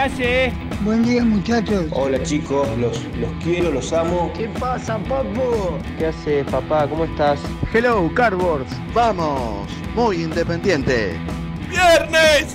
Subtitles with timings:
[0.00, 0.52] Hace?
[0.82, 1.86] Buen día muchachos.
[1.90, 4.32] Hola chicos, los, los quiero, los amo.
[4.34, 5.78] ¿Qué pasa, papu?
[5.98, 6.88] ¿Qué haces, papá?
[6.88, 7.38] ¿Cómo estás?
[7.72, 8.72] Hello, Cardboards.
[8.94, 11.18] Vamos, muy independiente.
[11.68, 12.54] ¡Viernes!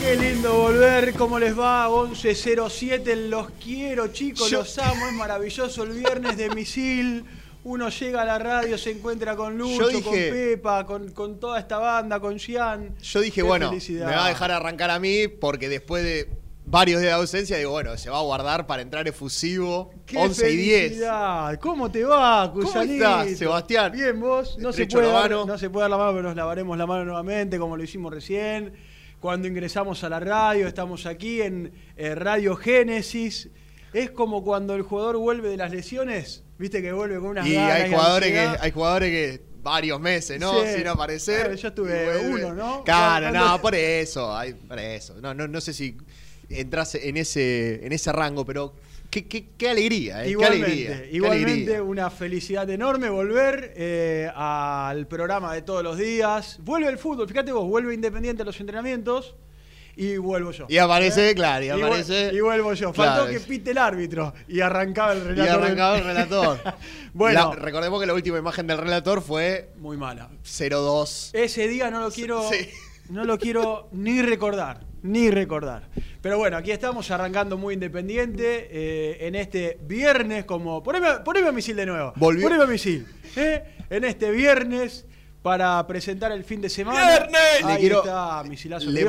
[0.00, 1.88] Qué lindo volver, ¿cómo les va?
[1.88, 7.24] 11.07, los quiero chicos, los amo, es maravilloso el viernes de misil.
[7.62, 11.78] Uno llega a la radio, se encuentra con Lucho, con Pepa, con, con toda esta
[11.78, 12.96] banda, con Gian.
[13.02, 14.06] Yo dije, Qué bueno, felicidad.
[14.06, 16.30] me va a dejar arrancar a mí porque después de
[16.64, 20.52] varios días de ausencia, digo, bueno, se va a guardar para entrar efusivo ¡Qué 11
[20.52, 20.82] y 10.
[20.82, 21.58] felicidad!
[21.60, 23.04] ¿Cómo te va, ¿Cómo Cuyanito?
[23.04, 23.92] estás, Sebastián?
[23.92, 24.56] Bien, vos.
[24.58, 27.04] No se, puede dar, no se puede dar la mano, pero nos lavaremos la mano
[27.04, 28.72] nuevamente, como lo hicimos recién.
[29.20, 33.50] Cuando ingresamos a la radio, estamos aquí en eh, Radio Génesis.
[33.92, 37.54] Es como cuando el jugador vuelve de las lesiones, viste que vuelve con unas Y
[37.54, 40.62] ganas hay jugadores, que, hay jugadores que varios meses, ¿no?
[40.64, 40.74] Sí.
[40.76, 41.40] Sin aparecer.
[41.40, 42.84] Claro, yo estuve uno, ¿no?
[42.84, 45.16] Claro, no, por eso, hay- por eso.
[45.20, 45.96] No, no, no sé si
[46.48, 48.74] entras en ese, en ese rango, pero
[49.10, 50.24] qué, qué, qué alegría, ¿eh?
[50.26, 51.82] qué Igualmente, qué igualmente alegría.
[51.82, 56.58] una felicidad enorme volver eh, al programa de todos los días.
[56.62, 59.34] Vuelve el fútbol, fíjate vos, vuelve Independiente a los entrenamientos
[59.96, 60.66] y vuelvo yo.
[60.68, 62.92] Y aparece, claro, y aparece- Y vuelvo yo.
[62.92, 63.22] Claro.
[63.24, 65.62] Faltó que pite el árbitro y arrancaba el Y relator.
[65.62, 66.60] arrancaba el relator.
[67.12, 70.28] bueno, La- recordemos que la última imagen del relator fue muy mala.
[70.44, 71.30] 0-2.
[71.32, 72.68] Ese día no lo quiero, Sí.
[73.10, 75.88] no lo quiero ni recordar, ni recordar.
[76.22, 81.52] Pero bueno, aquí estamos arrancando muy independiente eh, en este viernes como poneme, poneme a
[81.52, 82.12] misil de nuevo.
[82.16, 82.42] Volvió.
[82.44, 83.06] Poneme a misil.
[83.36, 83.64] ¿eh?
[83.88, 85.06] En este viernes
[85.42, 87.00] para presentar el fin de semana.
[87.06, 87.40] ¡Viernes!
[87.64, 88.90] Ahí Le quiero- está Misilazo.
[88.90, 89.04] Le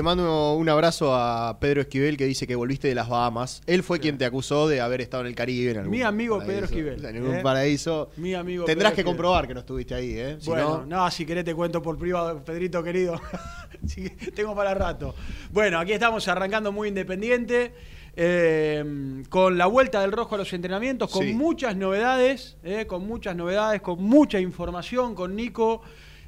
[0.00, 3.60] mando, le un abrazo a Pedro Esquivel que dice que volviste de las Bahamas.
[3.66, 5.72] Él fue quien te acusó de haber estado en el Caribe.
[5.72, 6.52] En algún Mi amigo paraíso.
[6.52, 7.42] Pedro Esquivel, En algún ¿eh?
[7.42, 8.10] paraíso.
[8.16, 9.16] Mi amigo Tendrás Pedro que Esquivel.
[9.16, 10.36] comprobar que no estuviste ahí, ¿eh?
[10.38, 13.20] Si bueno, no- no, si querés te cuento por privado, Pedrito querido.
[14.34, 15.14] Tengo para rato.
[15.50, 17.74] Bueno, aquí estamos arrancando muy independiente.
[18.16, 21.32] Eh, con la vuelta del rojo a los entrenamientos, con Sí.
[21.34, 25.82] muchas novedades, eh, con muchas novedades, con mucha información, con Nico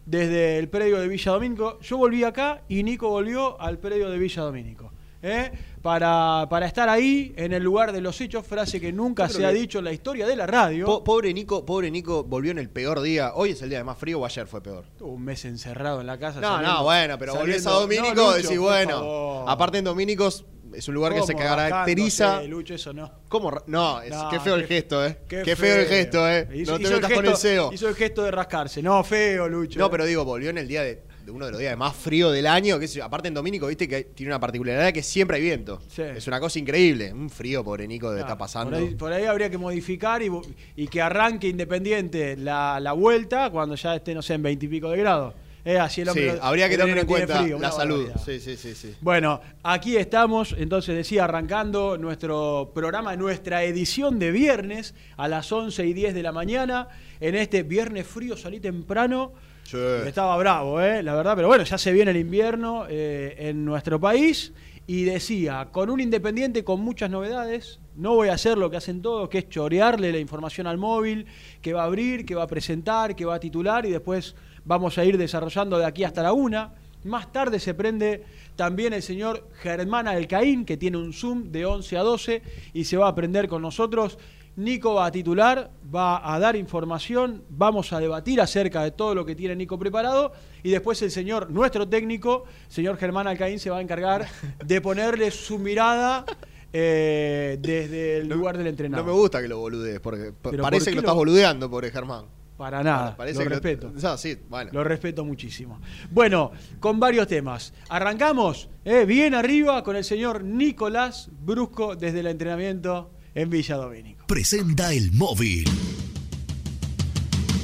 [0.04, 1.78] desde el predio de Villa Domínico.
[1.80, 4.92] Yo volví acá y Nico volvió al predio de Villa Domínico.
[5.22, 5.50] eh,
[5.82, 9.50] Para, para estar ahí, en el lugar de los hechos, frase que nunca se ha
[9.50, 10.84] dicho en la historia de la radio.
[10.84, 13.32] Po- pobre Nico, pobre Nico volvió en el peor día.
[13.34, 14.84] Hoy es el día de más frío o ayer fue peor.
[14.98, 16.40] Tuvo un mes encerrado en la casa.
[16.40, 19.44] No, saliendo- no, bueno, pero volvés a Domínico No, Lucho, decís, bueno.
[19.48, 20.44] Aparte en Domínicos
[20.74, 22.42] es un lugar que se ¿Cómo caracteriza.
[22.42, 23.10] Lucho, eso no.
[23.28, 23.52] ¿Cómo?
[23.66, 25.18] No, es- No, qué feo el gesto, ¿eh?
[25.28, 25.80] Qué, Qué, feo.
[25.80, 26.48] el gesto, ¿eh?
[26.54, 27.72] Hizo- no te metas con el CEO.
[27.72, 28.82] Hizo el gesto de rascarse.
[28.82, 29.78] No, feo, Lucho.
[29.78, 31.94] No, pero digo, volvió en el día de, de uno de los días de más
[31.96, 32.78] frío del año.
[32.78, 35.80] Que aparte en Domínico, viste que tiene una particularidad que siempre hay viento.
[35.88, 36.02] Sí.
[36.02, 37.12] Es una cosa increíble.
[37.12, 38.70] Un frío, pobre Nico, que Claro, está pasando.
[38.76, 40.30] Por ahí, por ahí habría que modificar y,
[40.76, 44.98] y que arranque Independiente la, la vuelta cuando ya esté, no sé, en veintipico de
[44.98, 45.34] grados.
[45.66, 48.08] Eh, así el sí, hombre habría que tener en cuenta frío, la salud.
[48.24, 48.94] Sí, sí, sí, sí.
[49.00, 55.84] Bueno, aquí estamos, entonces decía, arrancando nuestro programa, nuestra edición de viernes a las 11
[55.84, 56.86] y 10 de la mañana.
[57.18, 59.32] En este viernes frío salí temprano.
[59.64, 59.76] Sí.
[60.06, 61.02] Estaba bravo, ¿eh?
[61.02, 64.52] la verdad, pero bueno, ya se viene el invierno eh, en nuestro país
[64.86, 69.02] y decía, con un Independiente con muchas novedades, no voy a hacer lo que hacen
[69.02, 71.26] todos, que es chorearle la información al móvil,
[71.60, 74.36] que va a abrir, que va a presentar, que va a titular y después
[74.66, 76.74] vamos a ir desarrollando de aquí hasta la una.
[77.04, 78.24] Más tarde se prende
[78.56, 82.42] también el señor Germán Alcaín, que tiene un Zoom de 11 a 12
[82.74, 84.18] y se va a aprender con nosotros.
[84.56, 89.24] Nico va a titular, va a dar información, vamos a debatir acerca de todo lo
[89.26, 90.32] que tiene Nico preparado
[90.62, 94.26] y después el señor, nuestro técnico, señor Germán Alcaín, se va a encargar
[94.64, 96.24] de ponerle su mirada
[96.72, 99.06] eh, desde el lugar del entrenador.
[99.06, 101.90] No me gusta que lo boludees, porque parece ¿por que lo lo- estás boludeando, pobre
[101.90, 102.24] Germán.
[102.56, 103.92] Para nada, Parece lo que respeto.
[104.02, 104.70] No, sí, bueno.
[104.72, 105.80] Lo respeto muchísimo.
[106.10, 107.74] Bueno, con varios temas.
[107.88, 114.26] Arrancamos eh, bien arriba con el señor Nicolás Brusco desde el entrenamiento en Villa Domínico.
[114.26, 115.64] Presenta el móvil.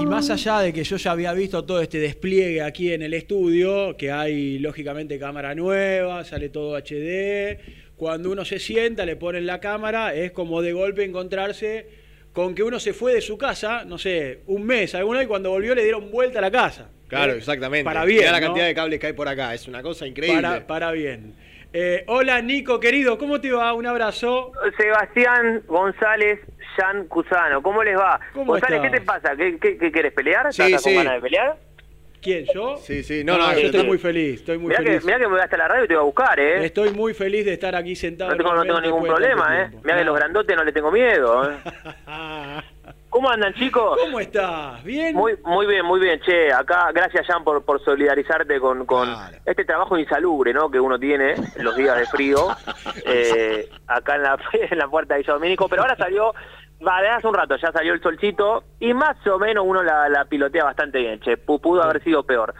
[0.00, 3.12] Y más allá de que yo ya había visto todo este despliegue aquí en el
[3.12, 7.58] estudio, que hay lógicamente cámara nueva, sale todo HD,
[7.96, 11.86] cuando uno se sienta, le ponen la cámara, es como de golpe encontrarse
[12.32, 15.50] con que uno se fue de su casa, no sé, un mes, alguna y cuando
[15.50, 16.90] volvió le dieron vuelta a la casa.
[17.08, 17.38] Claro, ¿Eh?
[17.38, 17.84] exactamente.
[17.84, 18.20] Para bien.
[18.20, 18.46] Mirá la ¿no?
[18.46, 20.42] cantidad de cables que hay por acá, es una cosa increíble.
[20.42, 21.34] Para, para bien.
[21.72, 23.74] Eh, hola Nico, querido, ¿cómo te va?
[23.74, 24.52] Un abrazo.
[24.78, 26.40] Sebastián González
[26.76, 28.20] Jan Cusano, ¿cómo les va?
[28.32, 28.80] ¿Cómo González?
[28.82, 29.34] ¿qué te pasa?
[29.36, 30.52] ¿Qué, qué, qué querés pelear?
[30.52, 30.94] Sí, ¿Estás sí.
[30.94, 31.56] con ganas de pelear?
[32.22, 32.76] ¿Quién, yo?
[32.78, 35.04] Sí, sí, no, no, yo yo estoy te- muy feliz, estoy muy Mirá que, feliz.
[35.04, 36.64] mirá que me voy hasta la radio y te voy a buscar, ¿eh?
[36.64, 38.30] Estoy muy feliz de estar aquí sentado.
[38.32, 39.68] No tengo, no tengo nuevamente ningún problema, ¿eh?
[39.68, 39.84] tiempo.
[39.84, 40.10] Mirá que No.
[40.10, 41.56] los grandotes no le tengo miedo, ¿eh?
[43.10, 43.98] ¿Cómo andan, chicos?
[44.02, 44.82] ¿Cómo estás?
[44.84, 45.14] ¿Bien?
[45.14, 46.52] Muy, muy bien, muy bien, che.
[46.52, 49.36] Acá, gracias, Jan, por, por solidarizarte con, con Claro.
[49.46, 50.70] este trabajo insalubre, ¿no?
[50.70, 52.48] Que uno tiene en los días de frío,
[53.06, 54.38] eh, acá en la,
[54.70, 55.68] en la puerta de Villa Domínico.
[55.68, 56.34] Pero ahora salió,
[56.84, 60.08] va, de hace un rato ya salió el solcito y más o menos uno la,
[60.08, 61.36] la pilotea bastante bien, che.
[61.38, 62.54] Pu- Pudo haber sido peor.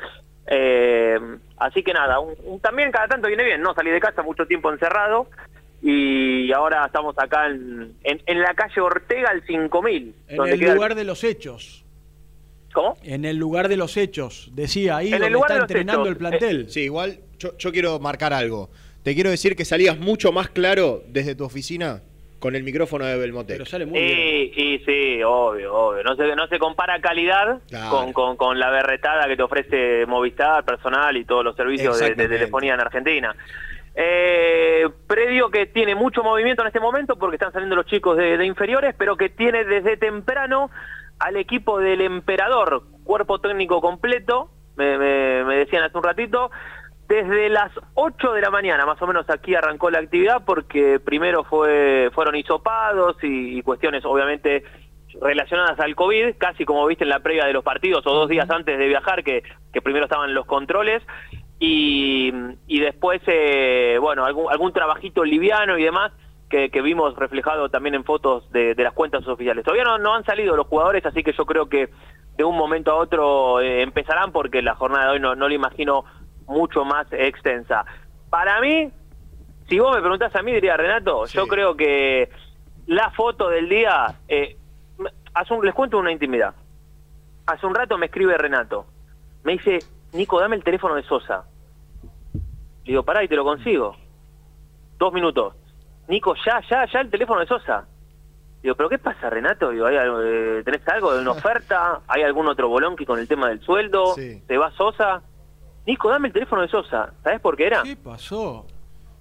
[0.46, 1.18] Eh,
[1.58, 3.74] así que nada, un- un- también cada tanto viene bien, ¿no?
[3.74, 5.28] Salí de casa mucho tiempo encerrado
[5.82, 10.14] y ahora estamos acá en, en, en la calle Ortega al 5000.
[10.28, 11.84] En donde el queda lugar de los hechos.
[12.72, 12.96] ¿Cómo?
[13.02, 14.50] En el lugar de los hechos.
[14.54, 16.08] Decía ahí En el donde lugar está de los entrenando hechos.
[16.12, 16.70] el plantel.
[16.70, 18.70] Sí, igual yo, yo quiero marcar algo.
[19.02, 22.02] Te quiero decir que salías mucho más claro desde tu oficina
[22.38, 23.56] con el micrófono de Belmotec.
[23.56, 24.14] Pero sale muy bien.
[24.16, 26.02] Sí, sí, sí, obvio, obvio.
[26.04, 27.90] No se, no se compara calidad Claro.
[27.90, 32.14] con, con, con la berretada que te ofrece Movistar, personal y todos los servicios de,
[32.14, 33.34] de telefonía en Argentina.
[33.98, 38.36] Eh, predio que tiene mucho movimiento en este momento porque están saliendo los chicos de,
[38.36, 40.70] de inferiores, pero que tiene desde temprano
[41.18, 46.50] al equipo del emperador, cuerpo técnico completo, me, me- me decían hace un ratito,
[47.08, 51.44] desde las 8 de la mañana más o menos aquí arrancó la actividad porque primero
[51.44, 54.64] fue fueron hisopados y, y cuestiones obviamente
[55.20, 58.48] relacionadas al COVID, casi como viste en la previa de los partidos o dos días
[58.50, 59.42] antes de viajar que,
[59.72, 61.02] que primero estaban los controles
[61.58, 62.32] y,
[62.66, 66.12] y después, eh, bueno, algún, algún trabajito liviano y demás
[66.50, 69.64] que, que vimos reflejado también en fotos de, de las cuentas oficiales.
[69.64, 71.88] Todavía no, no han salido los jugadores, así que yo creo que
[72.36, 75.54] de un momento a otro eh, empezarán porque la jornada de hoy no, no la
[75.54, 76.04] imagino
[76.46, 77.84] mucho más extensa.
[78.30, 78.90] Para mí,
[79.68, 82.30] si vos me preguntás a mí, diría Renato, yo creo que
[82.86, 84.56] la foto del día, eh,
[85.34, 86.54] hace un- les cuento una intimidad.
[87.46, 88.86] Hace un rato me escribe Renato,
[89.44, 89.78] me dice,
[90.12, 91.44] Nico, dame el teléfono de Sosa.
[92.32, 93.96] Le digo, pará y te lo consigo.
[94.98, 95.54] Dos minutos.
[96.08, 97.86] Nico, ya, ya, ya el teléfono de Sosa.
[98.62, 99.70] Digo, ¿pero qué pasa, Renato?
[99.70, 102.00] Digo, ¿hay eh, ¿tenés algo de una oferta?
[102.08, 104.14] ¿Hay algún otro bolonqui con el tema del sueldo?
[104.14, 104.42] Sí.
[104.46, 105.22] ¿Te va Sosa?
[105.86, 107.12] Nico, dame el teléfono de Sosa.
[107.22, 107.82] ¿Sabés por qué era?
[107.82, 108.66] ¿Qué pasó?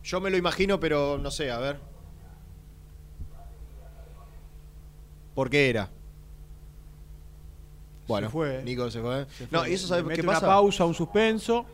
[0.04, 1.80] Yo me lo imagino, pero no sé, a ver.
[5.34, 5.90] ¿Por qué era?
[8.08, 8.62] Bueno, Se fue.
[8.64, 9.26] Nico se fue.
[9.38, 9.70] Se No, fue.
[9.72, 10.46] ¿y eso sabes qué mete pasa?
[10.46, 11.66] Una pausa, un suspenso.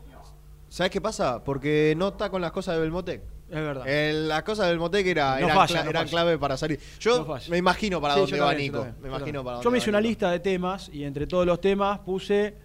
[0.70, 1.44] ¿Sabes qué pasa?
[1.44, 3.22] Porque no está con las cosas de Belmotec.
[3.50, 3.84] Es verdad.
[3.86, 6.10] Eh, las cosas del Belmotec era, No eran, falla, cla- no eran falla.
[6.12, 6.80] clave para salir.
[7.02, 8.84] Yo No me imagino para Sí, dónde va también, yo Nico.
[8.86, 9.44] también, Me yo imagino también.
[9.44, 10.08] para dónde Yo me hice una Nico.
[10.10, 12.56] lista de temas y entre todos los temas puse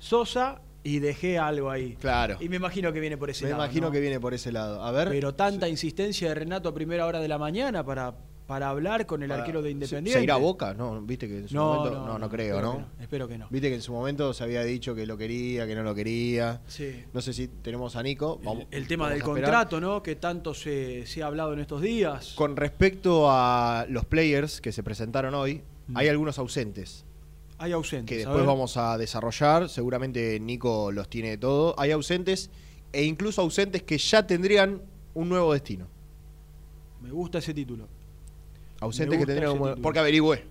[0.00, 1.96] Sosa y dejé algo ahí.
[2.00, 2.36] Claro.
[2.40, 3.64] Y me imagino que viene por ese Me lado.
[3.64, 3.92] imagino ¿no?
[3.92, 4.82] que viene por ese lado.
[4.82, 5.08] A ver.
[5.08, 8.14] Pero tanta insistencia de Renato a primera hora de la mañana para
[8.46, 10.18] para hablar con el Para- arquero de ¿se- Independiente.
[10.20, 10.72] ¿Se irá a Boca?
[10.72, 11.98] No, viste que en su No, momento.
[11.98, 12.86] no, No, no, creo, espero ¿no?
[12.96, 13.46] que espero que no.
[13.50, 16.60] Viste que en su momento se había dicho que lo quería, que no lo quería.
[16.68, 17.02] Sí.
[17.12, 18.38] No sé si tenemos a Nico.
[18.44, 20.00] Vamos- El tema del contrato, ¿no?
[20.00, 22.34] Que tanto se, se ha hablado en estos días.
[22.36, 25.96] Con respecto a los players que se presentaron hoy, Mm.
[25.96, 27.04] hay algunos ausentes.
[27.58, 28.08] Hay ausentes.
[28.14, 29.68] que después vamos a desarrollar.
[29.68, 31.74] Seguramente Nico los tiene todo.
[31.78, 32.50] Hay ausentes
[32.92, 34.82] e incluso ausentes que ya tendrían
[35.14, 35.86] un nuevo destino.
[37.00, 37.88] Me gusta ese título.
[38.80, 39.80] Ausentes que tendrían un nuevo...
[39.80, 40.44] Porque averigüé.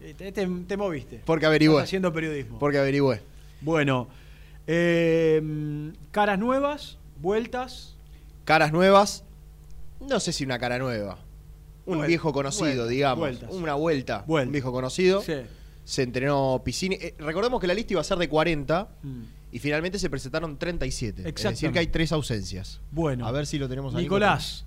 [0.00, 1.20] Eh, Te, te- te moviste.
[1.24, 1.76] Porque averigüé.
[1.76, 2.58] Estás haciendo periodismo.
[2.58, 3.20] Porque averigüé.
[3.60, 4.08] Bueno,
[4.66, 7.96] eh, caras nuevas, vueltas.
[8.44, 9.24] Caras nuevas.
[10.00, 11.18] No sé si una cara nueva.
[11.86, 13.18] Un Vuel- viejo conocido, vueltas, digamos.
[13.18, 13.50] vueltas.
[13.52, 14.24] Una vuelta.
[14.26, 14.46] Vueltas.
[14.48, 15.22] Un viejo conocido.
[15.22, 15.32] Sí.
[15.88, 16.96] Se entrenó Piscini.
[16.96, 19.22] Eh, recordemos que la lista iba a ser de 40 Mm.
[19.52, 21.26] y finalmente se presentaron 37.
[21.26, 22.82] Es decir, que hay tres ausencias.
[22.90, 23.26] Bueno.
[23.26, 24.02] A ver si lo tenemos ahí.
[24.02, 24.66] Nicolás.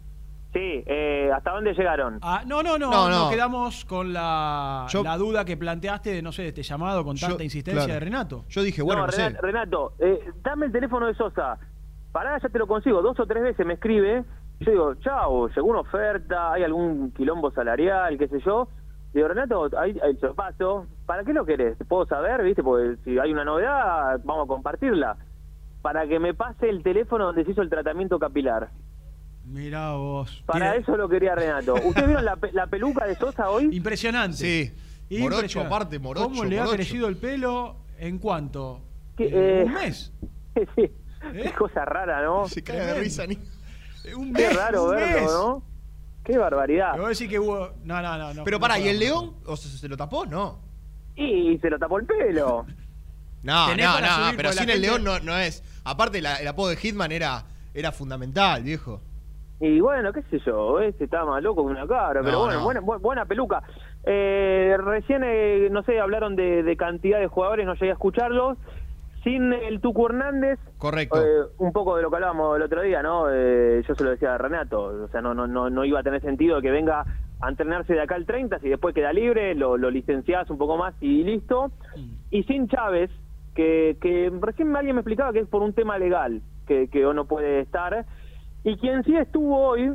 [0.52, 2.18] Sí, eh, ¿hasta dónde llegaron?
[2.24, 3.20] Ah, no, no, no, No, no.
[3.20, 7.04] Nos quedamos con la, Yo- la duda que planteaste de, no sé, de este llamado
[7.06, 7.94] con Yo- tanta insistencia claro.
[7.94, 8.46] de Renato.
[8.50, 9.30] Yo dije, bueno, no, no, sé.
[9.30, 11.60] Renato, Renato, eh, dame el teléfono de Sosa.
[12.12, 13.02] Pará, ya te lo consigo.
[13.04, 14.24] Dos o tres veces me escribe.
[14.60, 18.68] Yo digo, chao, llegó una oferta, hay algún quilombo salarial, qué sé yo.
[19.14, 20.88] Digo, Renato, ahí, ahí lo paso.
[21.06, 21.78] ¿Para qué lo querés?
[21.88, 22.64] ¿Puedo saber, viste?
[22.64, 25.18] Porque si hay una novedad, vamos a compartirla.
[25.82, 28.70] Para que me pase el teléfono donde se hizo el tratamiento capilar.
[29.46, 30.44] Mirá vos.
[30.46, 31.74] Para eso lo quería Renato.
[31.84, 33.70] ¿Ustedes vieron la, pe- la peluca de Sosa hoy?
[33.76, 34.38] Impresionante.
[34.38, 34.72] Sí.
[35.20, 35.76] Morocho Impresionante.
[35.76, 37.76] aparte, morocho, ¿Cómo le ha crecido el pelo?
[38.00, 38.80] ¿En cuánto?
[39.18, 39.30] ¿Qué,
[39.62, 39.64] Eh?
[39.66, 40.14] ¿Un mes?
[40.76, 40.82] sí.
[40.84, 40.94] ¿Eh?
[41.44, 42.48] Qué cosa rara, ¿no?
[42.48, 43.26] Se cae de risa.
[43.26, 44.56] Eh, Un Qué mes.
[44.56, 45.32] raro un verlo, mes.
[45.32, 45.64] ¿no?
[46.24, 46.92] Qué barbaridad.
[46.94, 47.70] Me voy a decir que hubo.
[47.84, 48.34] No, no, no.
[48.34, 49.34] no Pero no pará, ¿y el león?
[49.46, 50.26] ¿O se, se lo tapó?
[50.26, 50.60] No.
[51.16, 52.66] Y se lo tapó el pelo.
[53.44, 55.64] No, Tenés no, para no, subir, pero sin la el gente- león no, no es.
[55.84, 59.02] Aparte, la- el apodo de Hitman era, era fundamental, viejo.
[59.60, 62.60] Y bueno, qué sé yo, este está más loco que una cabra, No, pero bueno,
[62.60, 62.64] no.
[62.66, 63.64] buena, bu- buena peluca.
[64.04, 68.60] Eh, recién, eh, no sé, hablaron de, de cantidad de jugadores, no llegué a escucharlos.
[69.24, 71.22] Sin el Tucu Hernández, Correcto.
[71.22, 73.26] eh, un poco de lo que hablábamos el otro día, ¿no?
[73.32, 76.04] Eh, yo se lo decía a Renato, o sea, no, no, no, no iba a
[76.04, 77.06] tener sentido que venga
[77.40, 80.78] a entrenarse de acá al 30, si después queda libre, lo, lo licenciás un poco
[80.78, 81.72] más y listo.
[82.32, 83.12] Y sin Chávez,
[83.56, 87.26] que, que recién alguien me explicaba que es por un tema legal, que, que no
[87.26, 88.06] puede estar.
[88.64, 89.92] Y quien sí estuvo hoy,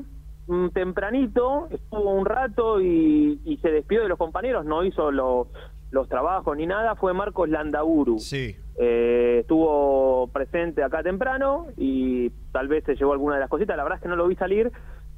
[0.49, 5.49] mm, tempranito, estuvo un rato y, y se despidió de los compañeros, no hizo lo-
[5.91, 8.19] los trabajos ni nada, fue Marcos Landaburu.
[8.19, 8.57] Sí.
[8.79, 13.77] Eh, estuvo presente acá temprano y tal vez se llevó alguna de las cositas.
[13.77, 14.71] La verdad es que no lo vi salir,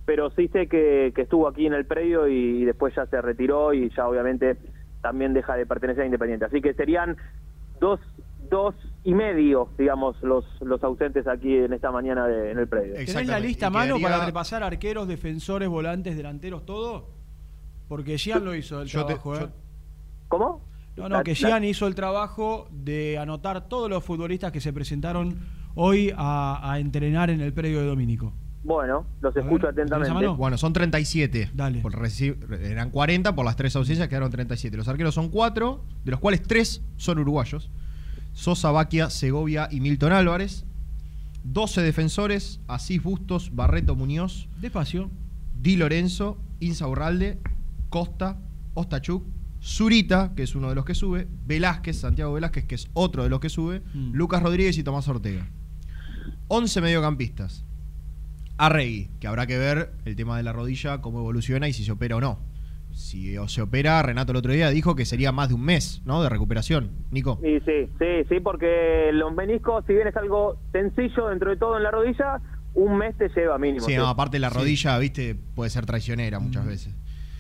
[0.05, 3.73] pero sí sé que, que estuvo aquí en el predio y después ya se retiró
[3.75, 4.57] y ya obviamente
[5.03, 6.45] también deja de pertenecer a Independiente.
[6.45, 7.17] Así que serían
[7.81, 7.99] dos,
[8.51, 12.95] dos y medio, digamos, los, los ausentes aquí en esta mañana de- en el predio.
[12.95, 17.07] ¿Tenés la lista a mano quedaría- para repasar arqueros, defensores, volantes, delanteros, todo?
[17.89, 19.39] Porque Gian lo hizo el Yo te- trabajo, ¿eh?
[19.41, 19.49] yo-
[20.29, 20.63] ¿Cómo?
[20.97, 24.61] No, no, La- que la- Gian hizo el trabajo de anotar todos los futbolistas que
[24.61, 25.39] se presentaron
[25.75, 28.33] hoy a, a entrenar en el predio de Domínico.
[28.65, 30.27] Bueno, los A escucho ver, ¿tenés a atentamente.
[30.37, 31.53] Bueno, son 37.
[31.55, 31.81] Dale.
[31.81, 34.77] Por reci- eran 40, por las tres ausencias quedaron 37.
[34.77, 37.71] Los arqueros son 4, de los cuales 3 son uruguayos.
[38.33, 40.65] Sosa, Baquia, Segovia y Milton Álvarez.
[41.45, 45.11] 12 defensores, Asís Bustos, Barreto Muñoz, Despacio.
[45.61, 47.39] Di Lorenzo, Insaurralde,
[47.89, 48.39] Costa,
[48.75, 49.25] Ostachuk,
[49.69, 53.29] Zurita, que es uno de los que sube, Velázquez, Santiago Velázquez, que es otro de
[53.29, 54.13] los que sube, Mm.
[54.15, 55.47] Lucas Rodríguez y Tomás Ortega.
[56.49, 57.65] 11 mediocampistas.
[58.57, 61.93] Arregui, que habrá que ver el tema de la rodilla, cómo evoluciona y si se
[61.93, 62.41] opera o no.
[62.93, 66.03] Si o se opera, Renato el otro día dijo que sería más de un mes,
[66.07, 66.23] ¿no?
[66.23, 66.91] De recuperación.
[67.11, 67.39] Nico.
[67.45, 71.77] Y sí, sí, sí, porque los meniscos, si bien es algo sencillo dentro de todo
[71.77, 72.41] en la rodilla,
[72.75, 73.85] un mes te lleva mínimo.
[73.85, 73.97] Sí, sí.
[73.99, 76.69] no, aparte la rodilla, viste, puede ser traicionera muchas Mm.
[76.69, 76.95] veces.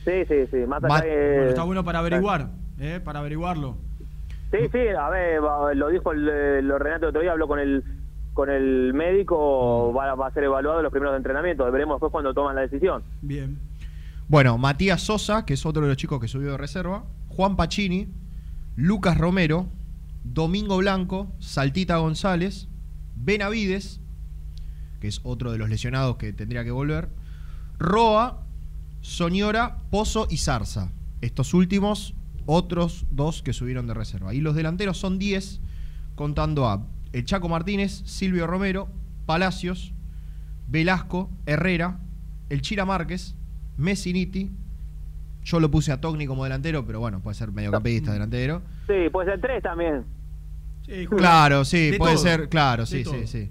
[0.09, 2.49] Sí, sí, sí, más allá de- Bueno, está bueno para averiguar,
[2.81, 2.99] ¿eh?
[3.05, 3.77] Para averiguarlo.
[4.51, 5.41] Sí, sí, a ver,
[5.77, 7.85] lo dijo el, lo Renato el otro día, habló con el
[8.33, 12.55] con el médico, va, va a ser evaluado los primeros entrenamientos, veremos después cuando toman
[12.55, 13.03] la decisión.
[13.21, 13.59] Bien.
[14.29, 18.07] Bueno, Matías Sosa, que es otro de los chicos que subió de reserva, Juan Pacini,
[18.77, 19.67] Lucas Romero,
[20.23, 22.69] Domingo Blanco, Saltita González,
[23.17, 24.01] Benavides,
[25.01, 27.09] que es otro de los lesionados que tendría que volver,
[27.81, 28.43] Roa,
[29.09, 30.93] Soñora, Pozo y Zarza.
[31.23, 34.35] Estos últimos, otros dos que subieron de reserva.
[34.35, 35.61] Y los delanteros son 10,
[36.15, 36.85] contando a
[37.15, 38.89] el Chaco Martínez, Silvio Romero,
[39.25, 39.95] Palacios,
[40.69, 42.01] Velasco, Herrera,
[42.51, 43.35] el Chira Márquez,
[43.79, 44.51] Messiniti.
[45.43, 48.61] Yo lo puse a Togni como delantero, pero bueno, puede ser mediocampista, delantero.
[48.87, 50.05] Sí, puede ser tres también.
[50.85, 51.07] Sí.
[51.07, 52.23] Claro, sí, De puede todo.
[52.25, 53.15] ser, claro, De sí, todo.
[53.15, 53.51] sí, sí.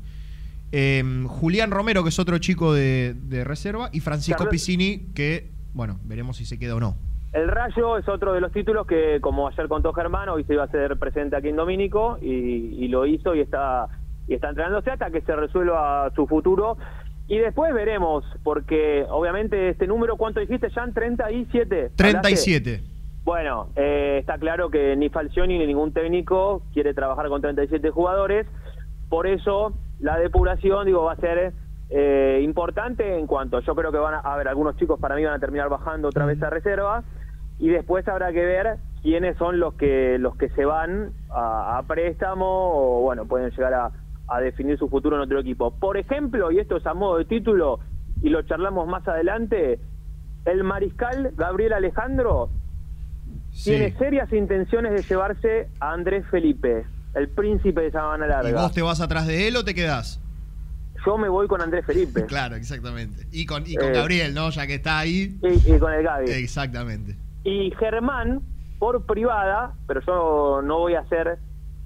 [0.72, 5.52] Eh, Julián Romero, que es otro chico de, de reserva, y Francisco Carlos- Piscini, que
[5.74, 6.96] bueno, veremos si se queda o no.
[7.34, 10.64] El Rayo es otro de los títulos que, como ayer contó Germán, hoy se iba
[10.64, 13.88] a hacer presente aquí en Domínico y, y lo hizo y está,
[14.28, 16.78] y está entrenándose hasta que se resuelva su futuro.
[17.28, 20.94] Y después veremos, porque obviamente este número, ¿cuánto dijiste, Jan?
[20.94, 21.92] 37.
[21.96, 22.82] 37.
[23.24, 28.48] Bueno, eh, está claro que ni Falcioni ni ningún técnico quiere trabajar con 37 jugadores,
[29.10, 31.54] por eso la depuración, digo, va a ser
[31.90, 35.24] eh, importante en cuanto, yo creo que van a, a ver, algunos chicos para mí
[35.24, 37.04] van a terminar bajando otra vez a reserva,
[37.60, 41.84] y después habrá que ver quiénes son los que los que se van a, a
[41.84, 43.92] préstamo o bueno pueden llegar a,
[44.28, 45.72] a, definir su futuro en otro equipo.
[45.72, 47.80] Por ejemplo y esto es a modo de título
[48.22, 49.80] y lo charlamos más adelante
[50.46, 52.50] el mariscal Gabriel Alejandro
[53.52, 53.72] Sí.
[53.72, 56.86] tiene serias intenciones de llevarse a Andrés Felipe
[57.18, 60.22] el príncipe de Sabana Larga ¿Y vos te vas atrás de él o te quedás?
[61.06, 63.28] yo me voy con Andrés Felipe Claro, exactamente.
[63.32, 64.50] Y con, y con Eh, Gabriel, ¿no?
[64.50, 65.38] Ya que está ahí.
[65.42, 67.16] y, y con el Gaby Exactamente.
[67.44, 68.42] Y Germán,
[68.80, 71.38] por privada, pero yo no voy a ser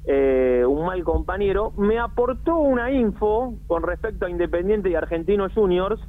[0.05, 6.01] eh, un mal compañero, me aportó una info con respecto a Independiente y Argentinos Juniors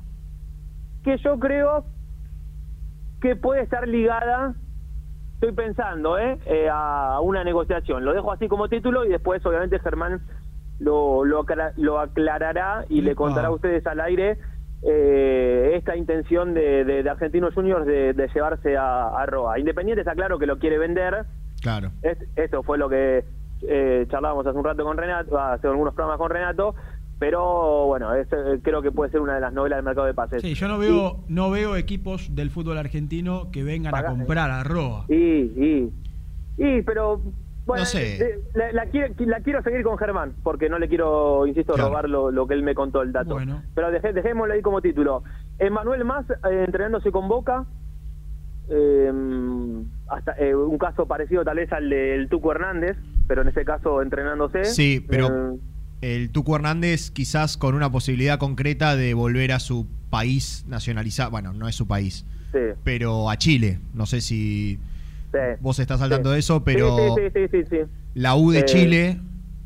[1.05, 1.85] que yo creo
[3.21, 4.55] que puede estar ligada,
[5.42, 6.38] estoy pensando, ¿eh?
[6.46, 8.04] Eh, a una negociación.
[8.04, 10.20] Lo dejo así como título y después obviamente Germán
[10.78, 14.38] lo, lo, acla- lo aclarará y le contará a ustedes al aire
[14.84, 19.58] eh, esta intención de, de- de Argentinos Juniors de, de llevarse a, a Roa.
[19.58, 21.25] Independiente está claro que lo quiere vender.
[21.61, 21.90] Claro.
[22.02, 23.25] Es- esto fue lo que
[23.62, 26.76] eh, charlábamos hace un rato con Renato, ah, hace algunos programas con Renato.
[27.23, 30.12] Pero bueno, es, eh, creo que puede ser una de las novelas del mercado de
[30.14, 30.43] pases.
[30.43, 34.50] Sí, yo no veo, no veo equipos del fútbol argentino que vengan a Paga- comprar
[34.50, 35.05] a Roa.
[35.09, 35.93] Y, y,
[36.59, 37.21] y, pero
[37.64, 38.17] bueno, No sé.
[38.21, 41.91] eh, la, la quiero, la quiero seguir con Germán, porque no le quiero, insisto, Claro.
[41.91, 43.35] robar lo, lo que él me contó el dato.
[43.35, 43.62] Bueno.
[43.76, 45.23] Pero deje- dejémoslo ahí como título.
[45.61, 47.67] Emanuel Más eh, entrenándose con Boca.
[48.69, 49.12] eh,
[50.09, 52.97] hasta eh, un caso parecido tal vez al del Tuco Hernández,
[53.29, 54.64] pero en ese caso entrenándose.
[54.64, 55.59] Sí, pero Eh,
[56.02, 61.31] el Tuco Hernández quizás con una posibilidad concreta de volver a su país nacionalizado.
[61.31, 63.79] Bueno, no es su país, sí, pero a Chile.
[63.94, 64.79] No sé si
[65.33, 65.38] sí.
[65.61, 66.35] vos estás saltando Sí.
[66.35, 67.16] de eso, pero
[68.14, 69.20] la U de Eh, Chile,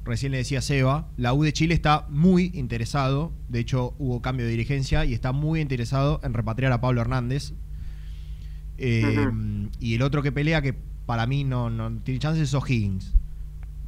[0.04, 3.32] recién le decía Seba, la U de Chile está muy interesado.
[3.48, 7.54] De hecho, hubo cambio de dirigencia y está muy interesado en repatriar a Pablo Hernández.
[8.78, 9.28] Eh.
[9.80, 10.74] Y el otro que pelea, que
[11.06, 13.14] para mí no, no tiene chances, es O'Higgins.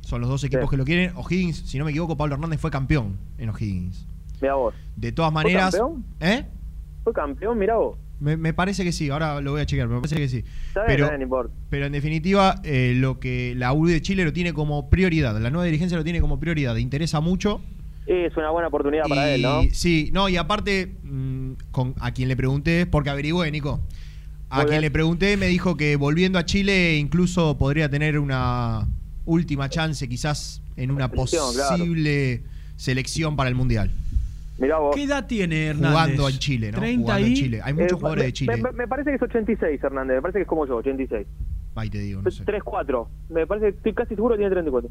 [0.09, 0.71] Son los dos equipos Sí.
[0.71, 1.13] que lo quieren.
[1.17, 4.07] O'Higgins, si no me equivoco, Pablo Hernández fue campeón en O'Higgins.
[4.41, 4.75] Mira vos.
[4.97, 5.75] De todas ¿Fue maneras.
[5.75, 6.05] campeón?
[6.21, 6.47] ¿Eh?
[7.05, 7.99] Fue campeón, mira vos.
[8.21, 10.39] Me, me parece que sí, ahora lo voy a chequear, pero me parece que sí.
[10.69, 11.55] Está Pero, está bien, no importa.
[11.71, 15.51] pero en definitiva, eh, lo que la U de Chile lo tiene como prioridad, la
[15.51, 17.61] nueva dirigencia lo tiene como prioridad, le interesa mucho.
[18.07, 19.61] Es una buena oportunidad para él, ¿no?
[19.73, 23.81] Sí, no, y aparte, mm, con, a quien le pregunté, porque averigüé, Nico.
[24.51, 24.81] A Muy quien bien.
[24.81, 28.89] le pregunté me dijo que volviendo a Chile incluso podría tener una
[29.29, 31.77] última chance, quizás en una Selección, claro.
[31.77, 32.43] posible
[32.77, 33.91] selección para el Mundial.
[34.59, 34.95] Mirá vos.
[34.97, 35.91] ¿Qué edad tiene Hernández?
[35.91, 36.79] Jugando en Chile, ¿no?
[36.79, 37.37] 30 Jugando en y...
[37.37, 37.61] Chile.
[37.63, 38.57] Hay muchos Eh, jugadores me- de Chile.
[38.57, 40.17] Me, me parece que es 86, Hernández.
[40.17, 41.27] Me parece que es como yo, 86.
[41.75, 42.45] Ahí te digo, no sé.
[42.45, 43.07] 3-4.
[43.31, 44.91] Me parece, estoy casi seguro que tiene 34.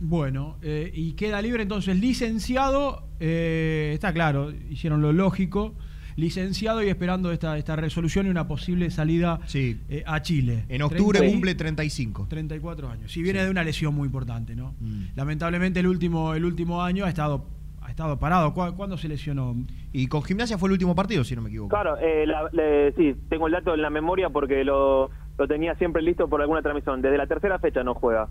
[0.00, 5.74] Bueno, eh, y queda libre entonces licenciado, eh, está claro, hicieron lo lógico,
[6.20, 9.80] licenciado y esperando esta, esta resolución y una posible salida Sí.
[9.88, 10.64] eh, a Chile.
[10.68, 12.26] En octubre 30 y- cumple 35.
[12.28, 13.10] 34 años.
[13.10, 14.74] Si viene de una lesión muy importante, ¿no?
[14.80, 15.16] Mm.
[15.16, 17.46] Lamentablemente el último, el último año ha estado,
[17.80, 18.52] ha estado parado.
[18.54, 19.56] ¿Cu- ¿Cuándo se lesionó?
[19.92, 21.70] Y con gimnasia fue el último partido, si no me equivoco.
[21.70, 25.74] Claro, eh, la- le- sí, tengo el dato en la memoria porque lo, lo tenía
[25.76, 27.02] siempre listo por alguna transmisión.
[27.02, 28.28] Desde la tercera fecha no juega.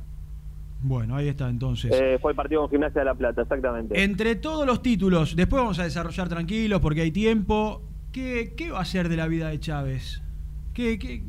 [0.81, 1.91] Bueno, ahí está entonces.
[1.93, 4.01] Eh, fue el partido con Gimnasia de la Plata, exactamente.
[4.01, 7.81] Entre todos los títulos, después vamos a desarrollar tranquilos porque hay tiempo.
[8.13, 10.21] ¿Qué, qué va a ser de la vida de Chávez?
[10.73, 11.21] ¿Qué, qué,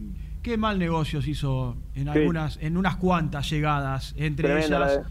[0.42, 2.08] qué mal negocios hizo en Sí.
[2.10, 4.14] algunas, en unas cuantas llegadas?
[4.16, 5.04] Entre Tremenda la ellas.
[5.04, 5.10] de-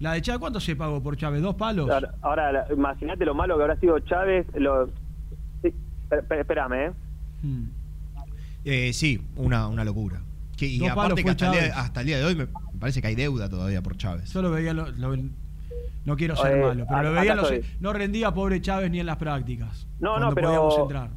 [0.00, 1.40] La de Chávez, ¿cuánto se pagó por Chávez?
[1.42, 1.90] ¿Dos palos?
[1.90, 4.46] Ahora, ahora, imagínate lo malo que habrá sido Chávez.
[4.54, 4.88] Lo,
[5.62, 5.74] sí,
[6.38, 6.92] espérame, ¿eh?
[7.42, 7.64] Hmm.
[8.64, 10.20] Eh, sí, una, una locura.
[10.56, 12.46] Que- y aparte que hasta el, día, hasta el día de hoy me,
[12.80, 14.32] me parece que hay deuda todavía por Chávez.
[14.32, 15.14] Yo lo veía, lo- lo-
[16.06, 19.00] no quiero ser Eh, malo, pero lo veía, en los- no rendía pobre Chávez ni
[19.00, 19.86] en las prácticas.
[20.00, 21.10] No, no, pero- podíamos entrar.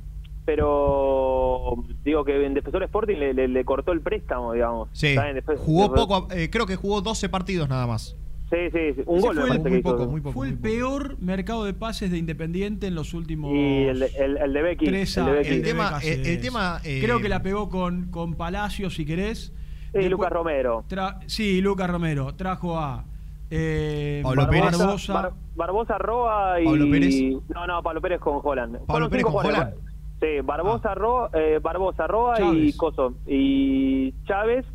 [0.46, 4.90] Pero digo que en Defensor Sporting le, le- le cortó el préstamo, digamos.
[4.92, 8.18] Sí, después- jugó después- poco, eh, creo que jugó 12 partidos nada más.
[8.50, 10.34] Sí, sí, sí, un Ese gol fue el- muy poco, muy poco.
[10.34, 10.64] Fue el poco.
[10.64, 14.62] peor mercado de pases de Independiente en los últimos Y el, de- el, el de
[14.62, 14.86] Becky.
[14.86, 15.40] tres el de años.
[15.44, 15.56] Becky.
[15.56, 18.34] El de tema- Becas el- el es- tema, eh, Creo que la pegó con, con
[18.36, 19.54] Palacio, si querés.
[19.94, 20.84] Sí, Después- Lucas Romero.
[20.90, 22.34] tra- sí, Lucas Romero.
[22.36, 23.06] Trajo a
[23.52, 24.78] eh, Pablo Pérez.
[24.78, 25.14] Barbosa.
[25.14, 26.66] Bar- Barbosa Roa y.
[26.66, 27.16] Pablo Pérez.
[27.54, 28.80] No, no, Pablo Pérez con Holland.
[28.88, 29.46] Pablo Pérez con.
[29.46, 29.76] Holland.
[30.20, 32.78] Sí, Barbosa, Ro- eh, Barbosa Roa y Chávez.
[32.78, 33.14] Coso.
[33.28, 34.66] Y Chávez,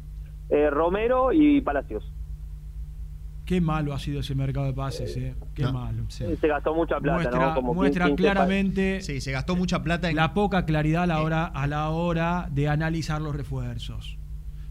[0.51, 2.13] eh, Romero y Palacios.
[3.47, 5.35] Qué malo ha sido ese mercado de pases, eh.
[5.55, 6.05] Qué No, malo.
[6.09, 6.25] sí.
[6.39, 7.55] Se gastó mucha plata, muestra ¿no?
[7.55, 10.17] Como muestra 15 claramente Sí, se gastó mucha plata en.
[10.17, 14.19] la poca claridad a la hora, a la hora de analizar los refuerzos.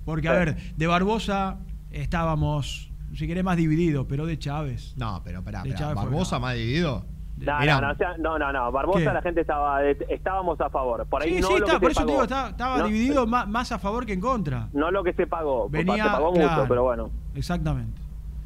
[0.08, 0.38] Porque, a Sí.
[0.38, 1.58] ver, de Barbosa
[1.92, 4.94] estábamos, si querés, más divididos, pero de Chávez.
[4.98, 7.04] No, pero pará, De pará, Chávez fue Barbosa más dividido.
[7.40, 7.82] No, Mirá.
[7.82, 9.06] no, no, o sea, no, no, no, Barbosa ¿Qué?
[9.14, 11.06] la gente estaba, eh, estábamos a favor.
[11.08, 12.78] Por ahí sí, no sí, lo está, que por se eso te digo, estaba, estaba
[12.78, 14.70] No, dividido más, más a favor que en contra.
[14.72, 18.02] No lo que se pagó, Venía, se pagó claro, mucho, pero bueno, Exactamente.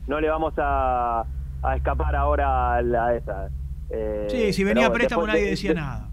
[0.08, 1.24] no le vamos a,
[1.62, 3.50] a escapar ahora a la esa.
[3.92, 6.10] eh, Sí, si venía préstamo después nadie de- decía de- nada.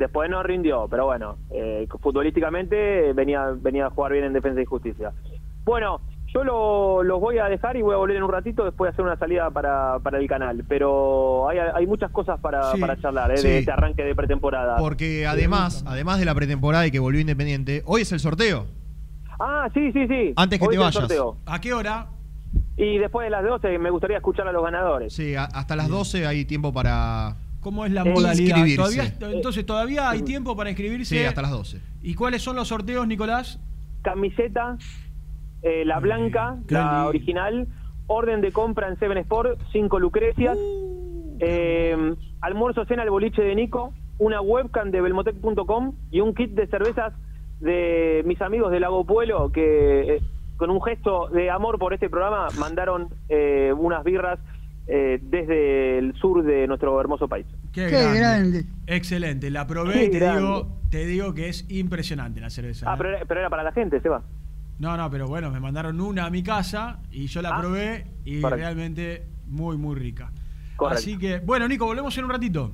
[0.00, 4.64] Después no rindió, pero bueno, eh, futbolísticamente venía, venía a jugar bien en Defensa y
[4.64, 5.12] Justicia.
[5.62, 6.00] Bueno,
[6.32, 8.92] yo lo- los voy a dejar y voy a volver en un ratito después de
[8.94, 12.98] hacer una salida para, para el canal, pero hay, hay muchas cosas para, Sí, para
[12.98, 13.46] charlar eh, sí.
[13.48, 14.76] de este arranque de pretemporada.
[14.78, 18.64] Porque además, además de la pretemporada y que volvió Independiente, hoy es el sorteo.
[19.38, 20.32] Ah, sí, sí, sí.
[20.36, 20.94] Antes que Hoy te vayas.
[20.94, 21.36] sorteo.
[21.44, 22.06] ¿A qué hora?
[22.78, 25.12] Y después de las 12 me gustaría escuchar a los ganadores.
[25.12, 27.36] Sí, a- hasta las 12 hay tiempo para.
[27.60, 28.64] ¿Cómo es la modalidad?
[28.76, 31.18] Todavía, entonces, ¿todavía hay tiempo para inscribirse?
[31.18, 31.80] Sí, hasta las 12.
[32.02, 33.60] ¿Y cuáles son los sorteos, Nicolás?
[34.02, 34.78] Camiseta,
[35.62, 37.08] eh, la blanca, la lindo.
[37.08, 37.68] original,
[38.06, 40.56] orden de compra en Seven Sport, 5 lucrecias,
[41.40, 46.50] Uh, eh, almuerzo cena al boliche de Nico, una webcam de belmotec.com y un kit
[46.50, 47.14] de cervezas
[47.60, 50.22] de mis amigos de Lago Pueblo que eh,
[50.58, 54.38] con un gesto de amor por este programa mandaron eh, unas birras
[54.90, 57.46] eh, desde el sur de nuestro hermoso país.
[57.72, 58.18] Qué, Qué grande.
[58.18, 58.64] grande.
[58.86, 59.50] Excelente.
[59.50, 60.40] La probé Qué y te grande.
[60.40, 62.90] digo, te digo que es impresionante la cerveza.
[62.90, 62.96] Ah, ¿eh?
[62.98, 64.22] pero era, pero era para la gente, Seba.
[64.78, 68.06] No, no, pero bueno, me mandaron una a mi casa y yo la Ah, probé
[68.24, 68.56] y correcto.
[68.64, 70.32] realmente muy, muy rica.
[70.76, 70.98] Correcto.
[70.98, 72.72] Así que, bueno, Nico, volvemos en un ratito.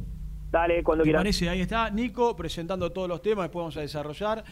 [0.51, 1.21] Dale, cuando ¿Te quieras.
[1.21, 1.49] parece?
[1.51, 4.45] Ahí está Nico presentando todos los temas, después vamos a desarrollar.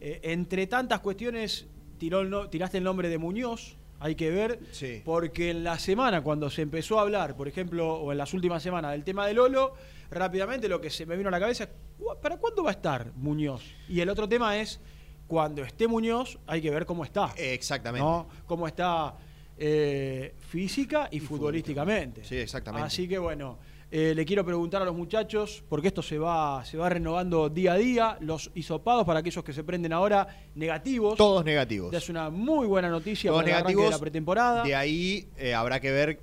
[0.00, 1.68] Eh, entre tantas cuestiones,
[1.98, 5.02] tiró el no- tiraste el nombre de Muñoz, hay que ver, Sí.
[5.04, 8.62] porque en la semana, cuando se empezó a hablar, por ejemplo, o en las últimas
[8.62, 9.74] semanas del tema de Lolo,
[10.10, 13.12] rápidamente lo que se me vino a la cabeza, "¿Cu- ¿para cuándo va a estar
[13.16, 13.62] Muñoz?
[13.88, 14.80] Y el otro tema es,
[15.26, 17.32] cuando esté Muñoz, hay que ver cómo está.
[17.36, 18.04] Exactamente.
[18.06, 18.28] ¿no?
[18.46, 19.14] Cómo está
[19.60, 22.22] eh, física y, futbolísticamente.
[22.24, 22.86] Sí, exactamente.
[22.86, 23.58] Así que bueno,
[23.90, 27.72] eh, le quiero preguntar a los muchachos, porque esto se va, se va renovando día
[27.72, 31.16] a día, los hisopados para aquellos que se prenden ahora negativos.
[31.16, 31.92] Todos negativos.
[31.94, 33.84] Es una muy buena noticia Todos para el negativos.
[33.86, 34.62] de la pretemporada.
[34.64, 36.20] De ahí eh, habrá que ver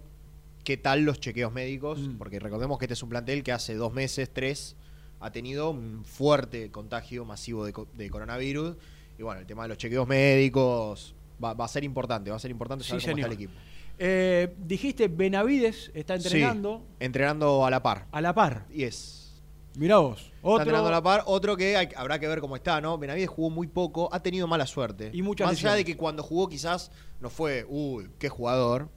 [0.64, 2.18] qué tal los chequeos médicos, Mm.
[2.18, 4.76] porque recordemos que este es un plantel que hace dos meses, tres,
[5.20, 8.76] ha tenido un fuerte contagio masivo de, de coronavirus.
[9.18, 12.40] Y bueno, el tema de los chequeos médicos va, va a ser importante, va a
[12.40, 13.20] ser importante Sí, saber cómo señor.
[13.20, 13.60] está el equipo.
[13.98, 18.08] Eh, dijiste Benavides está entrenando Sí, entrenando a la par.
[18.12, 18.66] a la par.
[18.70, 19.42] Y es.
[19.78, 20.20] Mirá vos.
[20.22, 21.24] Está Otro, entrenando a la par.
[21.26, 22.98] Otro que hay- habrá que ver cómo está, ¿no?
[22.98, 25.10] Benavides jugó muy poco, ha tenido mala suerte.
[25.14, 28.90] Y muchas Más allá de que cuando jugó quizás no fue, uy, qué jugador,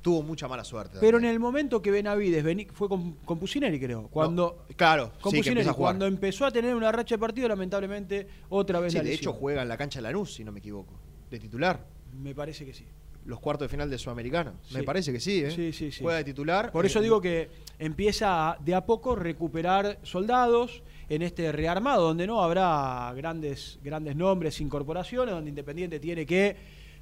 [0.00, 0.98] tuvo mucha mala suerte.
[1.00, 4.08] pero en el momento que Benavides vení- fue con, con Pusineri, creo.
[4.08, 5.74] Cuando, No, claro, con sí, a jugar.
[5.76, 9.32] cuando empezó a tener una racha de partido, lamentablemente, otra vez Sí, la de lesión.
[9.34, 10.92] hecho juega en la cancha de Lanús, si no me equivoco.
[11.30, 11.86] De titular.
[12.20, 12.84] Me parece que sí.
[13.24, 14.52] Los cuartos de final de Sudamericana.
[14.72, 14.84] Me Sí.
[14.84, 15.50] parece que sí, ¿eh?
[15.52, 16.02] Sí, sí, sí.
[16.02, 16.72] Juega de titular.
[16.72, 22.02] Por eso Eh, digo que empieza a, de a poco recuperar soldados en este rearmado,
[22.08, 26.56] donde no habrá grandes, grandes nombres, incorporaciones, donde Independiente tiene que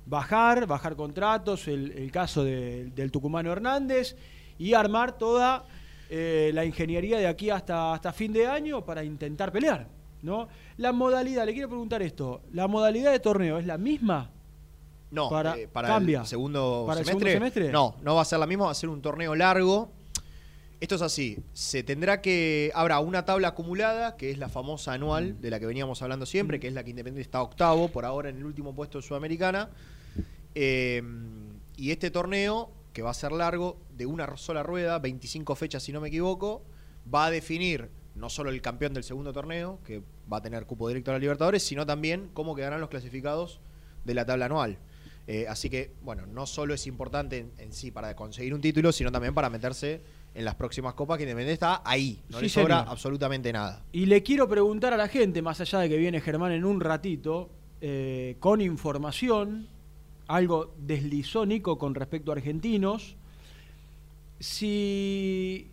[0.06, 4.16] bajar, bajar contratos, el, el caso de- del tucumano Hernández,
[4.58, 5.64] y armar toda
[6.10, 9.86] eh, la ingeniería de aquí hasta, hasta fin de año para intentar pelear.
[10.22, 10.48] ¿no?
[10.76, 14.30] La modalidad, le quiero preguntar esto, ¿la modalidad de torneo es la misma?
[15.10, 16.20] No, para- eh, para, cambia.
[16.20, 17.30] el segundo ¿Para el semestre.
[17.32, 17.72] segundo semestre?
[17.72, 19.90] No, no va a ser la misma, va a ser un torneo largo.
[20.80, 22.70] Esto es así, se tendrá que.
[22.74, 25.40] Habrá una tabla acumulada, que es la famosa anual, Mm.
[25.42, 28.30] de la que veníamos hablando siempre, que es la que Independiente está octavo, por ahora
[28.30, 29.68] en el último puesto de Sudamericana.
[30.54, 31.02] Eh,
[31.76, 35.92] y este torneo, que va a ser largo, de una sola rueda, 25 fechas si
[35.92, 36.62] no me equivoco,
[37.12, 40.88] va a definir no solo el campeón del segundo torneo, que va a tener cupo
[40.88, 43.60] directo a la Libertadores, sino también cómo quedarán los clasificados
[44.04, 44.78] de la tabla anual.
[45.32, 48.90] Eh, así que, bueno, no solo es importante en, en sí para conseguir un título,
[48.90, 50.00] sino también para meterse
[50.34, 52.92] en las próximas copas, que Independiente está ahí, no Sí, le sobra señor.
[52.92, 53.84] absolutamente nada.
[53.92, 56.80] Y le quiero preguntar a la gente, más allá de que viene Germán en un
[56.80, 57.48] ratito,
[57.80, 59.68] eh, con información,
[60.26, 63.14] algo deslizó Nico con respecto a argentinos,
[64.40, 65.68] si,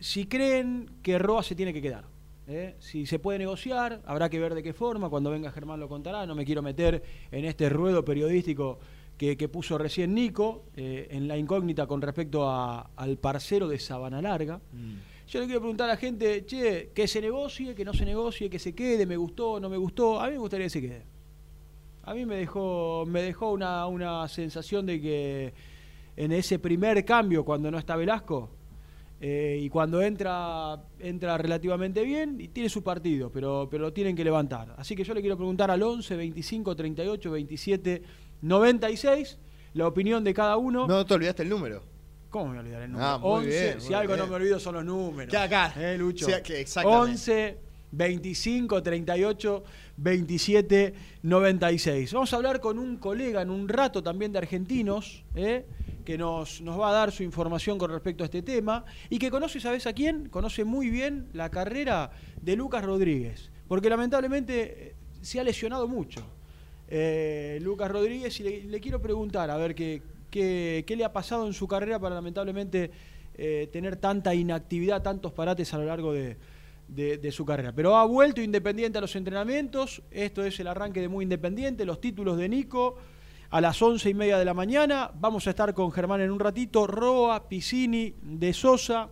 [0.00, 2.04] si creen que Roa se tiene que quedar.
[2.46, 2.74] ¿Eh?
[2.78, 6.26] Si se puede negociar, habrá que ver de qué forma, cuando venga Germán lo contará,
[6.26, 8.78] no me quiero meter en este ruedo periodístico
[9.16, 13.78] que, que puso recién Nico, eh, en la incógnita con respecto a- al parcero de
[13.78, 14.60] Sabana Larga.
[15.28, 18.50] Yo le quiero preguntar a la gente, che, que se negocie, que no se negocie,
[18.50, 20.20] que se quede, me gustó, no me gustó.
[20.20, 21.02] A mí me gustaría que se quede.
[22.02, 25.54] A mí me dejó, me dejó una, una sensación de que
[26.16, 28.50] en ese primer cambio, cuando no está Velasco,
[29.26, 34.14] eh, y cuando entra, entra relativamente bien y tiene su partido, pero, pero lo tienen
[34.14, 34.74] que levantar.
[34.76, 38.02] Así que yo le quiero preguntar al 11, 25, 38, 27,
[38.42, 39.38] 96,
[39.72, 40.86] la opinión de cada uno.
[40.86, 41.82] No te olvidaste el número.
[42.28, 43.08] ¿Cómo me voy a olvidar el número?
[43.08, 45.30] Ah, muy 11, bien, si algo no me olvido son los números.
[45.30, 45.72] Que acá.
[45.74, 46.26] Eh, Lucho.
[46.26, 47.12] Sí, que exactamente.
[47.12, 47.58] 11,
[47.92, 49.64] 25, 38,
[49.96, 52.12] 27, 96.
[52.12, 55.66] Vamos a hablar con un colega en un rato también de argentinos, ¿eh?
[56.04, 59.30] que nos, nos va a dar su información con respecto a este tema y que
[59.30, 60.28] conoce, ¿sabes a quién?
[60.28, 66.26] Conoce muy bien la carrera de Lucas Rodríguez, porque lamentablemente eh, se ha lesionado mucho.
[66.88, 71.46] Eh, Lucas Rodríguez, y le, quiero preguntar, a ver qué, qué, qué le ha pasado
[71.46, 72.90] en su carrera para lamentablemente
[73.72, 76.36] tener tanta inactividad, tantos parates a lo largo de,
[76.88, 77.72] de- de su carrera.
[77.72, 82.00] Pero ha vuelto Independiente a los entrenamientos, esto es el arranque de Muy Independiente, los
[82.00, 82.96] títulos de Nico.
[83.50, 86.40] A las once y media de la mañana vamos a estar con Germán en un
[86.40, 89.08] ratito, Roa, Piscini, De Sosa,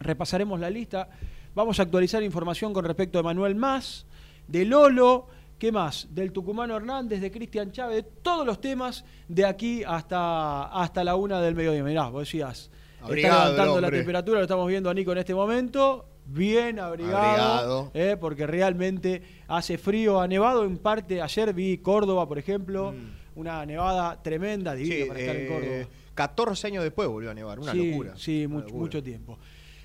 [0.00, 1.08] repasaremos la lista,
[1.54, 4.06] vamos a actualizar información con respecto a Manuel Más,
[4.48, 5.26] de Lolo,
[5.58, 6.08] ¿qué más?
[6.14, 11.16] Del Tucumano Hernández, de Cristian Chávez, de todos los temas de aquí hasta, hasta la
[11.16, 11.84] una del mediodía.
[11.84, 15.34] Mirá, vos decías, está Abrigado levantando la temperatura, lo estamos viendo a Nico en este
[15.34, 17.90] momento, bien abrigado, Abrigado.
[17.94, 22.94] eh, porque realmente hace frío, ha nevado en parte, ayer vi Córdoba, por ejemplo,
[23.36, 25.02] una nevada tremenda, divina Mm.
[25.02, 25.88] Sí, para estar en eh, Córdoba.
[26.14, 28.12] 14 años después volvió a nevar, una sí, locura.
[28.16, 28.80] Sí, Una mucho, locura.
[28.82, 29.38] mucho tiempo.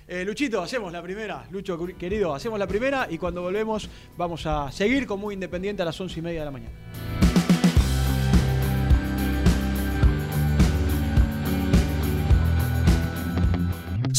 [0.06, 1.44] Eh, Luchito, hacemos la primera.
[1.50, 5.84] Lucho, querido, hacemos la primera y cuando volvemos vamos a seguir con Muy Independiente a
[5.84, 7.29] las once y media de la mañana.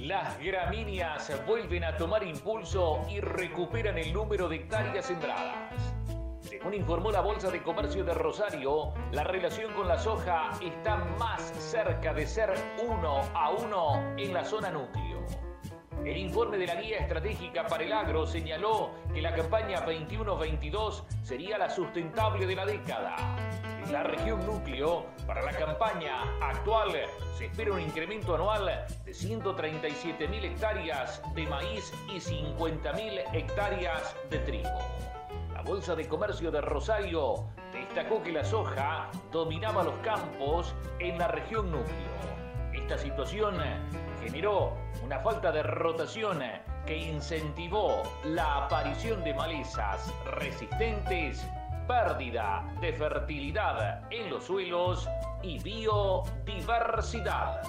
[0.00, 5.56] Las gramíneas vuelven a tomar impulso y recuperan el número de hectáreas sembradas.
[6.40, 11.40] Según informó la Bolsa de Comercio de Rosario, la relación con la soja está más
[11.58, 12.52] cerca de ser
[12.86, 15.24] uno a uno en la zona núcleo.
[16.04, 21.56] El informe de la Guía Estratégica para el Agro señaló que la campaña 21-22 sería
[21.56, 23.16] la sustentable de la década.
[23.90, 26.92] La región núcleo, para la campaña actual,
[27.36, 34.78] se espera un incremento anual de 137.000 hectáreas de maíz y 50.000 hectáreas de trigo.
[35.52, 41.28] La Bolsa de Comercio de Rosario destacó que la soja dominaba los campos en la
[41.28, 41.94] región núcleo.
[42.72, 43.56] Esta situación
[44.22, 44.72] generó
[45.04, 46.40] una falta de rotación
[46.86, 51.46] que incentivó la aparición de malezas resistentes,
[51.86, 55.08] pérdida de fertilidad en los suelos
[55.42, 57.62] y biodiversidad.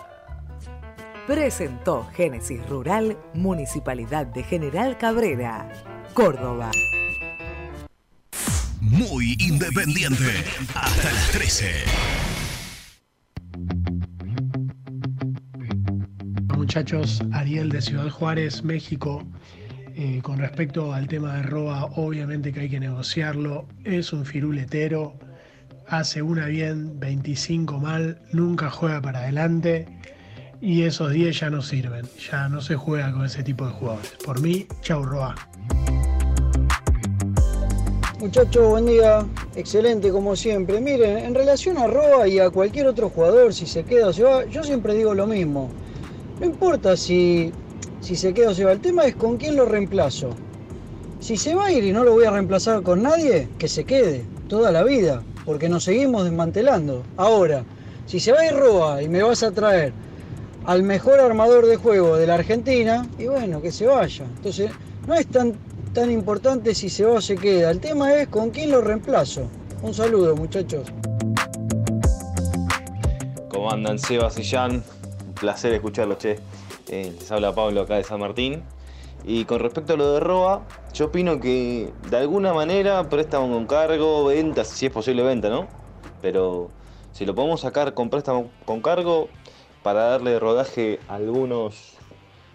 [1.28, 5.68] Presentó Génesis Rural, Municipalidad de General Cabrera,
[6.14, 6.72] Córdoba.
[8.80, 10.44] Muy independiente.
[10.76, 12.16] Hasta las 13.
[16.66, 17.22] muchachos?
[17.32, 19.24] Ariel de Ciudad Juárez, México.
[19.98, 23.66] Eh, con respecto al tema de Roa, obviamente que hay que negociarlo.
[23.86, 25.14] Es un firuletero,
[25.88, 29.88] hace una bien, 25 mal, nunca juega para adelante
[30.60, 32.06] y esos 10 ya no sirven.
[32.30, 34.12] Ya no se juega con ese tipo de jugadores.
[34.26, 35.34] Por mí, chau Roa.
[38.20, 39.26] Muchachos, buen día.
[39.56, 40.82] Excelente como siempre.
[40.82, 44.24] Miren, en relación a Roa y a cualquier otro jugador, si se queda o se
[44.24, 45.70] va, yo siempre digo lo mismo.
[46.42, 47.54] No importa si,
[48.06, 50.30] si se queda o se va, el tema es con quién lo reemplazo.
[51.20, 53.84] Si se va a ir y no lo voy a reemplazar con nadie, que se
[53.84, 57.02] quede toda la vida, porque nos seguimos desmantelando.
[57.18, 57.64] Ahora,
[58.06, 59.92] si se va a ir Roa y me vas a traer
[60.66, 64.26] al mejor armador de juego de la Argentina, y bueno, que se vaya.
[64.36, 64.70] Entonces,
[65.08, 65.54] no es tan,
[65.94, 67.72] tan importante si se va o se queda.
[67.72, 69.50] El tema es con quién lo reemplazo.
[69.82, 70.88] Un saludo, muchachos.
[73.50, 74.84] ¿Cómo andan Sebas y Jan?
[75.26, 76.38] Un placer escucharlos, che.
[76.90, 78.64] Eh, les habla Pablo acá de San Martín.
[79.24, 83.66] Y con respecto a lo de Roa, yo opino que de alguna manera préstamo con
[83.66, 85.68] cargo, venta, si es posible venta, ¿no?
[86.22, 86.70] Pero
[87.12, 89.30] si lo podemos sacar con préstamo con cargo
[89.82, 91.94] para darle rodaje a algunos,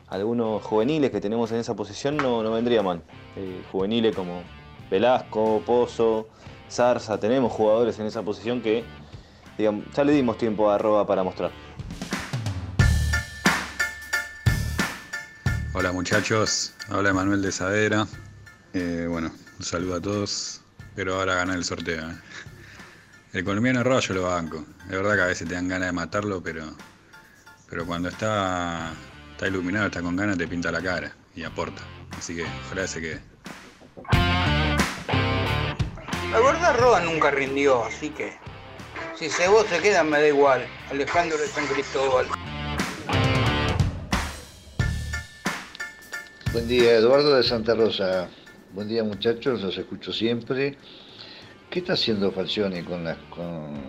[0.07, 3.03] algunos juveniles que tenemos en esa posición, no, no vendría mal.
[3.37, 4.43] Eh, juveniles como
[4.91, 6.29] Velasco, Pozo,
[6.71, 8.85] Zarza, tenemos jugadores en esa posición que
[9.59, 11.51] ya le dimos tiempo a Roa para mostrar.
[15.81, 18.07] Hola muchachos, habla Manuel de Sadera.
[18.75, 20.61] Eh, bueno, un saludo a todos.
[20.95, 22.07] Pero ahora ganar el sorteo.
[22.07, 22.15] ¿eh?
[23.33, 24.63] El colombiano Roa yo lo banco.
[24.85, 26.67] Es verdad que a veces te dan ganas de matarlo, pero,
[27.71, 28.93] pero cuando está,
[29.31, 31.81] está iluminado, está con ganas, te pinta la cara y aporta.
[32.19, 33.23] Así que ojalá se quede.
[36.31, 38.37] La verdad Roa nunca rindió, así que
[39.19, 40.69] si se vos se queda me da igual.
[40.91, 42.27] Alejandro de San Cristóbal.
[46.53, 48.29] Buen día, Eduardo de Santa Rosa.
[48.75, 50.77] Buen día, muchachos, los escucho siempre.
[51.71, 53.81] ¿Qué está haciendo Falcioni con, con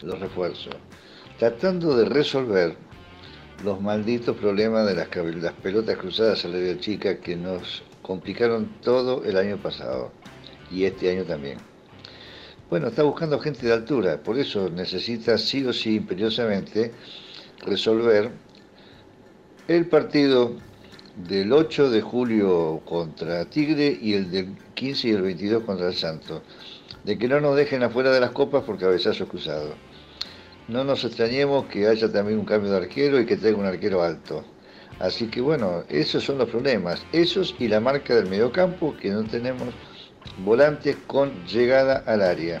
[0.00, 0.76] los refuerzos?
[1.40, 2.76] Tratando de resolver
[3.64, 5.08] los malditos problemas de las,
[5.42, 10.12] las pelotas cruzadas a la área chica que nos complicaron todo el año pasado
[10.70, 11.58] y este año también.
[12.70, 16.92] Bueno, está buscando gente de altura, por eso necesita sí o sí imperiosamente
[17.66, 18.30] resolver
[19.66, 20.52] el partido
[21.16, 25.94] del 8 de julio contra Tigre y el del 15 y el 22 contra el
[25.94, 26.42] Santos.
[27.04, 29.74] De que no nos dejen afuera de las copas por cabezazos cruzados.
[30.66, 34.02] No nos extrañemos que haya también un cambio de arquero y que tenga un arquero
[34.02, 34.44] alto.
[34.98, 37.04] Así que bueno, esos son los problemas.
[37.12, 39.68] Esos y la marca del mediocampo que no tenemos
[40.38, 42.60] volantes con llegada al área.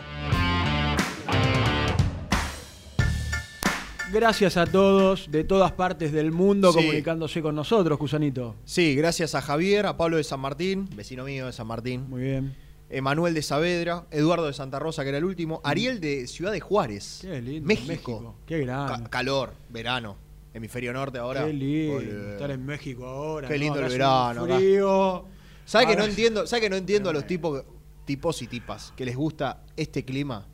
[4.14, 6.78] Gracias a todos de todas partes del mundo Sí.
[6.78, 8.54] comunicándose con nosotros, Cusanito.
[8.64, 12.08] Sí, gracias a Javier, a Pablo de San Martín, vecino mío de San Martín.
[12.08, 12.54] Muy bien.
[12.90, 16.60] Emanuel de Saavedra, Eduardo de Santa Rosa, que era el último, Ariel de Ciudad de
[16.60, 17.66] Juárez, Qué lindo.
[17.66, 18.36] México.
[18.46, 18.92] Qué grande.
[19.02, 20.16] Ca- calor, verano,
[20.52, 21.44] hemisferio norte ahora.
[21.44, 23.48] Qué lindo estar en México ahora.
[23.48, 24.44] Qué lindo el verano.
[24.46, 25.24] Frío.
[25.64, 27.64] ¿Sabe que no entiendo, ¿sabe que no entiendo a los tipos,
[28.04, 30.46] tipos y tipas que les gusta este clima?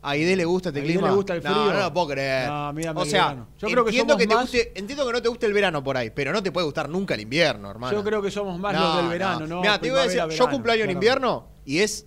[0.00, 1.08] A Aide le gusta este ¿A clima.
[1.08, 1.72] le gusta el No, frío?
[1.72, 2.48] no lo puedo creer.
[2.48, 3.48] No, mírame o sea, verano.
[3.58, 5.52] Yo creo que entiendo somos que te más- guste, entiendo que no te guste el
[5.52, 7.96] verano por ahí, pero no te puede gustar nunca el invierno, hermano.
[7.96, 9.60] Yo creo que somos más No, los del verano, ¿no?
[9.60, 12.06] Mira, te voy a decir, yo cumplo año en invierno y es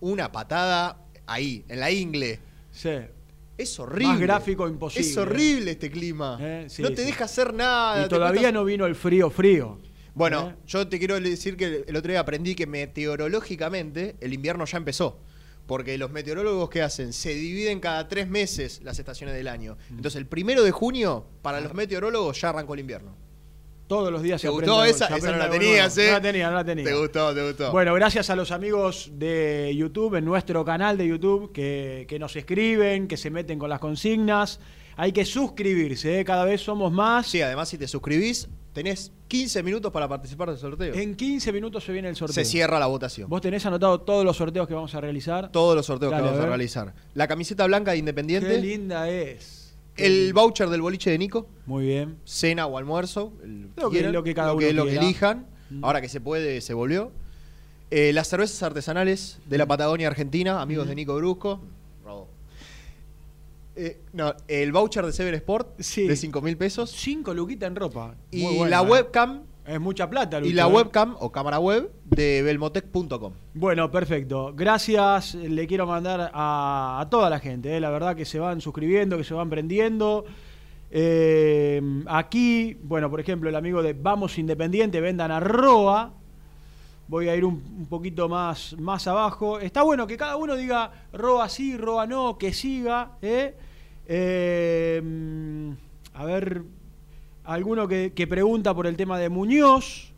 [0.00, 2.40] una patada ahí, en la ingle.
[2.72, 2.90] Sí.
[3.56, 4.06] Es horrible.
[4.08, 5.08] Más gráfico imposible.
[5.08, 6.38] Es horrible este clima.
[6.40, 7.04] Eh, sí, no te sí.
[7.04, 8.06] deja hacer nada.
[8.06, 9.78] Y todavía no vino el frío frío.
[10.14, 10.62] Bueno, ¿Eh?
[10.66, 15.18] yo te quiero decir que el otro día aprendí que meteorológicamente el invierno ya empezó.
[15.70, 19.76] Porque los meteorólogos que hacen se dividen cada tres meses las estaciones del año.
[19.90, 19.98] Mm.
[19.98, 23.14] Entonces el primero de junio, para los meteorólogos, ya arrancó el invierno.
[23.86, 25.06] Todos los días ¿Te se gustó aprende algo, esa?
[25.06, 25.96] se Esa no la tenías.
[25.96, 26.06] ¿eh?
[26.06, 26.84] No la tenía, no la tenía.
[26.84, 27.70] Te gustó, te gustó.
[27.70, 32.34] Bueno, gracias a los amigos de YouTube, en nuestro canal de YouTube, que, que nos
[32.34, 34.58] escriben, que se meten con las consignas.
[34.96, 36.24] Hay que suscribirse, ¿eh?
[36.24, 37.28] cada vez somos más.
[37.28, 40.94] Sí, además si te suscribís, tenés 15 minutos para participar del sorteo.
[40.94, 42.34] En 15 minutos se viene el sorteo.
[42.34, 43.28] Se cierra la votación.
[43.28, 45.50] ¿Vos tenés anotado todos los sorteos que vamos a realizar?
[45.52, 46.94] Todos los sorteos Dale, que vamos a realizar.
[47.14, 48.48] La camiseta blanca de Independiente.
[48.48, 49.74] Qué linda es.
[49.94, 51.48] Qué El voucher del boliche de Nico.
[51.66, 52.16] Muy bien.
[52.24, 53.32] Cena o almuerzo.
[53.42, 55.04] el Lo que- lo que cada lo uno lo que quiera.
[55.04, 55.46] elijan.
[55.70, 55.84] Mm.
[55.84, 57.12] Ahora que se puede, se volvió.
[57.90, 61.60] Eh, las cervezas artesanales de la Patagonia Argentina, amigos de Nico Brusco.
[63.82, 66.90] Eh, no, el voucher de Sever Sport de 5 mil pesos.
[66.90, 68.14] 5 luquitas en ropa.
[68.30, 68.90] Y buena, la ¿eh?
[68.90, 69.42] webcam.
[69.66, 70.72] Es mucha plata, Y Lucho, la ¿eh?
[70.72, 73.32] webcam o cámara web de belmotec.com.
[73.54, 74.52] Bueno, perfecto.
[74.54, 75.34] Gracias.
[75.34, 77.74] Le quiero mandar a, a toda la gente.
[77.74, 77.80] ¿eh?
[77.80, 80.26] La verdad que se van suscribiendo, que se van prendiendo.
[80.90, 86.12] Eh, aquí, bueno, por ejemplo, el amigo de Vamos Independiente, vendan a Roa.
[87.08, 89.58] Voy a ir un, un poquito más, más abajo.
[89.58, 93.12] Está bueno que cada uno diga Roa sí, Roa no, que siga.
[93.22, 93.54] ¿eh?
[94.12, 95.00] Eh,
[96.14, 96.62] a ver,
[97.44, 100.12] alguno que, pregunta por el tema de Muñoz.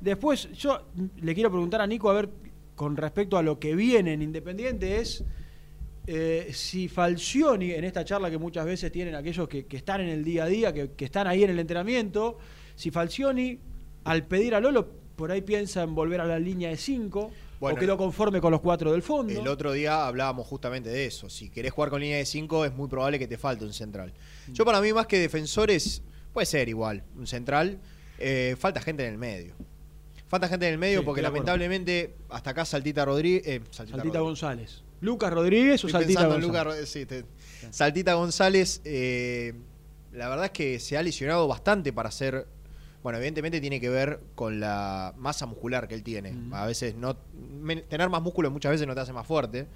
[0.00, 0.86] Después, yo
[1.20, 2.30] le quiero preguntar a Nico, a ver,
[2.74, 5.22] con respecto a lo que viene en Independiente, es
[6.06, 10.24] eh, si Falcioni, en esta charla que muchas veces tienen aquellos que, están en el
[10.24, 12.38] día a día, que, que están ahí en el entrenamiento,
[12.74, 13.58] si Falcioni,
[14.04, 17.30] al pedir a Lolo, por ahí piensa en volver a la línea de 5,
[17.60, 19.40] Bueno, o quedó conforme con los cuatro del fondo.
[19.40, 21.30] El otro día hablábamos justamente de eso.
[21.30, 24.12] Si querés jugar con línea de 5, es muy probable que te falte un central.
[24.52, 26.02] Yo, para mí, más que defensores,
[26.32, 27.02] puede ser igual.
[27.16, 27.78] Un central,
[28.18, 29.54] eh, falta gente en el medio.
[30.28, 33.42] Falta gente en el medio Sí, porque, lamentablemente, hasta acá Saltita Rodríguez.
[33.46, 34.22] eh, Saltita, Saltita Rodríguez.
[34.22, 36.88] Lucas Lucas Rodríguez o Estoy Saltita González.
[36.88, 37.24] Sí, te-
[37.70, 39.54] Saltita González, eh,
[40.12, 42.46] la verdad es que se ha lesionado bastante para ser.
[43.06, 46.34] Bueno, evidentemente tiene que ver con la masa muscular que él tiene.
[46.50, 47.14] A veces no.
[47.88, 49.68] tener más músculo muchas veces no te hace más fuerte.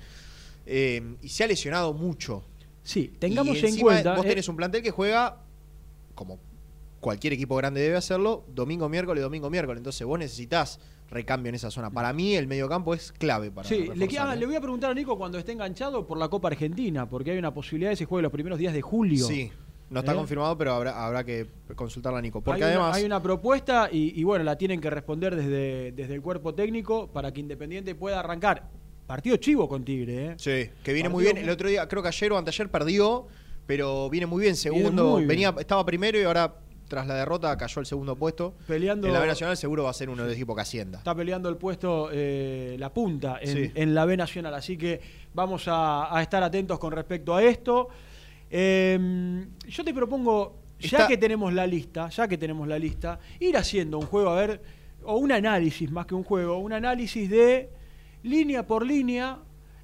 [0.67, 2.43] Eh, y se ha lesionado mucho.
[2.83, 4.17] Sí, tengamos Y en cuenta.
[4.17, 5.45] Vos eh, tenés un plantel que juega
[6.17, 6.41] como
[6.99, 9.79] cualquier equipo grande debe hacerlo, domingo, miércoles, domingo, miércoles.
[9.79, 11.89] Entonces vos necesitas recambio en esa zona.
[11.89, 15.17] Para mí el mediocampo es clave para Sí, le, le voy a preguntar a Nico
[15.17, 18.25] cuando esté enganchado por la Copa Argentina, porque hay una posibilidad de que se juegue
[18.25, 19.25] los primeros días de julio.
[19.25, 19.53] Sí,
[19.91, 20.17] no está ¿Eh?
[20.17, 22.41] confirmado, pero habrá, habrá que consultarla a Nico.
[22.41, 22.89] Porque hay, además.
[22.91, 26.55] una, hay una propuesta y, y bueno, la tienen que responder desde, desde el cuerpo
[26.55, 28.69] técnico para que Independiente pueda arrancar.
[29.07, 30.35] Partido chivo con Tigre, ¿eh?
[30.39, 31.37] Sí, que viene Partido muy bien.
[31.39, 33.27] El otro día, creo que ayer o anteayer perdió,
[33.67, 34.55] pero viene muy bien.
[34.55, 35.29] Segundo, muy bien.
[35.29, 36.55] venía, estaba primero y ahora,
[36.87, 38.55] tras la derrota, cayó al segundo puesto.
[38.69, 40.99] Peleando- En la B Nacional seguro va a ser uno de los equipos que ascienda.
[40.99, 43.73] Está peleando el puesto, eh, la punta en, Sí.
[43.75, 44.55] en la B Nacional.
[44.55, 45.01] Así que
[45.35, 47.89] vamos a, a estar atentos con respecto a esto.
[48.51, 53.19] Eh, yo te propongo, ya Está- que tenemos la lista, ya que tenemos la lista,
[53.39, 54.61] ir haciendo un juego, a ver,
[55.05, 57.71] o un análisis más que un juego, un análisis de
[58.23, 59.39] línea por línea,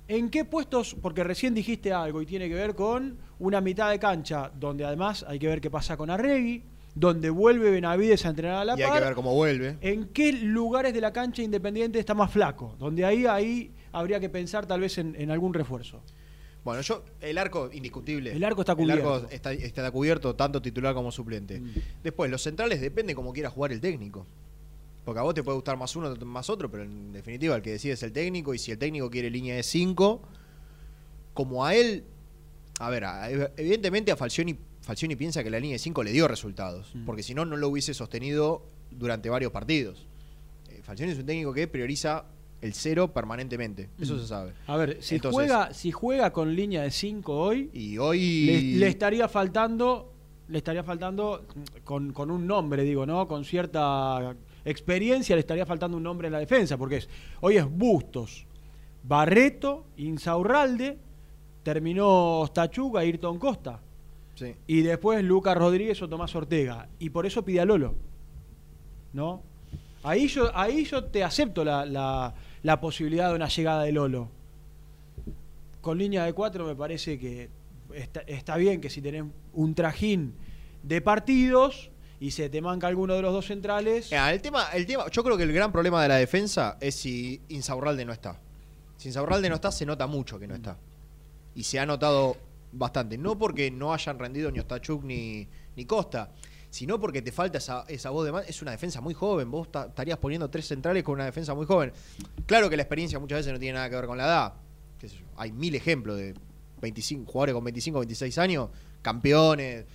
[0.09, 3.99] en qué puestos, porque recién dijiste algo y tiene que ver con una mitad de
[3.99, 6.63] cancha, donde además hay que ver qué pasa con Arregui,
[6.95, 8.99] donde vuelve Benavides a entrenar a la Y hay par.
[9.01, 9.77] que ver cómo vuelve.
[9.81, 12.75] ¿En qué lugares de la cancha Independiente está más flaco?
[12.79, 16.03] Donde ahí, ahí habría que pensar tal vez en, en algún refuerzo.
[16.67, 18.33] Bueno, yo, el arco, indiscutible.
[18.33, 19.15] El arco está El cubierto.
[19.15, 21.63] arco está, está cubierto, tanto titular como suplente.
[22.03, 24.27] Después, los centrales depende cómo quiera jugar el técnico.
[25.05, 27.71] Porque a vos te puede gustar más uno, más otro, pero en definitiva el que
[27.71, 28.53] decide es el técnico.
[28.53, 30.21] Y si el técnico quiere línea de 5,
[31.35, 32.03] como a él.
[32.81, 36.27] A ver, a- evidentemente a Falcioni, Falcioni piensa que la línea de 5 le dio
[36.27, 36.93] resultados.
[37.07, 40.05] Porque si no, no lo hubiese sostenido durante varios partidos.
[40.71, 42.25] Eh, Falcioni es un técnico que prioriza
[42.61, 43.91] el cero permanentemente.
[44.01, 44.19] Eso Mm.
[44.21, 44.53] se sabe.
[44.67, 48.47] A ver, si, Entonces- juega, si juega con línea de 5 hoy, Y hoy.
[48.47, 50.13] le, le estaría faltando,
[50.49, 51.45] le estaría faltando
[51.85, 53.27] con, con un nombre, digo, ¿no?
[53.29, 54.35] Con cierta
[54.65, 57.09] experiencia le estaría faltando un nombre en la defensa, porque es,
[57.41, 58.47] hoy es Bustos,
[59.05, 60.99] Barreto, Insaurralde,
[61.63, 63.81] terminó Stachuga, Ayrton Costa.
[64.35, 64.55] Sí.
[64.67, 66.89] Y después Lucas Rodríguez o Tomás Ortega.
[66.99, 67.95] Y por eso pide a Lolo.
[69.13, 69.43] ¿No?
[70.03, 72.35] Ahí yo, ahí yo te acepto la, la-
[72.67, 74.29] la posibilidad de una llegada de Lolo.
[75.81, 77.49] Con línea de cuatro me parece que
[78.27, 80.35] está, bien que si tenés un trajín
[80.83, 84.09] de partidos y se te manca alguno de los dos centrales.
[84.11, 86.97] Mira, el tema, el tema, yo creo que el gran problema de la defensa es
[86.97, 88.41] si Insaurralde no está.
[88.97, 90.77] Si Insaurralde no está, se nota mucho que no está.
[91.55, 92.37] Y se ha notado
[92.73, 93.17] bastante.
[93.17, 95.47] No porque no hayan rendido ni Ostachuk ni,
[95.77, 96.33] ni Costa,
[96.77, 98.49] sino porque te falta esa, esa voz de más.
[98.49, 99.51] Es una defensa muy joven.
[99.51, 101.91] Vos ta- estarías poniendo tres centrales con una defensa muy joven.
[102.45, 104.55] Claro que la experiencia muchas veces no tiene nada que ver con la edad.
[105.37, 106.35] Hay mil ejemplos de
[106.83, 108.69] 25, jugadores con 25, 26 años,
[109.01, 109.87] campeones.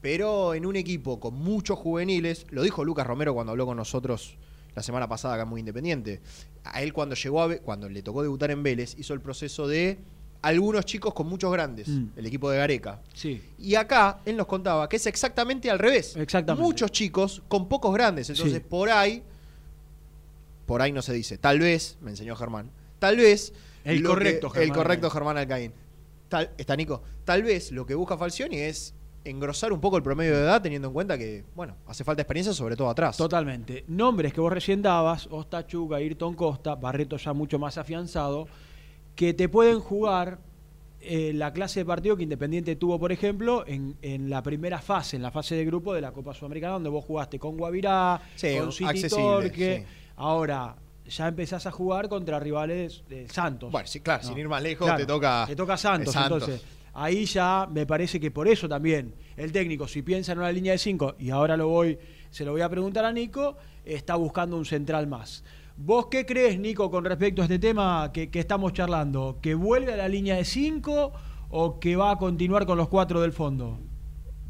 [0.00, 4.36] Pero en un equipo con muchos juveniles, lo dijo Lucas Romero cuando habló con nosotros
[4.76, 6.20] la semana pasada acá Muy Independiente.
[6.64, 9.98] A él cuando llegó a cuando le tocó debutar en Vélez, hizo el proceso de
[10.42, 12.06] algunos chicos con muchos grandes, Mm.
[12.16, 13.00] el equipo de Gareca.
[13.14, 13.42] Sí.
[13.58, 16.16] Y acá él nos contaba que es exactamente al revés.
[16.16, 16.62] Exactamente.
[16.66, 18.30] Muchos chicos con pocos grandes.
[18.30, 18.60] Entonces, Sí.
[18.68, 19.22] por ahí,
[20.66, 21.38] por ahí no se dice.
[21.38, 23.52] Tal vez, me enseñó Germán, tal vez.
[23.84, 25.12] El correcto que- El Germán correcto Alcaín.
[25.18, 25.72] Germán Alcaín.
[26.28, 27.02] Tal, está Nico.
[27.24, 30.88] Tal vez lo que busca Falcioni es engrosar un poco el promedio de edad, teniendo
[30.88, 33.16] en cuenta que, bueno, hace falta experiencia, sobre todo atrás.
[33.16, 33.84] Totalmente.
[33.88, 38.46] Nombres que vos recién dabas, Ostachuga, Ayrton Costa, Barreto ya mucho más afianzado,
[39.20, 40.38] que te pueden jugar
[41.02, 45.16] eh, la clase de partido que Independiente tuvo, por ejemplo, en, en la primera fase,
[45.16, 48.56] en la fase de grupo de la Copa Sudamericana, donde vos jugaste con Guavirá, Sí,
[48.58, 49.84] con City Torque.
[49.86, 49.94] sí.
[50.16, 50.74] Ahora,
[51.06, 53.70] ya empezás a jugar contra rivales de Santos.
[53.70, 54.28] Bueno, sí, claro, No.
[54.30, 55.44] sin ir más lejos, Claro, te toca.
[55.46, 56.42] Te toca Santos, Santos.
[56.48, 56.66] entonces.
[56.94, 60.72] ahí ya me parece que por eso también el técnico, si piensa en una línea
[60.72, 61.98] de 5, y ahora lo voy,
[62.30, 65.44] se lo voy a preguntar a Nico, está buscando un central más.
[65.82, 69.38] ¿Vos qué crees, Nico, con respecto a este tema que, que estamos charlando?
[69.40, 71.12] ¿Que vuelve a la línea de 5
[71.48, 73.78] o que va a continuar con los cuatro del fondo?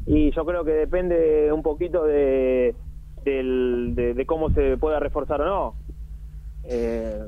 [0.05, 2.75] Y yo creo que depende un poquito de,
[3.23, 5.75] de, de cómo se pueda reforzar o no.
[6.65, 7.21] Eh,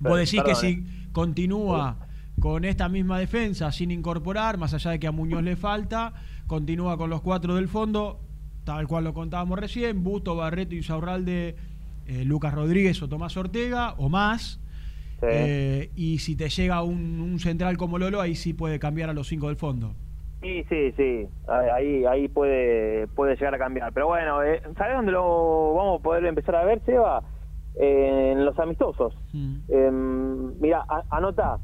[0.00, 0.84] Vos decís que si eh.
[1.12, 2.08] continúa
[2.38, 6.12] con esta misma defensa sin incorporar, más allá de que a Muñoz le falta,
[6.46, 8.20] continúa con los cuatro del fondo,
[8.64, 11.56] tal cual lo contábamos recién, Busto, Barreto y Saurralde,
[12.06, 14.58] eh, Lucas Rodríguez o Tomás Ortega, o más.
[15.24, 19.12] Eh, y si te llega un, un central como Lolo, ahí sí puede cambiar a
[19.12, 19.94] los cinco del fondo.
[20.42, 21.28] Sí, sí, sí.
[21.46, 23.92] Ahí, ahí puede, puede llegar a cambiar.
[23.92, 27.22] Pero bueno, eh, ¿sabes dónde lo vamos a poder empezar a ver, Seba?
[27.80, 29.14] Eh, en los amistosos.
[29.68, 31.58] Eh, mira, a- anota.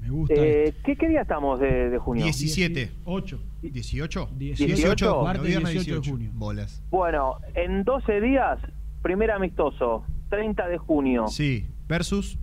[0.00, 0.34] Me gusta.
[0.34, 2.24] Eh, ¿qué, ¿Qué día estamos de, de junio?
[2.24, 2.90] 17.
[3.04, 3.38] 8.
[3.60, 4.28] 18.
[4.38, 5.06] 18.
[5.06, 6.10] no, viernes 18 de 18.
[6.10, 6.30] junio.
[6.34, 6.82] Bolas.
[6.90, 8.58] Bueno, en 12 días,
[9.02, 11.26] primer amistoso, 30 de junio.
[11.28, 11.66] Sí.
[11.88, 12.38] Versus.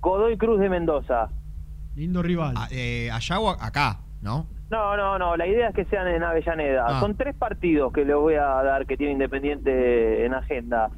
[0.00, 1.28] Godoy Cruz de Mendoza.
[1.96, 2.54] Lindo rival.
[2.56, 4.46] a- eh, allá o acá, ¿no?
[4.70, 6.84] No, no, no, la idea es que sean en Avellaneda.
[6.86, 7.00] Ah.
[7.00, 10.90] Son tres partidos que le voy a dar que tiene Independiente en agenda.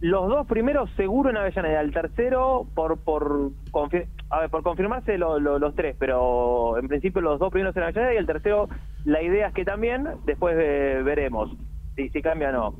[0.00, 5.16] Los dos primeros seguro en Avellaneda, el tercero por por confi- a ver, por confirmarse
[5.18, 8.68] lo- lo- los tres, pero en principio los dos primeros en Avellaneda y el tercero
[9.04, 11.50] la idea es que también, después eh, veremos
[11.94, 12.74] si, si cambia o no.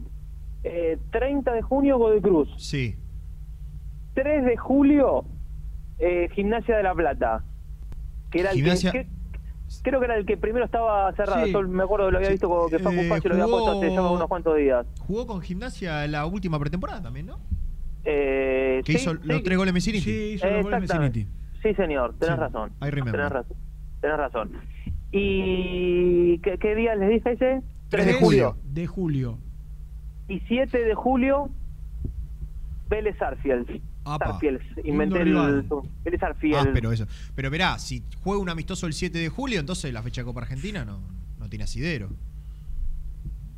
[0.64, 2.48] Eh, 30 de junio Godoy Cruz.
[2.58, 2.96] Sí.
[4.14, 5.24] 3 de julio
[5.98, 7.44] eh, Gimnasia de la Plata.
[8.30, 9.06] Que era el que- Gimnasia- que,
[9.82, 11.46] creo que era el que primero estaba cerrado.
[11.46, 11.52] Sí.
[11.52, 13.78] Yo me acuerdo lo había visto como que Facu Eh, Facio lo había jugó- puesto
[13.78, 14.86] hace ya unos cuantos días.
[15.06, 17.38] Jugó con gimnasia la última pretemporada también, ¿no?
[18.04, 19.18] Eh, Que sí, hizo sí.
[19.24, 20.04] los tres goles Messiniti.
[20.04, 20.80] Sí, hizo los goles.
[20.80, 21.26] Messiniti.
[21.62, 22.72] Sí, señor, tenés Sí, razón.
[22.80, 23.44] Tenés razón.
[24.00, 24.52] Tenés razón.
[25.12, 27.62] ¿Y qué, qué día les dije ese?
[27.90, 28.56] 3 de julio.
[28.64, 29.38] De julio.
[30.32, 31.50] Y 7 de julio,
[32.88, 33.82] Vélez Arfield.
[34.06, 35.34] Arfield, inventé el...
[36.04, 36.56] Vélez Arfield.
[36.56, 37.06] Ah, pero eso.
[37.34, 40.40] Pero verá, si juega un amistoso el 7 de julio, entonces la fecha de Copa
[40.40, 41.00] Argentina no,
[41.38, 42.08] no tiene asidero.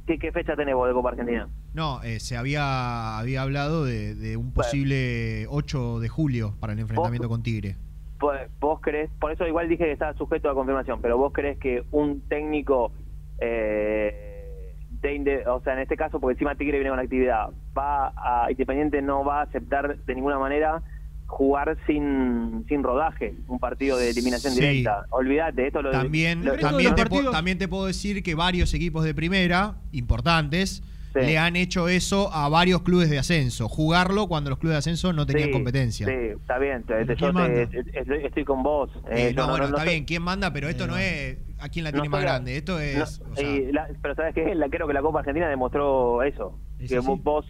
[0.05, 1.49] ¿Qué, ¿Qué fecha tenés vos de Copa Argentina?
[1.75, 6.81] No, eh, se había, había hablado de, de un posible 8 de julio para el
[6.81, 7.77] enfrentamiento con Tigre.
[8.19, 11.57] Vos, vos crees, por eso igual dije que estaba sujeto a confirmación, pero vos crees
[11.57, 12.91] que un técnico,
[13.39, 14.34] eh,
[15.09, 19.03] de o sea, en este caso, porque encima Tigre viene con actividad, va a, Independiente
[19.03, 20.83] no va a aceptar de ninguna manera
[21.27, 24.61] jugar sin, sin rodaje, un partido de eliminación Sí.
[24.61, 25.05] directa.
[25.11, 29.05] Olvídate, esto lo También, lo- también, te po- también te puedo decir que varios equipos
[29.05, 30.83] de primera, importantes,
[31.15, 33.69] le han hecho eso a varios clubes de ascenso.
[33.69, 36.07] Jugarlo cuando los clubes de ascenso no tenían Sí, competencia.
[36.07, 38.91] Sí, está bien, te- estoy, con vos.
[39.11, 40.53] Eh, Eh, no, bueno, está bien, ¿quién manda?
[40.53, 42.57] Pero esto no es a quién la tiene más grande.
[42.57, 42.97] Esto es.
[43.21, 46.23] no, o sea, y la- pero sabes qué, La- creo que la Copa Argentina demostró
[46.23, 47.47] eso, que vos, vos,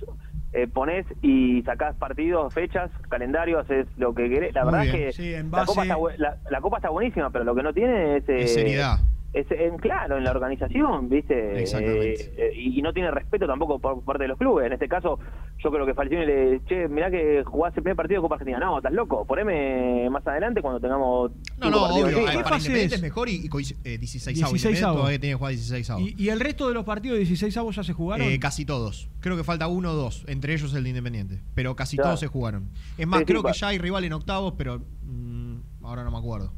[0.52, 4.54] eh, ponés y sacás partidos, fechas, calendario, haces lo que querés.
[4.54, 5.08] La Muy verdad bien.
[5.08, 7.72] es que Sí, la, Copa está, la, la Copa está buenísima, pero lo que no
[7.72, 8.28] tiene es...
[8.28, 8.98] eh, Es seriedad.
[9.34, 11.60] Es, en- claro, en la organización, ¿viste?
[11.60, 12.12] Exactamente.
[12.14, 14.66] Eh, eh, y, y no tiene respeto tampoco por parte de los clubes.
[14.66, 15.18] En este caso,
[15.62, 18.58] yo creo que Falcioni le che, mirá que jugás el primer partido de Copa Argentina.
[18.58, 21.32] No, estás loco, poneme más adelante cuando tengamos.
[21.58, 22.24] no, no, obvio.
[22.42, 23.48] para Independiente es mejor y, y
[23.84, 24.52] eh, 16 avos.
[24.52, 24.96] 16 Independiente avos.
[24.98, 26.02] todavía tiene que jugar 16 avos.
[26.02, 28.26] ¿Y, y el resto de los partidos de 16 avos ya se jugaron?
[28.26, 29.10] Eh, casi todos.
[29.20, 31.40] Creo que falta uno o dos, entre ellos el de Independiente.
[31.54, 32.10] Pero casi Claro.
[32.10, 32.70] todos se jugaron.
[32.98, 36.10] Es más, Sí, sí, creo que ya hay rival en octavos, pero mm, ahora no
[36.10, 36.52] me acuerdo.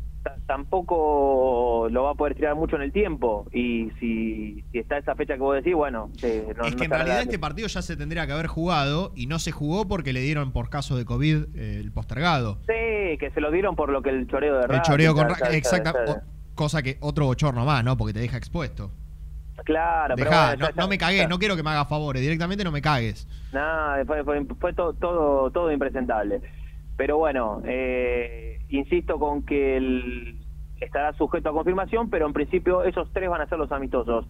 [0.47, 3.47] Ta- tampoco lo va a poder tirar mucho en el tiempo.
[3.53, 6.85] Y si, si está esa fecha que vos decís, bueno, eh, no, es no que
[6.85, 9.87] en realidad la- este partido ya se tendría que haber jugado y no se jugó
[9.89, 12.59] porque le dieron por caso de COVID eh, el postergado.
[12.67, 15.95] Sí, que se lo dieron por lo que el choreo de El choreo con exacta,
[16.09, 16.21] o-
[16.55, 17.97] cosa que otro bochorno más, ¿no?
[17.97, 18.91] Porque te deja expuesto.
[19.65, 21.89] Claro, pero Dejá, bueno, no, ya- ya- no me cagues, no quiero que me hagas
[21.89, 23.27] favores, directamente no me cagues.
[23.53, 26.41] Nada, fue, fue, fue to- todo, todo impresentable.
[26.97, 30.39] Pero bueno, eh, insisto con que el,
[30.81, 34.27] estará sujeto a confirmación, pero en principio esos tres van a ser los amistosos.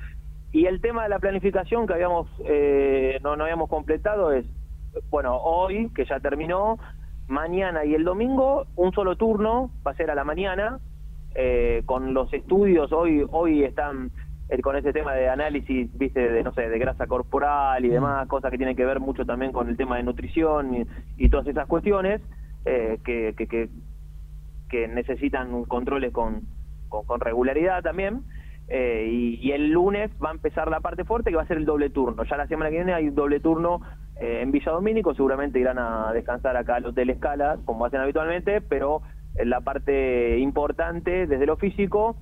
[0.52, 4.46] Y el tema de la planificación que habíamos eh, no, no habíamos completado es,
[5.10, 6.78] bueno, hoy, que ya terminó,
[7.28, 10.78] mañana y el domingo, un solo turno, va a ser a la mañana,
[11.34, 14.10] eh, con los estudios, hoy, hoy están
[14.48, 18.26] eh, con ese tema de análisis, viste, de, no sé, de grasa corporal y demás,
[18.28, 20.86] cosas que tienen que ver mucho también con el tema de nutrición y,
[21.18, 22.22] y todas esas cuestiones
[22.66, 23.68] eh, que, que,
[24.68, 26.42] que, necesitan controles con,
[26.88, 28.22] con, regularidad también.
[28.68, 31.56] Eh, y, y el lunes va a empezar la parte fuerte que va a ser
[31.56, 32.24] el doble turno.
[32.24, 33.80] Ya la semana que viene hay doble turno
[34.20, 38.60] eh, en Villa Domínico, seguramente irán a descansar acá al Hotel Escala, como hacen habitualmente,
[38.60, 39.02] pero
[39.34, 42.16] la parte importante desde lo físico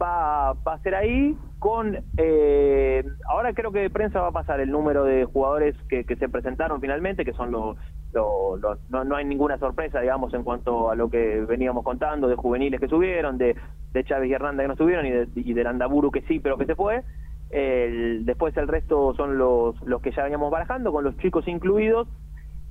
[0.00, 4.60] va, va a ser ahí con eh, ahora creo que de prensa va a pasar
[4.60, 7.76] el número de jugadores que, que se presentaron finalmente que son los
[8.14, 12.80] no, no hay ninguna sorpresa digamos en cuanto a lo que veníamos contando de juveniles
[12.80, 13.56] que subieron de,
[13.92, 16.58] de Chávez y Hernández que no subieron y, de, y del Andaburu que sí pero
[16.58, 17.02] que se fue
[17.50, 22.08] después el resto son los, los que ya veníamos barajando con los chicos incluidos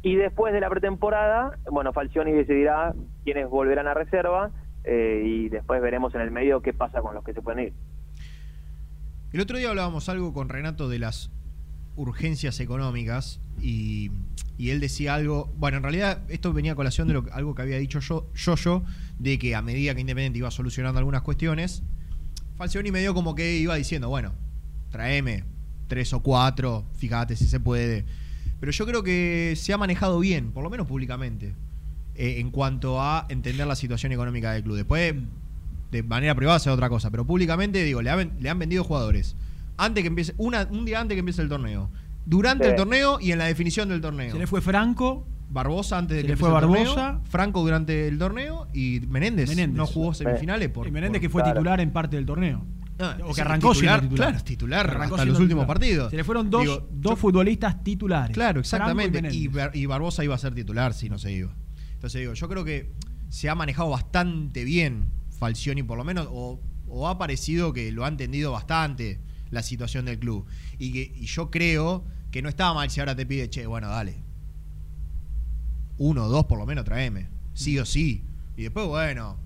[0.03, 4.49] y después de la pretemporada, bueno, Falcioni decidirá quiénes volverán a reserva
[4.83, 7.73] eh, y después veremos en el medio qué pasa con los que se pueden ir.
[9.31, 11.31] El otro día hablábamos algo con Renato de las
[11.95, 14.11] urgencias económicas y,
[14.57, 17.61] y él decía algo, bueno, en realidad esto venía a colación de lo, algo que
[17.61, 18.83] había dicho yo, yo, yo,
[19.19, 21.83] de que a medida que Independiente iba solucionando algunas cuestiones,
[22.57, 24.33] Falcioni medio como que iba diciendo, bueno,
[24.91, 25.45] tráeme
[25.87, 28.05] tres o cuatro, fíjate si se puede.
[28.59, 31.55] Pero yo creo que se ha manejado bien, por lo menos públicamente,
[32.13, 34.75] eh, en cuanto a entender la situación económica del club.
[34.75, 35.15] Después,
[35.91, 39.35] de manera privada, sea otra cosa, pero públicamente, digo, le, le han vendido jugadores.
[39.77, 41.91] Antes que empiece, una, un día antes que empiece el torneo.
[42.25, 42.69] Durante Sí.
[42.71, 44.31] el torneo y en la definición del torneo.
[44.33, 45.27] Se le fue Franco.
[45.49, 46.95] Barbosa antes de Se que le fue Barbosa.
[46.95, 49.75] torneo, Franco durante el torneo y Menéndez, Menéndez.
[49.75, 51.59] no jugó semifinales por Y Menéndez por- que fue Claro.
[51.59, 52.65] titular en parte del torneo.
[52.99, 54.29] Ah, o que sí, arrancó titular, siendo titular.
[54.31, 55.67] claro, titular Arrancó hasta los últimos titular.
[55.67, 56.09] partidos.
[56.11, 58.33] Se le fueron dos, Digo, dos futbolistas titulares.
[58.33, 59.27] Claro, exactamente.
[59.33, 61.53] Y, Bar- y Barbosa iba a ser titular si no se iba.
[61.95, 62.93] Entonces digo, yo creo que
[63.27, 65.07] se ha manejado bastante bien
[65.37, 69.19] Falcioni, por lo menos, o, o ha parecido que lo ha entendido bastante
[69.51, 70.45] la situación del club.
[70.79, 73.89] Y, que, y yo creo que no estaba mal si ahora te pide, che, bueno,
[73.89, 74.15] dale.
[75.97, 77.27] Uno o dos por lo menos traeme.
[77.53, 78.23] Sí o sí.
[78.57, 79.37] Y después, bueno,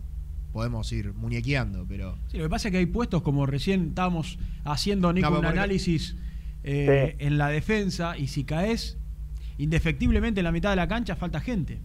[0.53, 2.17] podemos ir muñequeando, pero...
[2.27, 5.39] Sí, lo que pasa es que hay puestos como recién estábamos haciendo, Nico, No, pero
[5.41, 6.15] un porque- análisis
[6.63, 8.97] eh, en la defensa y si caes
[9.57, 11.79] indefectiblemente en la mitad de la cancha falta gente.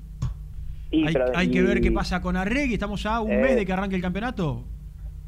[0.90, 2.74] Y, hay, pero- hay que y- ver qué pasa con Arregui.
[2.74, 3.40] Estamos ya a un Eh.
[3.42, 4.64] mes de que arranque el campeonato.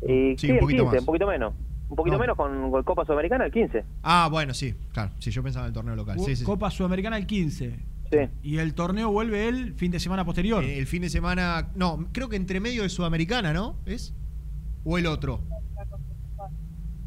[0.03, 1.01] Y, Sí, sí, un poquito 15, más.
[1.03, 1.55] un poquito menos.
[1.93, 2.21] Un poquito No.
[2.23, 3.85] menos con, con Copa Sudamericana, el 15.
[4.03, 5.11] Ah, bueno, sí, claro.
[5.19, 6.19] Si yo pensaba en el torneo local.
[6.21, 6.45] Sí, sí, sí.
[6.45, 7.77] Copa Sudamericana el 15.
[8.11, 8.19] Sí.
[8.43, 10.65] Y el torneo vuelve el fin de semana posterior.
[10.65, 11.69] Eh, el fin de semana.
[11.75, 13.77] No, creo que entre medio de Sudamericana, ¿no?
[13.85, 14.15] ¿Es?
[14.85, 15.41] ¿O el otro?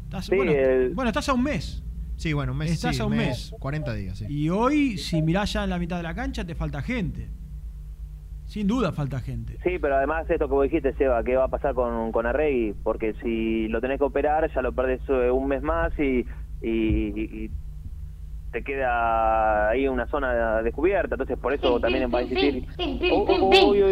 [0.04, 1.82] Estás- Sí, bueno, el- bueno, estás a un mes.
[2.16, 2.70] Sí, bueno, un mes.
[2.70, 3.52] Estás sí, a un mes.
[3.58, 4.26] 40 días, sí.
[4.28, 7.28] Y hoy, si mirás ya en la mitad de la cancha, te falta gente.
[8.46, 9.58] Sin duda falta gente.
[9.64, 12.74] Sí, pero además esto que vos dijiste, Seba, ¿qué va a pasar con, con Arregui?
[12.82, 16.24] Porque si lo tenés que operar, ya lo perdés eh, un mes más y,
[16.62, 16.68] y,
[17.44, 17.50] y
[18.52, 21.16] te queda ahí una zona descubierta.
[21.16, 23.82] Entonces, por eso también va a uy.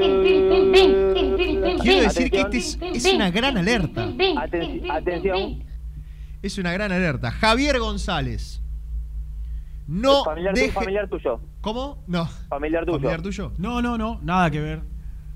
[1.83, 4.07] Quiero decir que este es, es una gran alerta.
[4.07, 5.65] Aten- atención.
[6.43, 7.31] Es una gran alerta.
[7.33, 8.61] Javier González.
[9.87, 11.41] No familiar, tu- deje- familiar tuyo.
[11.61, 12.03] ¿Cómo?
[12.07, 12.27] No.
[12.49, 12.99] Familiar tuyo.
[12.99, 13.53] ¿Familiar tuyo?
[13.59, 14.83] No, no, no, nada que ver.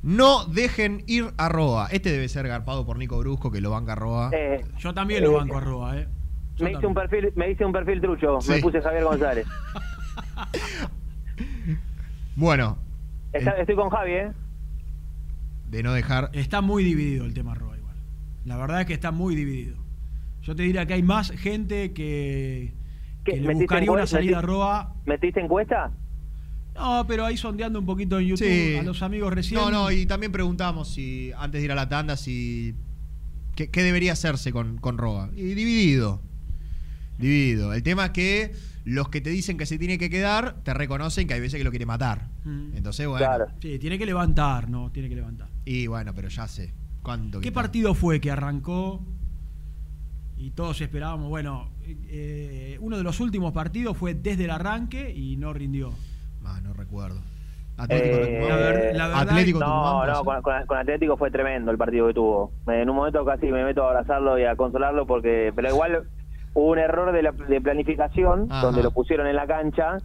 [0.03, 1.89] No dejen ir a Roa.
[1.91, 4.31] Este debe ser garpado por Nico Brusco, que lo banca a Roa.
[4.33, 6.09] Eh, Yo también lo Eh, banco a Roa, ¿eh?
[6.57, 8.51] Yo me hice un perfil, me hice un perfil trucho, Sí.
[8.53, 9.47] me puse Javier González.
[12.37, 12.79] Bueno,
[13.33, 14.33] Está- estoy con Javi, ¿eh?
[15.71, 16.31] de no dejar.
[16.33, 17.97] Está muy dividido el tema Roa igual.
[18.45, 19.77] La verdad es que está muy dividido.
[20.43, 22.78] Yo te diría que hay más gente que, ¿Qué,
[23.35, 24.95] que le metiste buscaría una salida a ¿Metiste- Roa.
[25.07, 25.91] ¿Metiste encuesta?
[26.75, 28.77] No, pero ahí sondeando un poquito en YouTube Sí.
[28.77, 29.61] a los amigos recién.
[29.61, 32.75] No, no, y también preguntamos si, antes de ir a la tanda, si.
[33.57, 35.31] ¿Qué, qué debería hacerse con, con Roa?
[35.35, 36.23] Y dividido.
[37.19, 37.75] Dividido.
[37.75, 38.53] El tema es que
[38.85, 41.65] los que te dicen que se tiene que quedar, te reconocen que hay veces que
[41.65, 42.29] lo quiere matar.
[42.45, 42.77] Mm.
[42.77, 43.27] Entonces, bueno.
[43.61, 44.93] Sí, tiene que levantar, ¿no?
[44.93, 45.49] Tiene que levantar.
[45.65, 46.73] Y bueno, pero ya sé.
[47.03, 49.05] ¿Cuánto ¿Qué partido fue que arrancó
[50.37, 51.29] y todos esperábamos?
[51.29, 51.71] Bueno,
[52.11, 55.91] eh, uno de los últimos partidos fue desde el arranque y no rindió.
[56.45, 57.21] Ah, no recuerdo.
[57.77, 58.49] Atlético Eh, Tucumán.
[58.49, 62.09] la ver- la verdad- Atlético No, no, con, con- con Atlético fue tremendo el partido
[62.09, 62.53] que tuvo.
[62.67, 66.03] En un momento casi me meto a abrazarlo y a consolarlo porque, pero igual
[66.55, 68.63] hubo un error de, la, de planificación Ajá.
[68.67, 69.99] donde lo pusieron en la cancha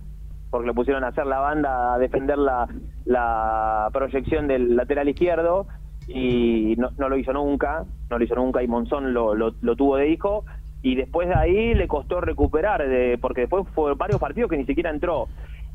[0.51, 2.67] porque lo pusieron a hacer la banda a defender la,
[3.05, 5.65] la proyección del lateral izquierdo
[6.07, 9.75] y no, no lo hizo nunca, no lo hizo nunca y Monzón lo, lo, lo
[9.75, 10.45] tuvo de hijo
[10.83, 14.65] y después de ahí le costó recuperar de, porque después fue varios partidos que ni
[14.65, 15.27] siquiera entró.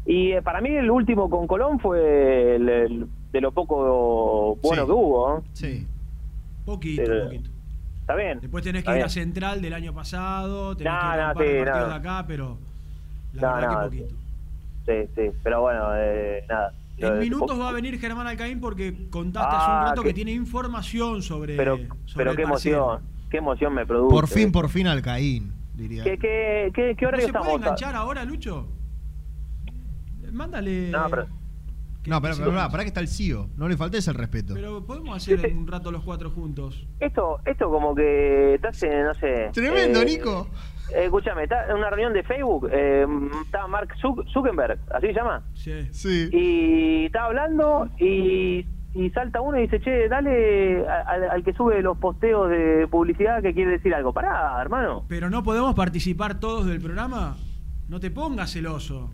[0.06, 4.82] Y eh, para mí el último con Colón fue el- el- de lo poco bueno
[4.82, 4.86] Sí.
[4.86, 5.38] que hubo.
[5.38, 5.42] ¿eh?
[5.54, 5.86] Sí.
[6.64, 7.50] Poquito, poquito.
[8.02, 8.38] Está bien.
[8.40, 9.08] Después tenés que ir a.
[9.08, 11.34] Central del año pasado, tenés No, que ir a sí,
[11.64, 12.58] partidos de acá, pero
[13.34, 14.14] la verdad que poquito.
[14.86, 16.72] Sí, sí, pero bueno, eh, nada.
[16.98, 20.14] En minutos va a venir Germán Alcaín porque contaste Ah, hace un rato qué- que
[20.14, 21.56] tiene información sobre.
[21.56, 23.00] Pero, sobre pero qué emoción,
[23.30, 24.14] qué emoción me produce.
[24.14, 26.04] Por fin, por fin Alcaín, diría.
[26.04, 28.68] ¿Qué, qué, qué, qué ¿No se puede enganchar ahora, Lucho?
[30.32, 30.90] Mándale.
[30.90, 31.26] No, pero-
[32.02, 33.48] que No, pero, pero, pará que está el CIO.
[33.56, 34.54] No le faltes el respeto.
[34.54, 36.86] Pero podemos hacer un rato los cuatro juntos.
[37.00, 39.50] Esto, esto como que estás en, no sé.
[39.52, 40.48] Tremendo, eh, Nico.
[40.94, 42.68] eh, escúchame, está en una reunión de Facebook.
[42.70, 43.04] Eh,
[43.44, 45.42] está Mark Zuck- Zuckerberg, ¿así se llama?
[45.54, 45.88] Sí.
[45.90, 46.28] Sí.
[46.32, 48.64] Y está hablando y,
[48.98, 53.40] y salta uno y dice, che, dale al, al que sube los posteos de publicidad
[53.42, 54.12] que quiere decir algo.
[54.12, 55.04] Pará, hermano.
[55.08, 57.36] Pero no podemos participar todos del programa.
[57.88, 59.10] No te pongas celoso.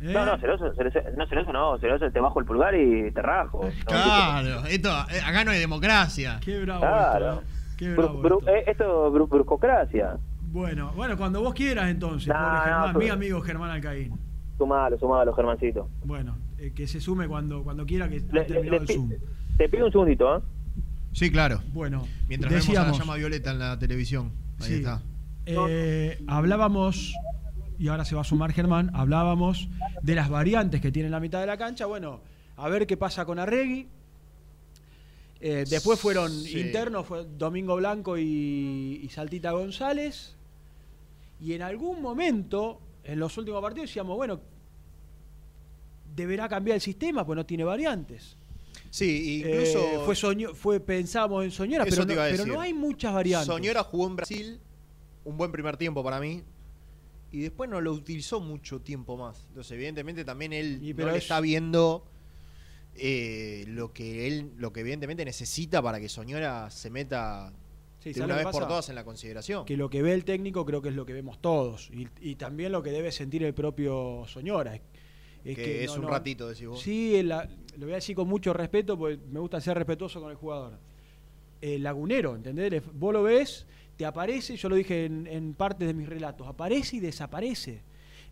[0.00, 0.12] ¿eh?
[0.12, 3.64] No, no, celoso, celoso, no, celoso no, celoso te bajo el pulgar y te rajo.
[3.64, 6.38] No, Claro, esto, eh, acá no hay democracia.
[6.44, 7.26] Qué bravo Claro.
[7.34, 7.74] esto, ¿eh?
[7.76, 8.50] Qué bravo bru- esto.
[8.50, 10.16] eh, esto es bru- bruscocracia.
[10.50, 14.18] Bueno, bueno, cuando vos quieras entonces, No, pobre no, Germán, pero- mi amigo Germán Alcaín.
[14.56, 15.88] Sumalo, sumalo, Germancito.
[16.04, 19.12] Bueno, eh, que se sume cuando, cuando quiera que Le- ha terminado le- el Zoom.
[19.58, 20.40] Te pido un segundito, ¿eh?
[21.12, 21.62] Sí, claro.
[21.72, 24.32] Bueno, Mientras vemos a la decíamos- llama violeta en la televisión.
[24.60, 24.74] Ahí Sí.
[24.74, 25.02] está.
[25.46, 27.14] Eh, hablábamos,
[27.78, 29.68] y ahora se va a sumar Germán, hablábamos
[30.02, 31.86] de las variantes que tiene la mitad de la cancha.
[31.86, 32.20] Bueno,
[32.56, 33.86] a ver qué pasa con Arregui.
[35.40, 36.58] Eh, después fueron Sí.
[36.58, 40.34] internos, fue Domingo Blanco y, y Saltita González.
[41.40, 44.40] Y en algún momento, en los últimos partidos, decíamos, bueno,
[46.16, 48.36] deberá cambiar el sistema, pues no tiene variantes.
[48.90, 49.78] Sí, incluso.
[49.78, 53.46] Eh, fue, soño- fue pensábamos en Soñora, pero no, pero hay muchas variantes.
[53.46, 54.60] Soñora jugó en Brasil
[55.24, 56.42] un buen primer tiempo para mí.
[57.32, 59.44] Y después no lo utilizó mucho tiempo más.
[59.48, 62.06] Entonces, evidentemente, también él Y no le es- está viendo
[62.94, 67.52] eh, lo que él, lo que evidentemente necesita para que Soñora se meta
[67.98, 69.66] Sí, de ¿sabes una vez por todas en la consideración.
[69.66, 72.36] que lo que ve el técnico creo que es lo que vemos todos y, y
[72.36, 74.80] también lo que debe sentir el propio Soñora.
[75.50, 76.80] Es, Que es un ratito, decís vos.
[76.80, 80.30] Sí, la- lo voy a decir con mucho respeto porque me gusta ser respetuoso con
[80.30, 80.78] el jugador.
[81.60, 82.82] El lagunero, ¿entendés?
[82.94, 83.66] Vos lo ves,
[83.96, 87.82] te aparece, yo lo dije en, en parte de mis relatos, aparece y desaparece.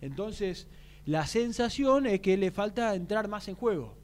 [0.00, 0.66] Entonces,
[1.06, 3.96] la sensación es que le falta entrar más en juego.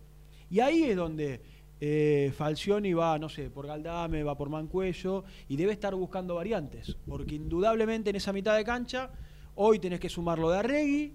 [0.51, 1.41] Y ahí es donde
[1.81, 6.97] eh, Falcioni va, no sé, por Galdame, va por Mancuello y debe estar buscando variantes.
[7.07, 9.11] Porque indudablemente en esa mitad de cancha,
[9.55, 11.15] hoy tenés que sumarlo de Arregui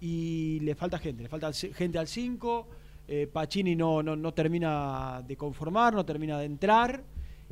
[0.00, 2.68] y le falta gente, le falta gente al 5.
[3.32, 7.02] Pacini no, no, no termina de conformar, no termina de entrar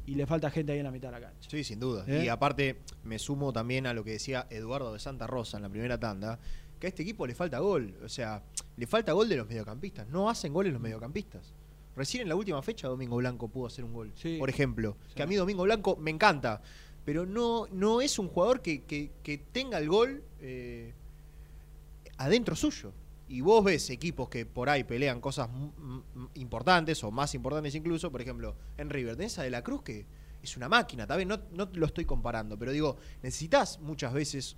[0.05, 1.49] y le falta gente ahí en la mitad de la cancha.
[1.51, 2.05] Sí, sin duda.
[2.07, 2.25] ¿Eh?
[2.27, 5.71] Y aparte, me sumo también a lo que decía Eduardo de Santa Rosa en la
[5.71, 6.39] primera tanda,
[6.79, 7.95] que a este equipo le falta gol.
[8.05, 8.43] O sea,
[8.77, 10.07] le falta gol de los mediocampistas.
[10.09, 11.55] No hacen goles los mediocampistas.
[11.97, 14.13] Recién en la última fecha Domingo Blanco pudo hacer un gol.
[14.39, 16.61] Por ejemplo, que a mí Domingo Blanco me encanta,
[17.07, 20.93] pero no, no es un jugador que, que- que tenga el gol eh,
[22.19, 22.93] adentro suyo.
[23.29, 25.49] Y vos ves equipos que por ahí pelean cosas
[26.35, 30.07] importantes o más importantes incluso, por ejemplo, en River, tenés a De la Cruz que
[30.43, 34.57] es una máquina, tal vez no, no lo estoy comparando, pero digo, necesitas muchas veces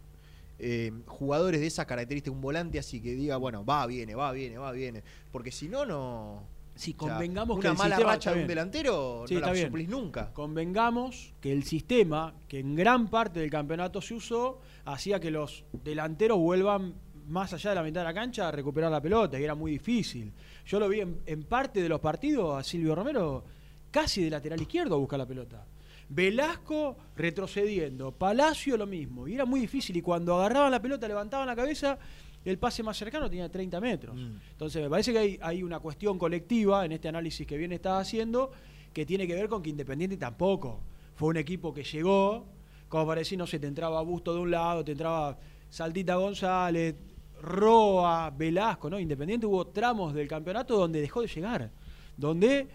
[0.59, 4.59] eh, jugadores de esa característica, un volante así que diga, bueno, va, viene, va, viene,
[4.59, 5.03] va, viene,
[5.33, 6.43] porque si no, no...
[6.75, 9.41] Si o sea, convengamos que una el mala sistema- racha de un delantero Sí, no
[9.41, 10.33] la suplís nunca.
[10.33, 15.65] Convengamos que el sistema, que en gran parte del campeonato se usó, hacía que los
[15.83, 16.95] delanteros vuelvan
[17.29, 20.33] más allá de la mitad de la cancha recuperar la pelota, y era muy difícil.
[20.67, 23.45] Yo lo vi en, en parte de los partidos a Silvio Romero
[23.91, 25.65] casi de lateral izquierdo a buscar la pelota.
[26.09, 29.97] Velasco retrocediendo, Palacio lo mismo, y era muy difícil.
[29.97, 31.99] Y cuando agarraban la pelota, levantaban la cabeza,
[32.45, 34.17] el pase más cercano tenía 30 metros.
[34.53, 38.01] Entonces, me parece que hay, hay una cuestión colectiva en este análisis que bien estás
[38.01, 38.51] haciendo
[38.93, 40.81] que tiene que ver con que Independiente tampoco
[41.15, 42.47] fue un equipo que llegó,
[42.89, 46.95] como para decir, no sé, te entraba Busto de un lado, te entraba Saltita González,
[47.41, 48.99] Roa, Velasco, ¿no?
[48.99, 51.71] Independiente hubo tramos del campeonato donde dejó de llegar,
[52.17, 52.67] donde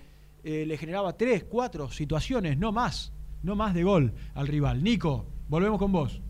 [0.44, 4.84] eh, le generaba tres, cuatro situaciones, no más, no más de gol al rival.
[4.84, 6.22] Nico, volvemos con vos.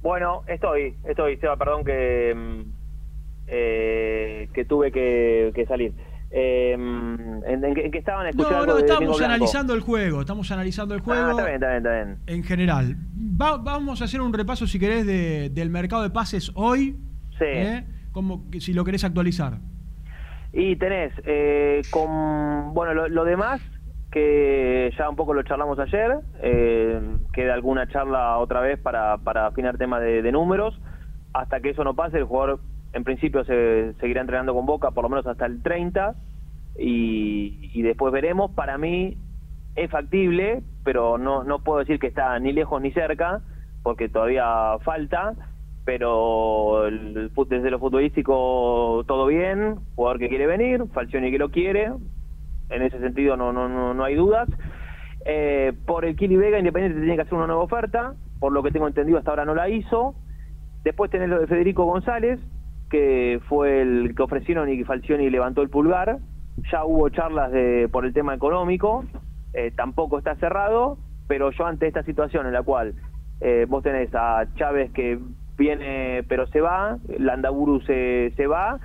[0.00, 2.60] Bueno, estoy, estoy, Seba, perdón que, mm,
[3.48, 5.92] eh, que tuve que, que salir.
[6.30, 8.66] Eh, mm, ¿en, en qué estaban escuchando?
[8.66, 11.26] No, no, estamos analizando el juego, estamos analizando el juego.
[11.26, 12.18] Ah, está bien, está bien, está bien.
[12.26, 12.96] en general.
[13.40, 16.96] Va- vamos a hacer un repaso, si querés, de- del mercado de pases hoy.
[17.38, 17.44] Sí.
[17.46, 17.84] ¿eh?
[18.12, 19.58] Como que si lo querés actualizar.
[20.52, 23.60] Y tenés, eh, con, bueno, lo, lo demás,
[24.10, 27.00] que ya un poco lo charlamos ayer, eh,
[27.32, 30.78] queda alguna charla otra vez para, para afinar temas de, de números.
[31.34, 32.60] Hasta que eso no pase, el jugador
[32.92, 36.14] en principio se seguirá entrenando con Boca, por lo menos hasta el 30,
[36.78, 38.50] y, y después veremos.
[38.52, 39.16] Para mí
[39.76, 43.40] es factible, pero no, no puedo decir que está ni lejos ni cerca,
[43.82, 45.34] porque todavía falta
[45.88, 46.82] pero
[47.48, 51.90] desde lo futbolístico todo bien, jugador que quiere venir, Falcioni que lo quiere,
[52.68, 54.50] en ese sentido no no no, no hay dudas.
[55.24, 58.70] Eh, por el Kili Vega, Independiente tiene que hacer una nueva oferta, por lo que
[58.70, 60.14] tengo entendido hasta ahora no la hizo.
[60.84, 62.38] Después tenés lo de Federico González,
[62.90, 66.18] que fue el que ofrecieron y que Falcioni levantó el pulgar.
[66.72, 69.04] Ya hubo charlas de, por el tema económico,
[69.52, 72.94] eh, tampoco está cerrado, pero yo ante esta situación en la cual
[73.40, 75.18] eh, vos tenés a Chávez que
[75.56, 78.78] viene pero se va, Landaburu se, se va,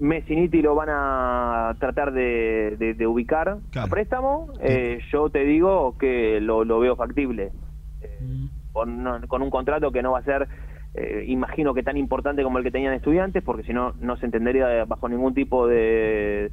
[0.00, 5.96] Messiniti lo van a tratar de, de- de ubicar a préstamo, eh, yo te digo
[5.98, 7.52] que lo, lo veo factible.
[8.00, 8.18] Eh,
[8.72, 10.48] con, con un contrato que no va a ser,
[10.94, 14.26] eh, imagino que tan importante como el que tenían estudiantes, porque si no, no se
[14.26, 16.50] entendería bajo ningún tipo de,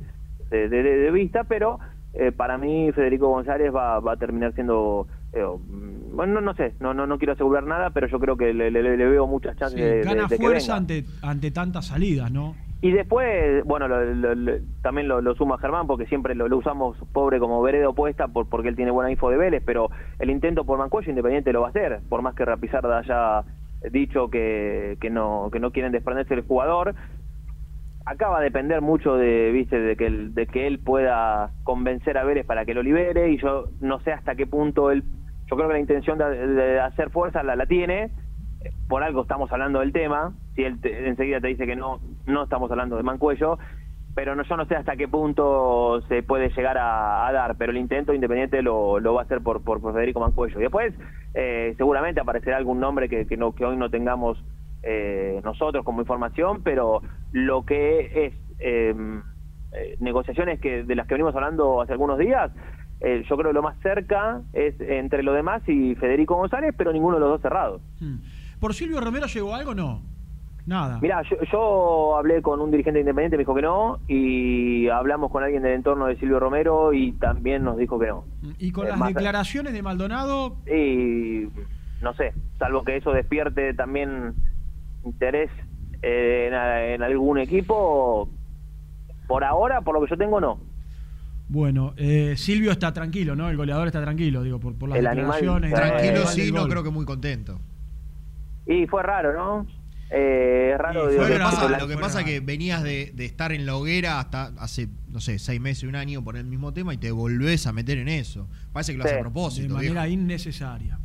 [0.50, 1.80] de, de- de vista, pero
[2.14, 5.08] eh, para mí Federico González va, va a terminar siendo...
[5.34, 5.46] eh,
[6.14, 8.70] bueno, no, no sé, no, no, no quiero asegurar nada, pero yo creo que le,
[8.72, 10.78] le- le veo muchas chances Sí, de, gana de que fuerza venga.
[10.78, 12.56] ante, ante tantas salidas, ¿no?
[12.84, 16.58] Y después, bueno, lo- lo- lo- también lo, lo suma Germán porque siempre lo, lo
[16.58, 20.32] usamos pobre como vereda opuesta por, porque él tiene buena info de Vélez, pero el
[20.32, 23.46] intento por Mancuello Independiente lo va a hacer, por más que Rapizarda haya
[23.90, 26.96] dicho que, que no que no quieren desprenderse del jugador.
[28.06, 32.24] Acá va a depender mucho de, viste, de que de que él pueda convencer a
[32.24, 35.04] Vélez para que lo libere y yo no sé hasta qué punto él,
[35.48, 38.12] yo creo que la intención de, de hacer fuerza la, la tiene,
[38.88, 42.44] por algo estamos hablando del tema, si él te- enseguida te dice que no, no
[42.44, 43.60] estamos hablando de Mancuello,
[44.14, 47.78] pero no, yo no sé hasta qué punto se puede llegar a, dar, pero el
[47.78, 50.60] intento independiente lo, lo va a hacer por, por, Federico Mancuello.
[50.60, 50.94] Y después
[51.34, 54.44] eh, seguramente aparecerá algún nombre que, que, no, que hoy no tengamos
[54.84, 57.02] eh, nosotros como información, pero
[57.32, 58.96] lo que es eh,
[59.74, 62.52] eh, negociaciones que de las que venimos hablando hace algunos días,
[63.00, 66.92] eh, yo creo que lo más cerca es entre lo demás y Federico González, pero
[66.92, 67.82] ninguno de los dos cerrados.
[68.60, 69.74] ¿Por Silvio Romero llegó algo?
[69.74, 70.11] No.
[70.66, 71.00] Nada.
[71.02, 75.44] Mira, yo, yo hablé con un dirigente independiente, me dijo que no, y hablamos con
[75.44, 78.26] alguien del entorno de Silvio Romero y también nos dijo que no.
[78.60, 81.48] Y con Eh, las declaraciones de Maldonado, Y
[82.02, 84.34] no sé, salvo que eso despierte también
[85.04, 85.50] interés
[86.04, 86.54] eh, en,
[86.96, 88.30] en algún equipo,
[89.28, 90.60] por ahora, por lo que yo tengo, no.
[91.50, 93.50] bueno, eh, Silvio está tranquilo, ¿no?
[93.50, 95.74] El goleador está tranquilo, digo, por, por las El animal- declaraciones.
[95.74, 97.60] Tranquilo, sí, no creo que muy contento.
[98.68, 99.66] Y fue raro, ¿no?
[100.14, 101.06] Eh, raro.
[101.06, 103.66] Lo digo, que que- pasa, lo que pasa es que venías de, de estar en
[103.66, 106.98] la hoguera hasta hace, no sé, seis meses, un año por el mismo tema y
[106.98, 108.48] te volvés a meter en eso.
[108.74, 109.16] Parece que lo hace Sí.
[109.16, 109.74] a De propósito.
[109.74, 110.22] manera viejo.
[110.22, 110.98] innecesaria.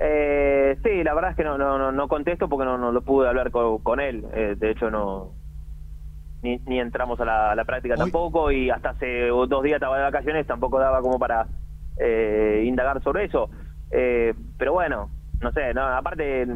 [0.00, 3.02] Eh, sí, la verdad es que no, no, no, no contesto porque no, no lo
[3.02, 4.24] pude hablar con, con él.
[4.34, 5.32] Eh, de hecho, no
[6.42, 9.96] ni, ni entramos a la, a la práctica tampoco y hasta hace dos días estaba
[9.96, 11.46] de vacaciones, tampoco daba como para
[11.98, 13.50] eh, indagar sobre eso.
[13.90, 15.10] Eh, pero bueno,
[15.40, 16.46] no sé, no, aparte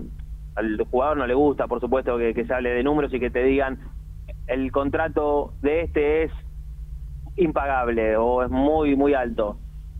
[0.54, 3.30] al jugador no le gusta, por supuesto, que, que se hable de números y que
[3.30, 3.78] te digan
[4.46, 6.32] el contrato de este es
[7.36, 9.58] impagable o es muy, muy alto.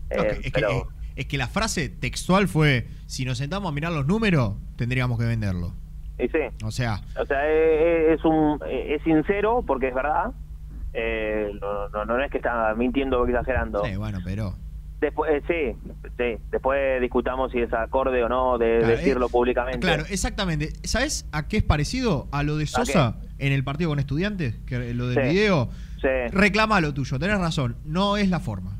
[0.09, 0.83] Eh, es, que, es-
[1.15, 5.25] es que la frase textual fue: si nos sentamos a mirar los números, tendríamos que
[5.25, 5.73] venderlo.
[6.19, 6.39] y sí.
[6.63, 10.31] O sea, O sea, es un es sincero porque es verdad.
[10.93, 13.83] Eh, no, no, no es que está mintiendo o exagerando.
[13.85, 14.53] sí, bueno, pero.
[15.03, 15.41] Después, eh,
[15.75, 16.37] sí, sí.
[16.51, 19.79] Después discutamos si es acorde o no de Claro, decirlo eh, públicamente.
[19.79, 20.69] Claro, exactamente.
[20.83, 22.27] ¿Sabes a qué es parecido?
[22.31, 25.29] A lo de Sosa en el partido con estudiantes, que lo del Sí.
[25.33, 25.69] video.
[26.01, 26.07] Sí.
[26.31, 27.75] Reclama lo tuyo, tenés razón.
[27.85, 28.77] No es la forma.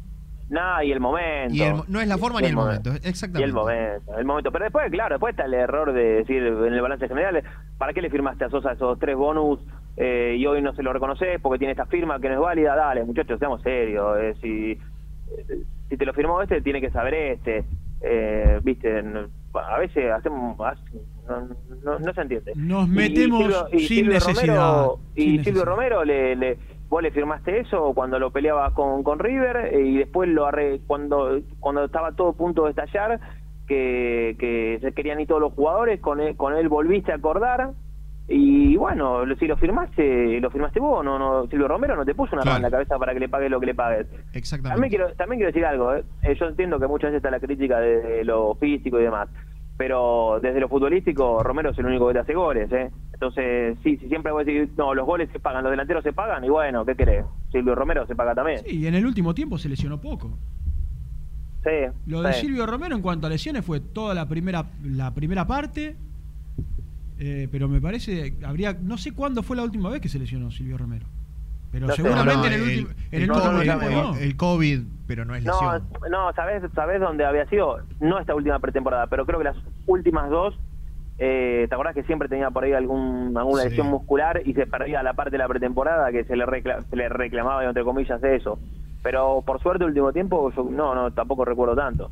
[0.49, 1.55] Nada, y el momento.
[1.55, 3.39] Y el mo- no es la forma Y ni el momento, exactamente.
[3.41, 4.51] Y el momento, el momento.
[4.51, 7.41] Pero después, claro, después está el error de decir en el balance general,
[7.77, 9.59] ¿para qué le firmaste a Sosa esos tres bonus
[9.97, 12.75] eh, y hoy no se lo reconoces porque tiene esta firma que no es válida?
[12.75, 14.17] Dale, muchachos, seamos serios.
[14.19, 14.77] eh, si,
[15.93, 17.63] si te lo firmó este, tiene que saber este.
[18.01, 19.01] Eh, Viste,
[19.53, 20.59] a veces hacemos...
[20.59, 20.81] hace-
[21.29, 21.47] No,
[21.83, 22.51] no, no se entiende.
[22.55, 24.55] Nos metemos y Silvio- y sin Silvio necesidad.
[24.55, 25.65] Romero- y Silvio.
[25.65, 26.57] Romero le, le-
[26.89, 30.81] vos le firmaste eso cuando lo peleabas con, con River eh, y después lo arre,
[30.87, 33.19] cuando cuando estaba todo a punto de estallar
[33.67, 37.71] que, que se querían ir todos los jugadores con él, con él volviste a acordar
[38.27, 42.15] y bueno lo- si lo firmaste lo firmaste vos no no Silvio Romero no te
[42.15, 42.55] puso una Claro.
[42.55, 44.69] mano en la cabeza para que le pagues lo que le pagues Exactamente.
[44.73, 46.03] también quiero, también quiero decir algo, ¿eh?
[46.21, 49.27] Eh, yo entiendo que muchas veces está la crítica de, de lo físico y demás,
[49.77, 52.91] pero desde lo futbolístico Romero es el único que te hace goles, ¿eh?
[53.13, 56.13] Entonces, sí, si siempre voy a decir, no, los goles se pagan, los delanteros se
[56.13, 57.25] pagan, y bueno, ¿qué querés?
[57.51, 58.59] Silvio Romero se paga también.
[58.59, 60.37] Sí, y en el último tiempo se lesionó poco.
[61.63, 61.69] Sí,
[62.07, 62.41] Lo de sí.
[62.47, 65.95] Silvio Romero en cuanto a lesiones fue toda la primera la primera parte,
[67.19, 70.51] eh, pero me parece habría no sé cuándo fue la última vez que se lesionó
[70.51, 71.05] Silvio Romero,
[71.71, 73.85] pero No seguramente No, no, en el, el- último en el el último COVID, tiempo
[73.85, 74.15] el- no.
[74.17, 75.83] el COVID, pero no es No, lesión.
[76.11, 77.79] no, ¿sabés, ¿sabés dónde había sido?
[77.99, 80.55] No esta última pretemporada, pero creo que las últimas dos,
[81.19, 83.69] eh, ¿te acordás que siempre tenía por ahí algún, alguna Sí.
[83.69, 86.95] lesión muscular y se perdía la parte de la pretemporada que se le, recla- se
[86.95, 88.57] le reclamaba, entre comillas, de eso?
[89.03, 92.09] Pero por suerte, el último tiempo, yo no, no, tampoco recuerdo tanto.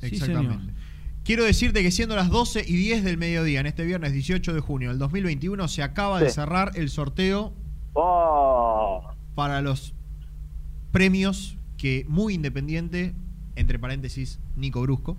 [0.00, 0.54] Sí, Exactamente.
[0.58, 0.79] señor.
[1.24, 4.60] Quiero decirte que siendo las 12 y 10 del mediodía, en este viernes 18 de
[4.60, 6.34] junio del 2021, se acaba de Sí.
[6.36, 7.52] cerrar el sorteo
[7.92, 9.02] Oh,
[9.34, 9.94] para los
[10.92, 13.14] premios que Muy Independiente,
[13.56, 15.16] entre paréntesis, Nico Brusco,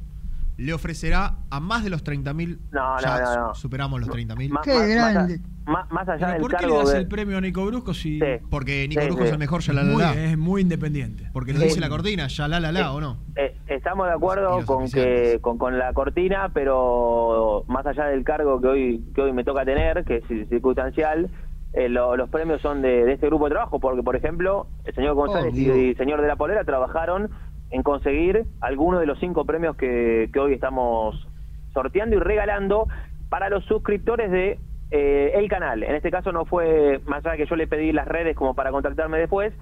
[0.57, 2.59] le ofrecerá a más de los 30.000.
[2.71, 3.55] No, no, ya no, no.
[3.55, 4.49] superamos los 30.000.
[4.51, 5.41] Ma- Qué más grande.
[5.65, 7.65] Más, más allá Pero del ¿Por qué le cargo das de- el premio a Nico
[7.65, 9.27] Brusco si Porque Nico Sí, Brusco sí.
[9.27, 11.29] es el mejor, ya la muy- es muy independiente?
[11.33, 11.65] Porque lo Sí.
[11.65, 13.17] dice la cortina, ya la la la, ¿o no?
[13.35, 18.59] Eh, estamos de acuerdo con que con, con la cortina, pero más allá del cargo
[18.59, 21.29] que hoy que hoy me toca tener, que es circunstancial,
[21.73, 24.95] eh, lo- los premios son de, de este grupo de trabajo, porque por ejemplo, el
[24.95, 27.29] señor González y, el señor de la Polera trabajaron
[27.69, 31.27] en conseguir algunos de los cinco premios que, que hoy estamos
[31.73, 32.87] sorteando y regalando
[33.29, 34.59] para los suscriptores de
[34.91, 35.83] eh, el canal.
[35.83, 38.53] En este caso no fue, más allá de que yo le pedí las redes como
[38.53, 39.53] para contactarme después,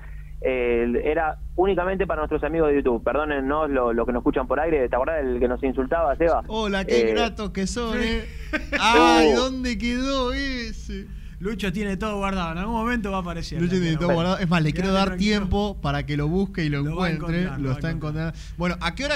[0.42, 3.04] eh, era únicamente para nuestros amigos de YouTube.
[3.04, 4.88] Perdónennos lo, lo que nos escuchan por aire.
[4.90, 6.44] ¿Te acordás del que nos insultaba, Seba?
[6.48, 8.26] Hola, qué Eh, gratos que son, ¿eh?
[8.80, 9.36] Ay, Uh.
[9.38, 11.08] ¿dónde quedó ese?
[11.42, 13.62] Lucho tiene todo guardado, en algún momento va a aparecer.
[13.62, 14.38] Lucho tiene todo guardado.
[14.40, 15.38] Es más, le quiero dar tranquilo.
[15.40, 17.44] tiempo para que lo busque y lo, encuentre.
[17.46, 18.34] lo lo está encontrando.
[18.58, 19.16] Bueno, ¿a qué hora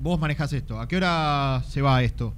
[0.00, 0.80] vos manejás esto?
[0.80, 2.32] ¿A qué hora se va esto?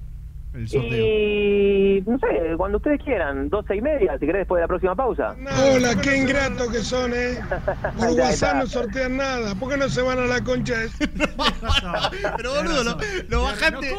[0.57, 1.07] El sorteo.
[1.07, 4.95] Y no sé, cuando ustedes quieran, doce y media, si querés después de la próxima
[4.97, 5.37] pausa.
[5.75, 7.39] Hola, qué ingrato que son, ¿eh?
[7.99, 9.55] WhatsApp no sortean nada.
[9.55, 10.89] ¿Por qué no se van a la concha de...
[12.39, 12.99] Pero boludo, lo,
[13.29, 13.91] lo bajaste.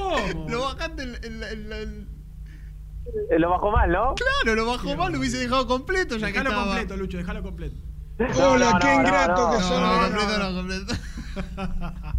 [0.49, 1.03] Lo bajaste
[3.29, 4.15] Eh, Lo bajó mal, ¿no?
[4.15, 6.65] Claro, lo bajó mal, lo hubiese dejado completo ya que Déjalo estaba.
[6.67, 7.75] completo, Lucho, déjalo completo.
[8.19, 9.81] Hola, no, qué no, ingrato que no, son.
[9.83, 10.93] No, completo, no, completo.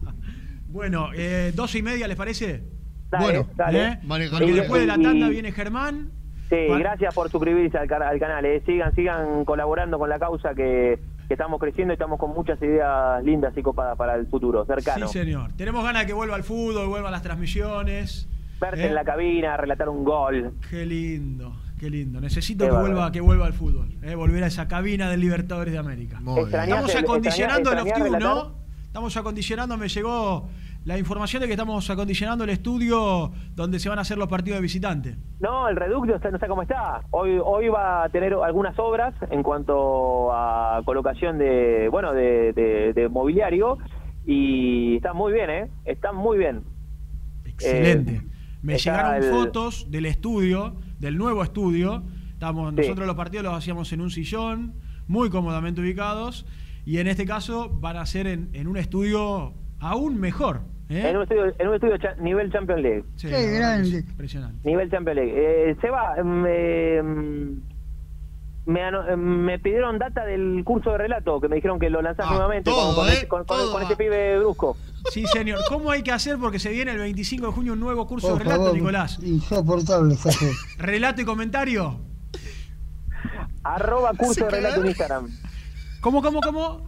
[0.70, 2.62] Bueno, eh, doce y media, ¿les parece?
[3.10, 3.84] Dale, Bueno, dale.
[3.86, 3.98] ¿Eh?
[4.46, 6.10] Y- después de la y- tanda viene Germán.
[6.48, 6.78] Sí, Bueno.
[6.78, 8.44] gracias por suscribirse al, ca- al canal.
[8.46, 8.62] eh.
[8.64, 13.22] Sigan, sigan colaborando con la causa que, que estamos creciendo y estamos con muchas ideas
[13.22, 15.08] lindas y copadas para el futuro, cercano.
[15.08, 15.52] Sí, señor.
[15.56, 18.28] Tenemos ganas de que vuelva al fútbol, vuelvan las transmisiones.
[18.60, 18.86] Verte ¿Eh?
[18.86, 20.52] en la cabina, relatar un gol.
[20.70, 22.20] Qué lindo, qué lindo.
[22.20, 23.88] Necesito Qué que vuelva, que vuelva al fútbol.
[24.02, 24.14] ¿eh?
[24.14, 26.18] Volver a esa cabina del Libertadores de América.
[26.18, 28.58] Estamos el- acondicionando el off extrañás ¿no?
[28.86, 30.48] Estamos acondicionando, me llegó
[30.88, 34.56] la información de que estamos acondicionando el estudio donde se van a hacer los partidos
[34.56, 35.16] de visitante.
[35.38, 37.02] No, el reducto está, no sé cómo está.
[37.10, 42.92] Hoy hoy va a tener algunas obras en cuanto a colocación de, bueno, de, de-
[42.94, 43.76] de mobiliario
[44.24, 45.70] y está muy bien, ¿eh?
[45.84, 46.62] Está muy bien.
[47.44, 48.12] Excelente.
[48.16, 48.22] Eh,
[48.62, 52.02] Me llegaron el- fotos del estudio, del nuevo estudio.
[52.32, 52.76] Estamos, Sí.
[52.80, 54.72] Nosotros los partidos los hacíamos en un sillón,
[55.06, 56.46] muy cómodamente ubicados.
[56.86, 60.62] Y en este caso van a ser en, en un estudio aún mejor.
[60.88, 61.08] ¿Eh?
[61.10, 63.04] En un estudio, en un estudio cha- nivel Champions League.
[63.16, 63.98] Sí, Qué grande.
[63.98, 64.58] Impresionante.
[64.68, 65.32] Nivel Champions League.
[65.36, 67.60] Eh, Seba, me, mm,
[68.66, 72.26] me, eh, me pidieron data del curso de relato, que me dijeron que lo lanzás
[72.28, 73.82] Ah, nuevamente todo, con, con eh, este, con- con- todo con va.
[73.84, 74.76] este pibe brusco.
[75.10, 75.60] Sí, señor.
[75.68, 76.36] ¿Cómo hay que hacer?
[76.38, 79.18] Porque se viene el 25 de junio un nuevo curso Por de relato, favor, Nicolás.
[79.22, 80.50] insoportable, Jorge.
[80.78, 82.00] Relato y comentario.
[83.62, 85.28] Arroba curso de relato en Instagram.
[86.00, 86.87] ¿Cómo, cómo, cómo?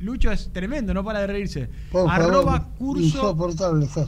[0.00, 1.68] Lucho es tremendo, no para de reírse.
[1.90, 3.36] Por Arroba favor, curso,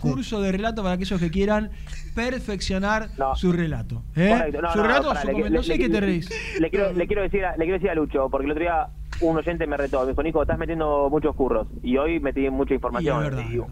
[0.00, 1.70] curso de relato para aquellos que quieran
[2.14, 3.34] perfeccionar No.
[3.34, 4.02] su relato.
[4.14, 4.28] ¿eh?
[4.30, 4.62] Correcto.
[4.62, 6.30] No, su no, relato, pará, su le- le- no sé le- qué te le- reís.
[6.60, 8.86] Le quiero, le quiero decir a, le quiero decir a Lucho, porque el otro día
[9.20, 11.66] un oyente me retó, me dijo, Nico, estás metiendo muchos curros.
[11.82, 13.18] Y hoy metí mucha información.
[13.20, 13.68] Verdad, y un-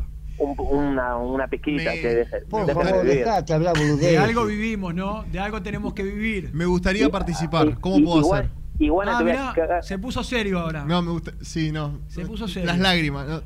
[0.59, 5.25] una, una Me- que deje, Por favor, de hablar, De algo vivimos, ¿no?
[5.31, 6.51] De algo tenemos que vivir.
[6.53, 7.79] Me gustaría Y- participar.
[7.81, 8.58] ¿Cómo y- puedo igual- hacer?
[8.79, 9.85] Igual Ah, te voy a mirá, cagar.
[9.85, 10.85] se puso serio ahora.
[10.85, 11.33] No, me gusta.
[11.41, 11.99] Sí, no.
[12.09, 12.67] Se puso serio.
[12.67, 13.27] Las lágrimas.
[13.29, 13.41] no.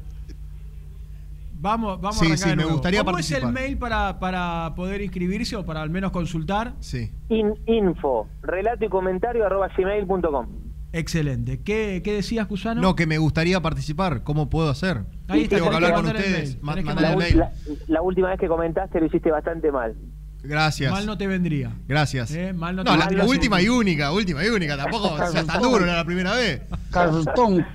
[1.60, 3.42] Vamos, vamos Sí, a arrancar sí, me gustaría ¿Cómo participar.
[3.42, 6.72] es el mail para, para poder inscribirse o para al menos consultar?
[6.80, 7.10] Sí.
[7.28, 10.46] In- info, relato y comentario arroba gmail.com.
[10.92, 11.60] Excelente.
[11.62, 12.82] ¿Qué, qué decías, Cusano?
[12.82, 14.24] No, que me gustaría participar.
[14.24, 15.02] ¿Cómo puedo hacer?
[15.28, 16.48] Ahí está, Tengo que hablar que con el ustedes.
[16.56, 17.38] mail, Ma- tenés que mandar La, el ul- mail.
[17.38, 17.52] la-
[17.86, 19.94] la última vez que comentaste lo hiciste bastante mal.
[20.42, 20.90] Gracias.
[20.90, 21.72] Mal no te vendría.
[21.86, 22.34] Gracias.
[22.34, 23.24] Eh, mal no no, te la vendría.
[23.28, 24.76] última y única, última y única.
[24.76, 26.62] Tampoco seas tan duro, era la primera vez.
[26.90, 27.66] Cartón.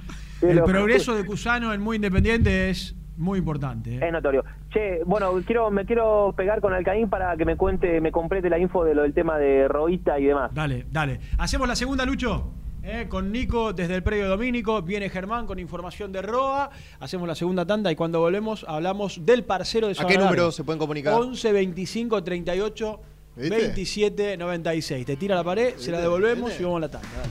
[0.41, 3.95] El progreso de Cusano en Muy Independiente es muy importante.
[3.95, 3.99] ¿eh?
[4.05, 4.43] Es notorio.
[4.69, 8.59] Che, bueno, quiero me quiero pegar con Alcaín para que me cuente, me complete la
[8.59, 10.51] info de lo del tema de Roita y demás.
[10.53, 11.19] Dale, dale.
[11.37, 12.53] Hacemos la segunda, Lucho.
[12.89, 14.81] Eh, con Nico desde el predio dominico.
[14.81, 16.69] Viene Germán con información de Roa.
[17.01, 20.63] Hacemos la segunda tanda y cuando volvemos hablamos del parcero de ¿A qué número se
[20.63, 21.13] pueden comunicar?
[21.13, 23.01] 11 25 38
[23.35, 23.57] ¿Viste?
[23.57, 25.05] 27 96.
[25.05, 26.63] Te tira la pared, se la devolvemos ¿Viste?
[26.63, 27.09] y vamos a la tanda.
[27.17, 27.29] dale.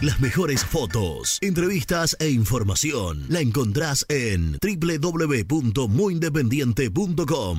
[0.00, 7.58] Las mejores fotos, entrevistas e información la encontrás en www.muyindependiente.com.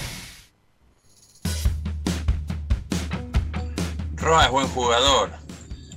[4.21, 5.31] Roa es buen jugador.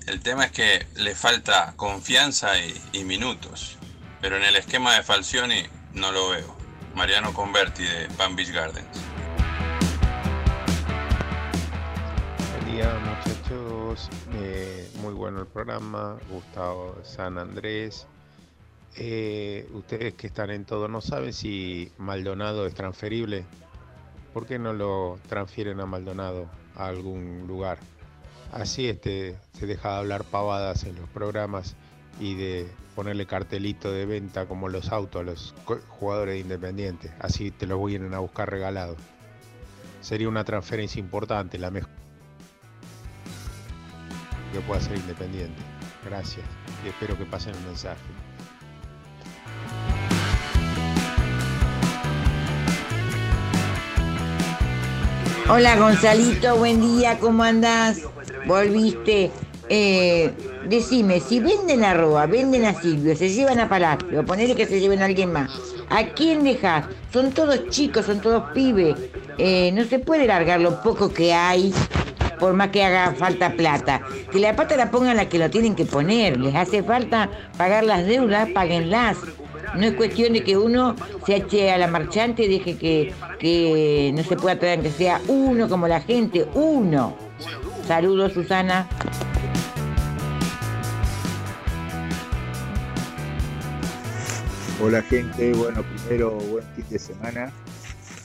[0.06, 3.76] El tema es que le falta confianza y, minutos.
[4.22, 6.56] Pero en el esquema de Falcioni no lo veo.
[6.94, 8.86] Mariano Converti de Palm Beach Gardens.
[12.52, 18.06] Buen día muchachos, Eh, muy bueno el programa, Gustavo San Andrés.
[18.96, 23.44] Eh, ustedes que están en todo, ¿no saben si Maldonado es transferible?
[24.32, 27.78] ¿Por qué no lo transfieren a Maldonado a algún lugar?
[28.54, 31.74] Así este, se deja de hablar pavadas en los programas
[32.20, 35.54] y de ponerle cartelito de venta como los autos a los
[35.88, 37.10] jugadores independientes.
[37.18, 38.94] Así te los vienen a buscar regalado.
[40.02, 41.90] Sería una transferencia importante, la mejor
[44.52, 45.60] que pueda ser independiente.
[46.04, 46.46] Gracias
[46.84, 47.98] y espero que pasen el mensaje.
[55.48, 58.00] Hola Gonzalito, buen día, ¿cómo andás?
[58.46, 59.30] Volviste.
[59.70, 60.30] Eh,
[60.68, 64.78] decime, si venden a Roa, venden a Silvio, se llevan a Palacio, ponele que se
[64.78, 65.50] lleven a alguien más,
[65.88, 66.84] ¿a quién dejas?
[67.10, 68.94] Son todos chicos, son todos pibes.
[69.38, 71.72] Eh, no se puede largar lo poco que hay,
[72.38, 74.02] por más que haga falta plata.
[74.30, 76.38] Que la pata la pongan la que lo tienen que poner.
[76.38, 79.16] Les hace falta pagar las deudas, páguenlas.
[79.76, 80.94] No es cuestión de que uno
[81.24, 85.20] se eche a la marchante y deje que, que no se pueda traer, que sea
[85.26, 87.23] uno como la gente, uno.
[87.86, 88.88] Saludos, Susana.
[94.80, 97.52] Hola gente, bueno, primero buen fin de semana,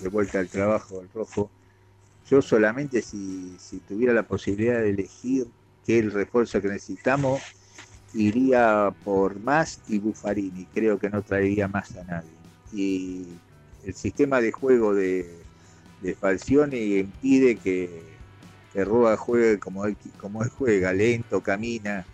[0.01, 1.51] de vuelta al trabajo del rojo.
[2.29, 5.47] Yo solamente si, si tuviera la posibilidad de elegir
[5.85, 7.41] qué es el refuerzo que necesitamos,
[8.13, 12.29] iría por más y Buffarini, creo que no traería más a nadie.
[12.71, 13.27] Y
[13.85, 15.29] el sistema de juego de,
[16.01, 18.18] de Falcioni impide que,
[18.73, 22.05] que Roa juegue como él, como él juega, lento, camina,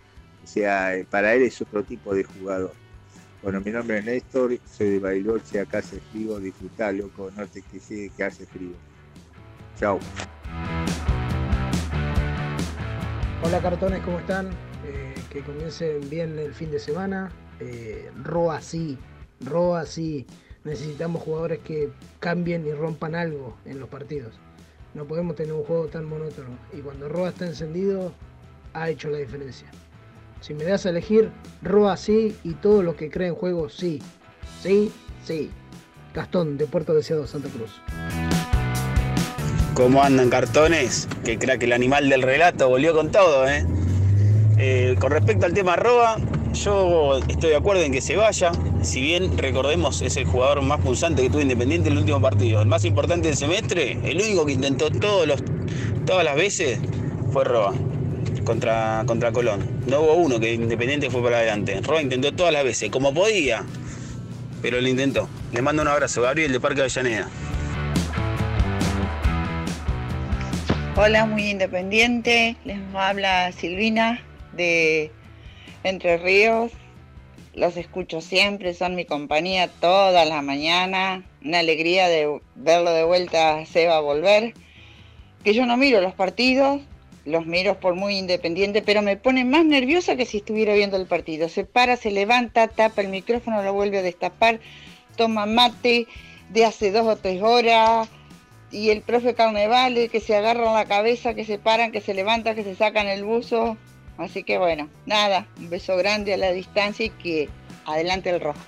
[0.42, 2.72] o sea, eh, para él es otro tipo de jugador.
[3.42, 7.62] Bueno, mi nombre es Néstor, soy de Bariloche, acá hace frío, disfrutá, loco, no te
[7.62, 8.74] quejes que hace frío.
[9.78, 10.00] Chao.
[13.42, 14.50] Hola cartones, ¿cómo están?
[14.84, 17.30] Eh, que comiencen bien el fin de semana.
[17.60, 18.98] Eh, Roa sí,
[19.40, 20.26] Roa sí.
[20.64, 24.40] Necesitamos jugadores que cambien y rompan algo en los partidos.
[24.96, 26.48] No podemos tener un juego tan monótono.
[26.72, 28.14] Y cuando Roa está encendido,
[28.72, 29.68] ha hecho la diferencia.
[30.40, 34.00] Si me das a elegir, Roa sí y todo lo que cree en juego sí.
[34.62, 34.90] Sí,
[35.22, 35.50] sí.
[36.14, 37.78] Gastón, de Puerto Deseado, Santa Cruz.
[39.74, 41.06] ¿Cómo andan cartones?
[41.26, 43.66] Que crack el animal del relato volvió con todo, ¿eh?
[44.56, 46.16] Eh, con respecto al tema Roa,
[46.54, 48.50] yo estoy de acuerdo en que se vaya.
[48.86, 52.62] Si bien recordemos es el jugador más pulsante que tuvo Independiente en el último partido,
[52.62, 55.42] el más importante del semestre, el único que intentó todos los,
[56.06, 56.78] todas las veces
[57.32, 57.74] fue Roa
[58.44, 59.68] contra, contra Colón.
[59.88, 61.80] No hubo uno que Independiente fue para adelante.
[61.82, 63.64] Roa intentó todas las veces, como podía,
[64.62, 65.28] pero lo intentó.
[65.52, 67.28] Le mando un abrazo, Gabriel de Parque Avellaneda.
[70.94, 72.54] Hola, muy independiente.
[72.64, 74.22] Les habla Silvina
[74.52, 75.10] de
[75.82, 76.70] Entre Ríos.
[77.56, 81.24] Los escucho siempre, son mi compañía toda la mañana.
[81.42, 84.52] Una alegría de verlo de vuelta a volver.
[85.42, 86.82] Que yo no miro los partidos,
[87.24, 91.06] los miro por muy independiente, pero me pone más nerviosa que si estuviera viendo el
[91.06, 91.48] partido.
[91.48, 94.60] Se para, se levanta, tapa el micrófono, lo vuelve a destapar,
[95.16, 96.06] toma mate
[96.50, 98.06] de hace dos o tres horas,
[98.70, 102.54] y el profe Carnevale que se agarran la cabeza, que se paran, que se levantan,
[102.54, 103.78] que se sacan el buzo.
[104.18, 107.48] Así que bueno, nada, un beso grande a la distancia y que
[107.84, 108.58] adelante el rojo.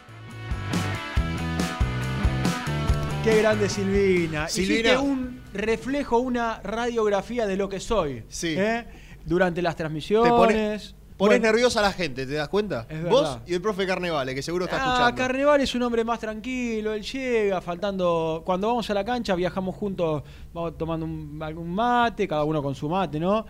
[3.24, 4.48] Qué grande Silvina.
[4.48, 4.74] Silvina.
[4.78, 8.24] Hiciste un reflejo, una radiografía de lo que soy.
[8.28, 8.54] Sí.
[8.56, 8.86] ¿eh?
[9.24, 10.32] Durante las Te transmisiones.
[10.32, 11.46] pones, pones Bueno.
[11.52, 12.86] nerviosa a la gente, ¿te das cuenta?
[12.88, 15.16] Es Vos y el profe Carnevale, que seguro está Ah, escuchando.
[15.22, 18.42] Carneval es un hombre más tranquilo, él llega, faltando.
[18.46, 20.22] Cuando vamos a la cancha, viajamos juntos,
[20.54, 23.44] vamos tomando un- algún mate, cada uno con su mate, ¿no?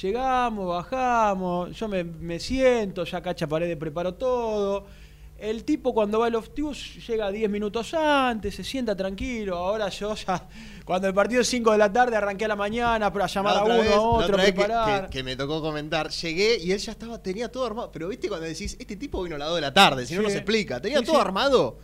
[0.00, 4.86] Llegamos, bajamos, yo me, me siento, ya Cacha Paredes preparó todo.
[5.38, 6.50] El tipo cuando va al off
[7.06, 9.56] llega 10 minutos antes, se sienta tranquilo.
[9.56, 10.48] Ahora yo ya,
[10.84, 13.60] cuando el partido es 5 de la tarde, arranqué a la mañana para llamar La
[13.60, 15.04] a uno, vez- a otro, que, preparar.
[15.10, 17.90] que- que me tocó comentar, llegué y él ya estaba, tenía todo armado.
[17.92, 20.20] Pero viste cuando decís, este tipo vino a las 2 de la tarde, si no
[20.20, 20.26] Sí.
[20.28, 20.80] nos explica.
[20.80, 21.20] Tenía Sí, todo sí.
[21.22, 21.78] armado.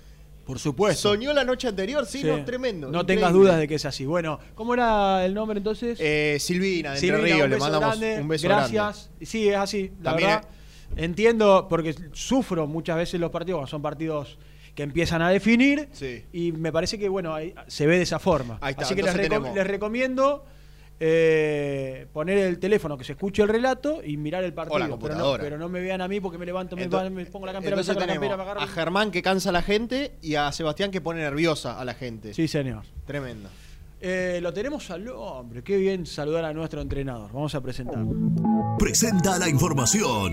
[0.48, 1.10] Por supuesto.
[1.10, 2.26] Soñó la noche anterior, sí, Sí.
[2.26, 2.88] no, tremendo.
[2.90, 3.14] No increíble.
[3.14, 4.04] tengas dudas de que es así.
[4.06, 5.98] Bueno, ¿cómo era el nombre entonces?
[6.00, 9.10] Eh, Silvina, de Entre Silvina, Ríos, un le beso mandamos grande, un beso Gracias.
[9.20, 10.48] Sí, es así, la También verdad.
[10.96, 14.38] Entiendo, porque sufro muchas veces los partidos, cuando son partidos
[14.74, 16.24] que empiezan a definir, Sí.
[16.32, 18.56] y me parece que, bueno, ahí se ve de esa forma.
[18.62, 20.46] Ahí está, así que les, recom- tenemos- les recomiendo
[21.00, 24.76] eh, poner el teléfono, que se escuche el relato y mirar el partido.
[24.76, 25.42] O la pero, no, computadora.
[25.42, 27.76] pero no me vean a mí porque me levanto, me, Entonces- me pongo la campera,
[27.76, 28.60] me saco la campera, me agarro.
[28.60, 31.94] a Germán que cansa a la gente y a Sebastián que pone nerviosa a la
[31.94, 32.34] gente.
[32.34, 32.84] Sí, señor.
[33.06, 33.48] Tremendo.
[34.00, 35.62] Eh, lo tenemos al hombre.
[35.64, 37.32] Qué bien saludar a nuestro entrenador.
[37.32, 38.76] Vamos a presentarlo.
[38.78, 40.32] Presenta la información.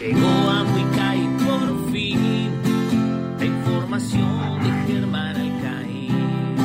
[0.00, 2.50] Llegó a Muicay por fin
[3.38, 6.56] la información de Germán Alcaín.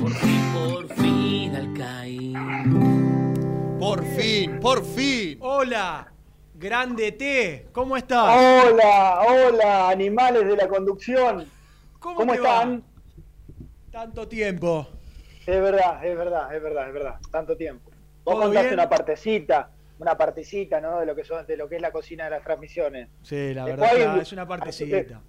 [0.00, 2.34] Por fin, por fin Alcaín.
[3.90, 5.36] Por fin, por fin.
[5.40, 6.12] Hola,
[6.54, 8.38] grande T, ¿cómo estás?
[8.70, 11.44] Hola, hola, animales de la conducción.
[11.98, 12.52] ¿Cómo, ¿Cómo te va?
[12.58, 12.84] están?
[13.90, 14.86] Tanto tiempo.
[15.44, 17.14] Es verdad, es verdad, es verdad, es verdad.
[17.32, 17.90] Tanto tiempo.
[18.22, 18.74] Vos ¿Todo contaste bien?
[18.78, 21.00] una partecita, una partecita, ¿no?
[21.00, 23.08] De lo que son, de lo que es la cocina de las transmisiones.
[23.22, 25.20] Sí, la Después verdad, un- es una partecita.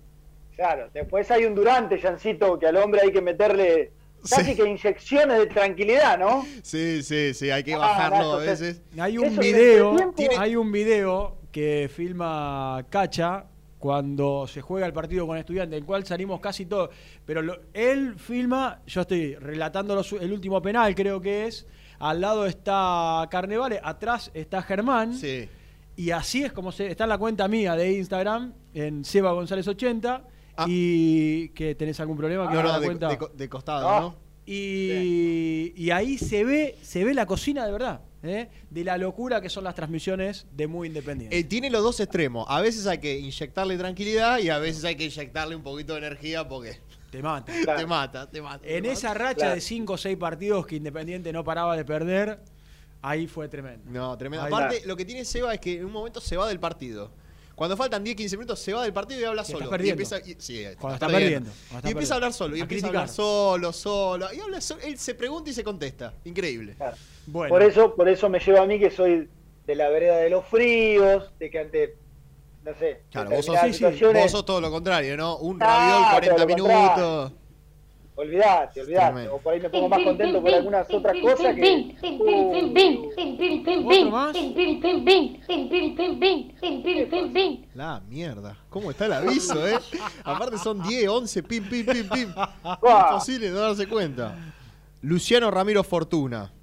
[0.56, 3.92] Claro, después hay un durante, Jancito, que al hombre hay que meterle
[4.30, 6.46] casi que inyecciones de tranquilidad, ¿no?
[6.64, 8.82] Sí, sí, sí, hay que Ah, bajarlo a veces.
[9.00, 13.46] Hay un video, el tiempo- hay un video que filma Cacha
[13.80, 16.90] cuando se juega el partido con estudiantes, del cual salimos casi todos.
[17.26, 21.66] Pero lo- él filma, yo estoy relatando los- el último penal, creo que es.
[22.00, 25.16] Al lado está Carnevale, atrás está Germán.
[25.16, 25.48] Sí.
[25.96, 29.68] Y así es como se, está en la cuenta mía de Instagram, en Seba González
[29.68, 30.24] 80.
[30.68, 32.64] Y que tenés algún problema que Ah.
[32.64, 33.08] No, no, de, cuenta.
[33.10, 34.00] de co- de costado, Ah.
[34.02, 34.16] ¿no?
[34.46, 38.50] Y, y ahí se ve, se ve la cocina de verdad, ¿eh?
[38.70, 41.38] de la locura que son las transmisiones de Muy Independiente.
[41.38, 42.46] Eh, tiene los dos extremos.
[42.50, 46.00] A veces hay que inyectarle tranquilidad y a veces hay que inyectarle un poquito de
[46.00, 46.80] energía porque
[47.12, 47.52] te mata.
[47.78, 48.68] te mata, te mata.
[48.68, 49.20] en te esa mata.
[49.20, 49.56] racha Claro.
[49.56, 52.40] de 5 o 6 partidos que Independiente no paraba de perder,
[53.02, 53.90] ahí fue tremendo.
[53.92, 54.46] No, tremendo.
[54.46, 54.54] Ahí.
[54.54, 57.12] Aparte, lo que tiene Seba es que en un momento se va del partido.
[57.62, 59.60] Cuando faltan 10, 15 minutos, se va del partido y habla solo.
[59.60, 60.02] estás perdiendo.
[60.02, 62.38] Y empieza, y- sí, Cuando está perdiendo, cuando está y empieza a hablar perdiendo.
[62.38, 62.56] solo.
[62.56, 63.02] Y A empieza a criticar.
[63.04, 64.34] hablar solo, solo.
[64.34, 64.82] Y habla solo.
[64.82, 66.12] Él se pregunta y se contesta.
[66.26, 66.76] Increíble.
[67.28, 67.54] Bueno.
[67.54, 69.30] Por eso, por eso me lleva a mí que soy
[69.68, 71.96] de la vereda de los fríos, de que ante,
[72.66, 75.38] no sé, Claro, vos sos, determinadas situaciones- vos sos todo lo contrario, ¿no?
[75.38, 77.32] Un Ah, raviol, 40 todo lo minutos.
[78.22, 79.28] Olvidate, olvidate.
[79.30, 81.96] O por ahí me pongo más contento por algunas otras cosas que.
[83.84, 84.36] ¿Otro más?
[87.74, 88.60] La mierda.
[88.70, 89.76] ¿Cómo está el aviso, eh?
[90.24, 92.34] Aparte son 10, 11, pim, pim, pim, pim.
[92.64, 94.54] Imposible no darse cuenta.
[95.02, 96.54] Luciano Ramiro Fortuna,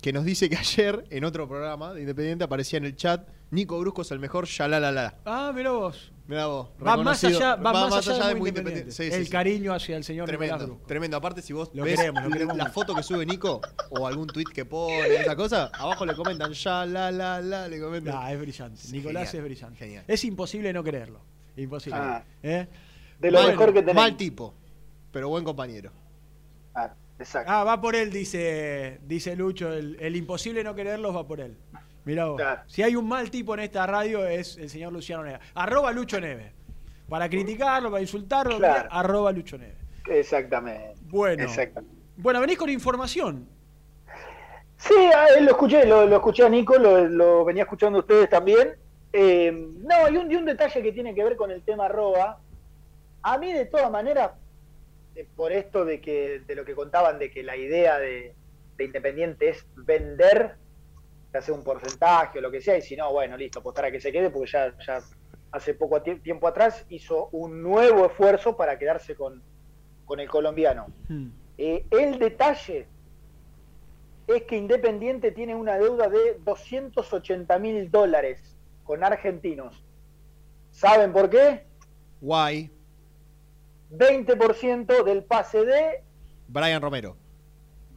[0.00, 3.78] que nos dice que ayer en otro programa de Independiente aparecía en el chat, Nico
[3.78, 5.14] Brusco es el mejor, ya la la la.
[5.26, 6.10] Ah, mira vos.
[6.26, 6.70] Mirá vos.
[6.84, 8.58] Va más allá, va más allá, de, Muy Independiente.
[8.80, 8.92] Independiente.
[8.92, 9.30] Sí, sí, el sí.
[9.30, 10.86] cariño hacia el señor Nicolás Tremendo, Brusco.
[10.86, 11.16] tremendo.
[11.18, 12.72] Aparte, si vos Lo ves queremos, lo queremos la mucho.
[12.74, 13.60] foto que sube Nico
[13.90, 17.78] o algún tweet que pone, esa cosa, abajo le comentan ya, la, la, la, le
[17.78, 18.14] comentan.
[18.14, 18.80] Nah, es brillante.
[18.80, 19.78] Sí, Nicolás genial, es brillante.
[19.78, 20.04] Genial.
[20.08, 21.20] Es imposible no creerlo.
[21.56, 21.98] Imposible.
[22.00, 22.24] Ah.
[22.42, 22.66] ¿Eh?
[23.20, 24.02] De lo Mal- mejor que tenemos.
[24.02, 24.54] Mal tipo,
[25.10, 25.90] pero buen compañero.
[26.74, 27.52] Ah, exacto.
[27.52, 29.70] Ah, va por él, dice, dice Lucho.
[29.70, 31.58] El, el imposible no quererlos va por él.
[32.04, 32.36] Mirá vos.
[32.36, 32.62] Claro.
[32.66, 35.40] Si hay un mal tipo en esta radio es el señor Luciano Neves.
[35.54, 36.52] Arroba Lucho Neves.
[37.08, 38.88] Para criticarlo, para insultarlo, Claro.
[38.90, 39.76] arroba Lucho Neves.
[40.08, 40.94] Exactamente.
[41.02, 41.44] Bueno.
[41.44, 41.96] Exactamente.
[42.16, 43.48] Bueno, venís con información.
[44.76, 48.28] Sí, a él lo escuché, lo, lo escuché a Nico, lo, lo venía escuchando ustedes
[48.28, 48.74] también.
[49.12, 52.40] Eh, no, y un, y un detalle que tiene que ver con el tema Roa.
[53.22, 54.32] A mí, de todas maneras,
[55.14, 58.34] eh, por esto de que de lo que contaban, de que la idea de,
[58.76, 60.56] de Independiente es vender,
[61.38, 64.00] hacer un porcentaje o lo que sea, y si no, bueno, listo, apostar a que
[64.00, 65.00] se quede, porque ya, ya
[65.50, 69.42] hace poco tie- tiempo atrás hizo un nuevo esfuerzo para quedarse con,
[70.04, 70.86] con el colombiano.
[71.08, 71.28] Hmm.
[71.58, 72.86] Eh, el detalle
[74.26, 79.82] es que Independiente tiene una deuda de 280 mil dólares con argentinos.
[80.70, 81.66] ¿Saben por qué?
[82.20, 82.70] Guay.
[83.90, 86.02] 20% del pase de
[86.48, 87.16] Brian Romero.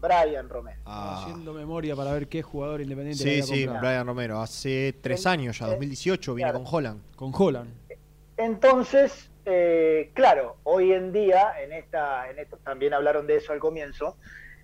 [0.05, 0.79] Brian Romero.
[0.85, 1.21] Ah.
[1.21, 3.87] Haciendo memoria para ver qué jugador independiente Sí, sí, comprado.
[3.87, 4.41] Brian Romero.
[4.41, 7.01] Hace tres años ya, 2018, viene con Holland.
[7.15, 7.73] Con Holland.
[8.37, 13.59] Entonces, eh, claro, hoy en día, en esta, en esto, también hablaron de eso al
[13.59, 14.17] comienzo,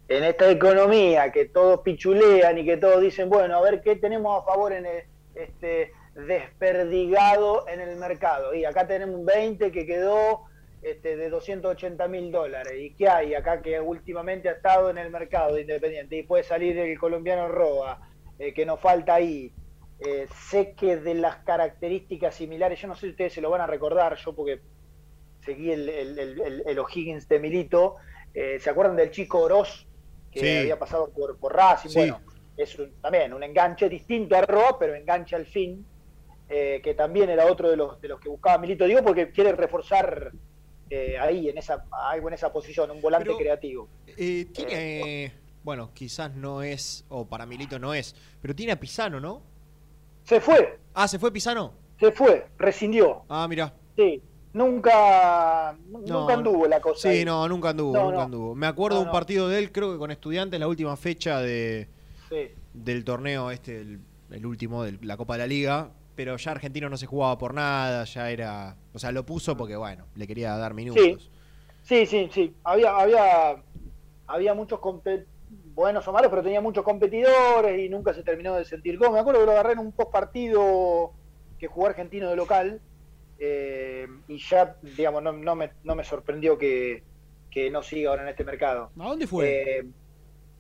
[0.08, 4.42] en esta economía que todos pichulean y que todos dicen, bueno, a ver qué tenemos
[4.42, 5.04] a favor en el,
[5.36, 8.54] este desperdigado en el mercado.
[8.54, 10.42] Y acá tenemos un 20 que quedó
[10.82, 12.74] este, de 280 mil dólares.
[12.78, 16.18] ¿Y qué hay acá que últimamente ha estado en el mercado de Independiente?
[16.18, 18.00] Y puede salir el colombiano Roa,
[18.40, 19.54] eh, que nos falta ahí.
[20.00, 23.62] Eh, sé que de las características similares, yo no sé si ustedes se lo van
[23.62, 24.60] a recordar, yo porque
[25.46, 27.96] seguí el, el, el- el- O'Higgins de Milito,
[28.34, 29.88] eh, ¿se acuerdan del chico Oroz
[30.32, 30.58] que Sí.
[30.58, 31.90] había pasado por, por Racing?
[31.90, 32.00] Sí.
[32.00, 32.22] Bueno,
[32.58, 35.86] es un- también un enganche distinto a Roa, pero enganche al fin,
[36.50, 39.52] eh, que también era otro de los, de los que buscaba Milito, digo porque quiere
[39.54, 40.32] reforzar
[40.92, 43.88] eh, ahí, en esa, algo en esa posición, un volante Pero- creativo.
[44.08, 45.34] Eh, tiene.
[45.64, 49.42] Bueno, quizás no es, o para Milito no es, pero tiene a Pisano, ¿no?
[50.24, 51.74] Se fue, Ah, ¿se fue Pisano?
[52.00, 53.24] se fue, rescindió.
[53.30, 53.74] Ah, mira.
[53.96, 54.22] Sí,
[54.54, 57.02] nunca, No, nunca anduvo la cosa.
[57.12, 57.26] Sí, ahí.
[57.26, 58.22] no, nunca anduvo, No, nunca no.
[58.24, 58.56] anduvo.
[58.56, 61.88] Me acuerdo de un partido de él, creo que con estudiantes, la última fecha de,
[62.30, 62.50] Sí.
[62.74, 64.00] del torneo este, el,
[64.32, 65.92] el último de la Copa de la Liga,
[66.22, 69.76] pero ya Argentino no se jugaba por nada, ya era, o sea, lo puso porque
[69.76, 71.32] bueno, le quería dar minutos.
[71.82, 72.54] Sí, sí, sí.
[72.64, 73.56] Había, había,
[74.28, 74.80] había muchos
[75.74, 79.14] buenos o malos, pero tenía muchos competidores y nunca se terminó de sentir cómodo.
[79.16, 81.12] Me acuerdo que lo agarré en un post partido
[81.58, 82.80] que jugó argentino de local
[83.40, 87.02] eh, y ya, digamos, no, no me, no me sorprendió que,
[87.50, 88.92] que no siga ahora en este mercado.
[89.00, 89.80] ¿A dónde fue?
[89.80, 89.86] Eh,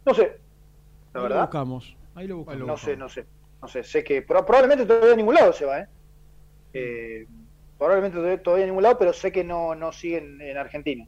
[0.07, 1.41] no sé, la Ahí lo verdad.
[1.41, 1.95] buscamos.
[2.15, 2.65] Ahí lo buscamos.
[2.65, 3.27] No sé, no sé.
[3.61, 5.85] No sé, sé que pro- probablemente todavía a ningún lado se va, ¿eh?
[6.73, 7.25] Eh,
[7.77, 11.05] probablemente todavía, a ningún lado, pero sé que no, no sigue en, en Argentina.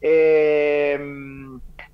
[0.00, 0.98] Eh,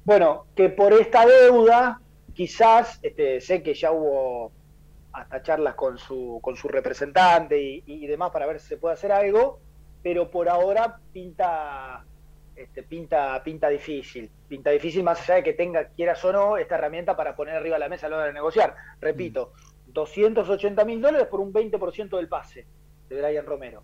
[0.05, 2.01] bueno, que por esta deuda,
[2.35, 4.53] quizás, este, sé que ya hubo
[5.13, 8.95] hasta charlas con su, con su representante y, y demás para ver si se puede
[8.95, 9.61] hacer algo,
[10.03, 12.05] pero por ahora pinta,
[12.55, 14.31] este, pinta, pinta difícil.
[14.49, 17.77] Pinta difícil más allá de que tenga, quieras o no, esta herramienta para poner arriba
[17.77, 18.75] de la mesa a la hora de negociar.
[19.01, 19.53] Repito,
[19.93, 22.67] 280 mil dólares por un 20% del pase
[23.09, 23.83] de Brian Romero.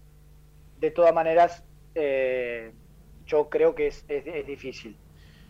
[0.80, 1.64] De todas maneras,
[1.94, 2.72] eh,
[3.26, 4.96] yo creo que es, es- es difícil.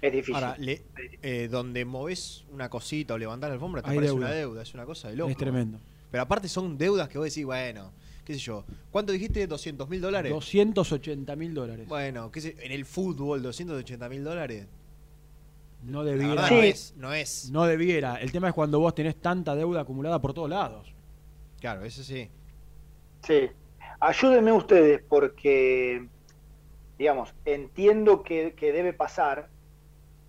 [0.01, 0.35] Es difícil.
[0.37, 0.83] Ahora, le-
[1.23, 4.27] eh, donde moves una cosita o levantás la alfombra, te Hay parece deuda.
[4.27, 5.31] una deuda, es una cosa de loco.
[5.31, 5.78] Es tremendo.
[6.11, 7.93] Pero aparte son deudas que vos decís, bueno,
[8.24, 9.49] qué sé yo, ¿cuánto dijiste?
[9.49, 10.33] ¿200 mil dólares?
[10.33, 11.89] 280 mil dólares.
[11.89, 14.66] Bueno, qué sé, en el fútbol, 280 mil dólares.
[15.87, 16.51] No La debiera.
[16.51, 17.51] no es, no es.
[17.51, 18.17] No debiera.
[18.17, 20.93] El tema es cuando vos tenés tanta deuda acumulada por todos lados.
[21.61, 22.29] Claro, eso sí.
[23.23, 23.49] Sí,
[24.01, 26.07] ayúdenme ustedes porque,
[26.99, 29.49] digamos, entiendo que, que debe pasar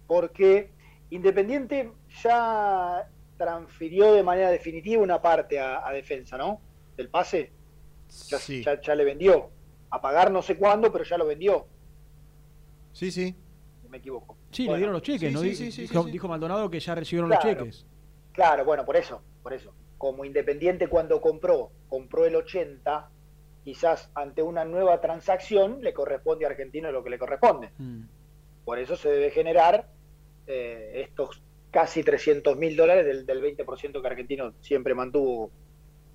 [0.07, 0.71] porque
[1.09, 1.91] Independiente
[2.23, 6.59] ya transfirió de manera definitiva una parte a, a defensa, ¿no?
[6.97, 7.51] Del pase.
[8.29, 8.63] Ya, Sí.
[8.63, 9.49] ya, ya le vendió.
[9.89, 11.65] A pagar no sé cuándo, pero ya lo vendió.
[12.93, 13.35] Sí, sí.
[13.89, 14.36] Me equivoco.
[14.57, 15.41] Sí, le dieron los cheques, sí, ¿no?
[15.41, 16.11] sí, sí, sí, dijo, sí.
[16.11, 17.47] dijo Maldonado que ya recibieron Claro.
[17.47, 17.85] los cheques.
[18.33, 19.71] Claro, bueno, por eso, por eso.
[19.99, 23.09] Como Independiente cuando compró, compró el 80,
[23.63, 27.69] quizás ante una nueva transacción le corresponde a Argentino lo que le corresponde.
[27.77, 28.01] Mm.
[28.65, 29.89] Por eso se debe generar
[30.47, 35.51] eh, estos casi 300 mil dólares del, del 20% que Argentino siempre mantuvo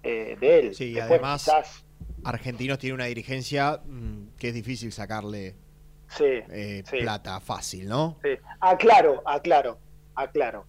[0.02, 0.74] eh, de él.
[0.74, 1.86] Sí, y Después, además, quizás,
[2.24, 5.54] Argentinos tiene una dirigencia mm, que es difícil sacarle
[6.16, 6.98] sí, eh, sí.
[7.00, 8.18] plata fácil, ¿no?
[8.22, 8.30] Sí.
[8.60, 9.78] Aclaro, aclaro,
[10.14, 10.64] aclaro.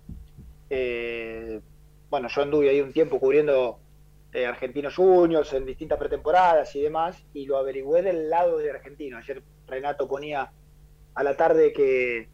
[0.70, 1.60] Eh,
[2.10, 3.80] bueno, yo anduve ahí un tiempo cubriendo
[4.34, 9.18] eh, Argentinos Juniors en distintas pretemporadas y demás, y lo averigüé del lado de Argentino.
[9.18, 10.52] Ayer Renato ponía
[11.16, 12.28] a la tarde que,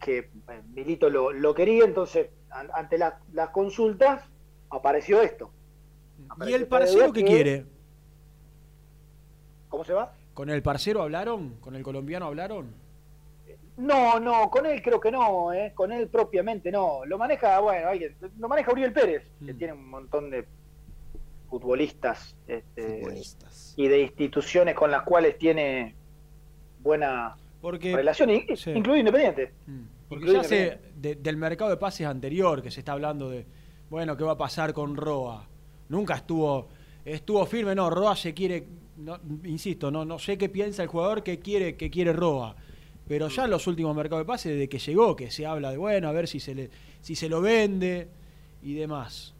[0.00, 0.28] que eh,
[0.74, 4.22] Milito lo, lo quería, entonces an- ante las, las consultas
[4.70, 5.50] apareció esto.
[6.46, 7.64] ¿Y el parcero qué que- quiere?
[9.68, 10.12] ¿Cómo se va?
[10.34, 11.54] ¿Con el parcero hablaron?
[11.60, 12.74] ¿Con el colombiano hablaron?
[13.76, 15.72] No, no, con él creo que no, ¿eh?
[15.74, 17.04] con él propiamente no.
[17.04, 19.58] Lo maneja, bueno, alguien, lo maneja Uriel Pérez, que Mm.
[19.58, 20.44] tiene un montón de
[21.48, 23.74] futbolistas, este, Futbolistas.
[23.76, 25.94] y de instituciones con las cuales tiene
[26.80, 28.70] buena Porque, relación, sí.
[28.70, 29.52] incluido Independiente.
[29.66, 29.80] Mm.
[30.08, 31.08] porque Incluido ya sé Independiente.
[31.08, 33.46] de- del mercado de pases anterior que se está hablando de,
[33.90, 35.48] bueno, ¿qué va a pasar con Roa?
[35.88, 36.68] Nunca estuvo
[37.04, 38.66] estuvo firme, no, Roa se quiere
[38.96, 42.54] no, insisto, no, no sé qué piensa el jugador que quiere, que quiere Roa.
[43.06, 45.76] Pero ya en los últimos mercados de pase, desde que llegó, que se habla de
[45.76, 46.70] bueno, a ver si se le,
[47.00, 48.08] si se lo vende
[48.62, 49.34] y demás.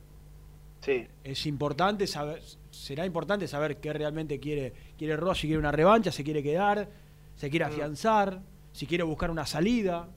[0.80, 1.06] Sí.
[1.22, 6.12] Es importante saber, será importante saber qué realmente quiere, quiere Roa, si quiere una revancha,
[6.12, 6.88] se quiere quedar,
[7.36, 7.68] se quiere Mm.
[7.68, 8.40] afianzar,
[8.72, 10.08] si quiere buscar una salida.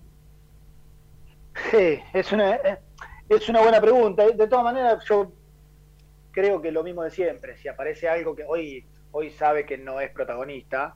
[1.71, 2.79] Sí, es una, eh,
[3.29, 4.25] es una buena pregunta.
[4.27, 5.31] De todas maneras, yo
[6.37, 7.57] creo que lo mismo de siempre.
[7.57, 10.95] Si aparece algo que hoy, hoy sabe que no es protagonista,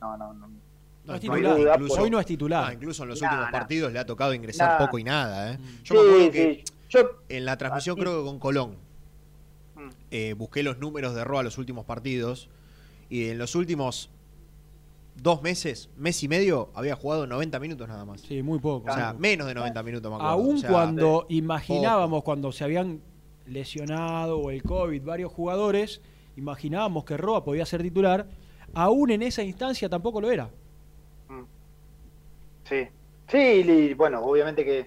[0.00, 0.48] no, no, no.
[1.04, 2.64] No, hay titular, duda, incluso, Hoy no es titular.
[2.66, 3.58] Ah, incluso en los Nah, últimos nah.
[3.58, 4.86] partidos le ha tocado ingresar Nah.
[4.86, 5.52] poco y nada.
[5.52, 5.58] ¿eh?
[5.82, 6.72] Yo Sí, me acuerdo que sí.
[6.88, 8.76] Yo- en la transmisión, así- creo que con Colón,
[9.74, 9.88] Mm.
[10.12, 12.48] eh, busqué los números de Roa los últimos partidos
[13.10, 14.08] y en los últimos
[15.16, 18.22] dos meses, mes y medio, había jugado 90 minutos nada más.
[18.22, 18.90] Sí, muy poco.
[18.90, 20.32] O sea, menos de 90 minutos, me acuerdo.
[20.32, 23.02] Aún O sea, cuando imaginábamos, cuando se habían
[23.46, 26.00] lesionado o el COVID varios jugadores,
[26.36, 28.26] imaginábamos que Roa podía ser titular,
[28.74, 30.50] aún en esa instancia tampoco lo era.
[32.64, 32.88] Sí,
[33.28, 34.86] sí, y bueno, obviamente que,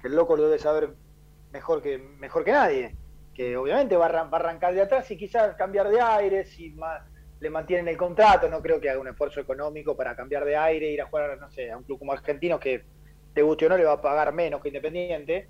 [0.00, 0.90] que el loco lo debe saber
[1.52, 2.94] mejor que mejor que nadie.
[3.34, 7.06] Que obviamente va a, arrancar de atrás y quizás cambiar de aire, si ma-
[7.40, 10.90] le mantienen el contrato, no creo que haga un esfuerzo económico para cambiar de aire,
[10.92, 12.84] ir a jugar, no sé, a un club como Argentino que
[13.32, 15.48] te guste o no le va a pagar menos que Independiente,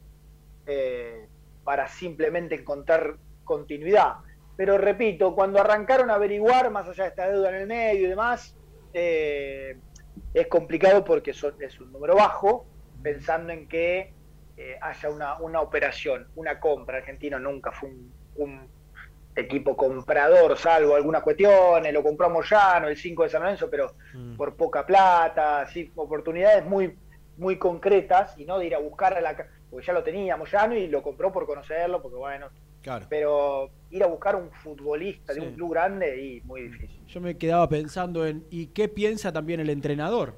[0.66, 1.26] eh,
[1.70, 4.14] para simplemente encontrar continuidad.
[4.56, 8.10] Pero repito, cuando arrancaron a averiguar, más allá de esta deuda en el medio y
[8.10, 8.58] demás,
[8.92, 9.76] eh,
[10.34, 12.66] es complicado porque son- es un número bajo,
[13.00, 14.14] pensando en que
[14.56, 16.98] eh, haya una, una operación, una compra.
[16.98, 18.68] Argentino nunca fue un, un
[19.36, 23.94] equipo comprador, salvo algunas cuestiones, lo compró Moyano, el 5 de San Lorenzo, pero
[24.36, 26.98] por poca plata, sí, oportunidades muy,
[27.36, 29.36] muy concretas y no de ir a buscar a la...
[29.70, 32.46] Porque ya lo tenía Moyano y lo compró por conocerlo, porque bueno,
[32.82, 33.06] Claro.
[33.10, 37.00] pero ir a buscar un futbolista de un club grande y muy difícil.
[37.06, 40.34] Yo me quedaba pensando en, ¿y qué piensa también el entrenador?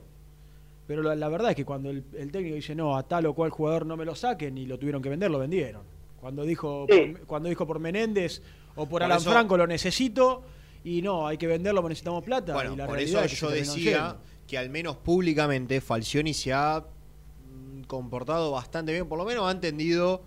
[0.86, 3.34] Pero la, la verdad es que cuando el, el técnico dice, no, a tal o
[3.34, 5.82] cual jugador no me lo saquen y lo tuvieron que vender, lo vendieron.
[6.20, 7.00] Cuando dijo, Sí.
[7.16, 8.42] por, cuando dijo por Menéndez
[8.74, 10.42] o por, Por Alan eso- Franco lo necesito
[10.84, 12.52] y no, hay que venderlo porque necesitamos plata.
[12.54, 14.16] Bueno, y la por realidad eso es que yo decía
[14.48, 16.84] que al menos públicamente Falcioni se ha
[17.92, 20.22] comportado bastante bien, por lo menos ha entendido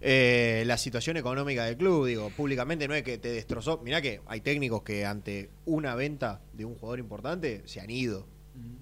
[0.00, 2.06] eh, la situación económica del club.
[2.06, 3.78] Digo, públicamente no es que te destrozó.
[3.84, 8.26] Mirá que hay técnicos que ante una venta de un jugador importante se han ido.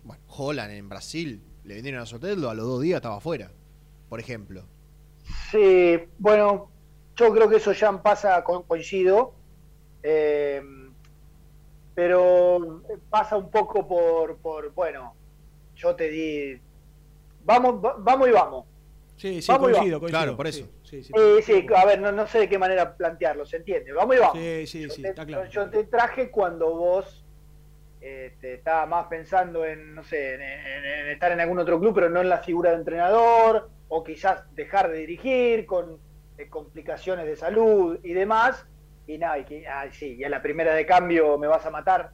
[0.04, 3.50] Bueno, Holland en Brasil le vendieron a Soteldo, a los dos días estaba afuera,
[4.08, 4.62] por ejemplo.
[5.50, 6.70] Sí, bueno,
[7.16, 9.34] yo creo que eso ya pasa, co- coincido,
[10.04, 10.62] eh,
[11.94, 15.14] pero pasa un poco por, por, bueno,
[15.76, 16.60] yo te di,
[17.44, 18.66] vamos, va- vamos y vamos.
[19.16, 20.00] Sí, sí, Vamos coincido.
[20.00, 20.68] Claro, por eso.
[20.82, 21.42] Sí, sí, sí.
[21.42, 23.92] Sí, a ver, no, no sé de qué manera plantearlo, ¿se entiende?
[23.92, 24.36] Vamos y vamos.
[24.38, 25.46] Sí, sí, sí, Yo te- está claro.
[25.48, 27.24] Yo te traje cuando vos
[28.00, 31.78] eh, te estabas más pensando en, no sé, en, en- en estar en algún otro
[31.78, 35.98] club, pero no en la figura de entrenador, o quizás dejar de dirigir con
[36.36, 38.66] eh, complicaciones de salud y demás.
[39.06, 41.70] Y nada, y que, ay, sí, y a la primera de cambio me vas a
[41.70, 42.10] matar,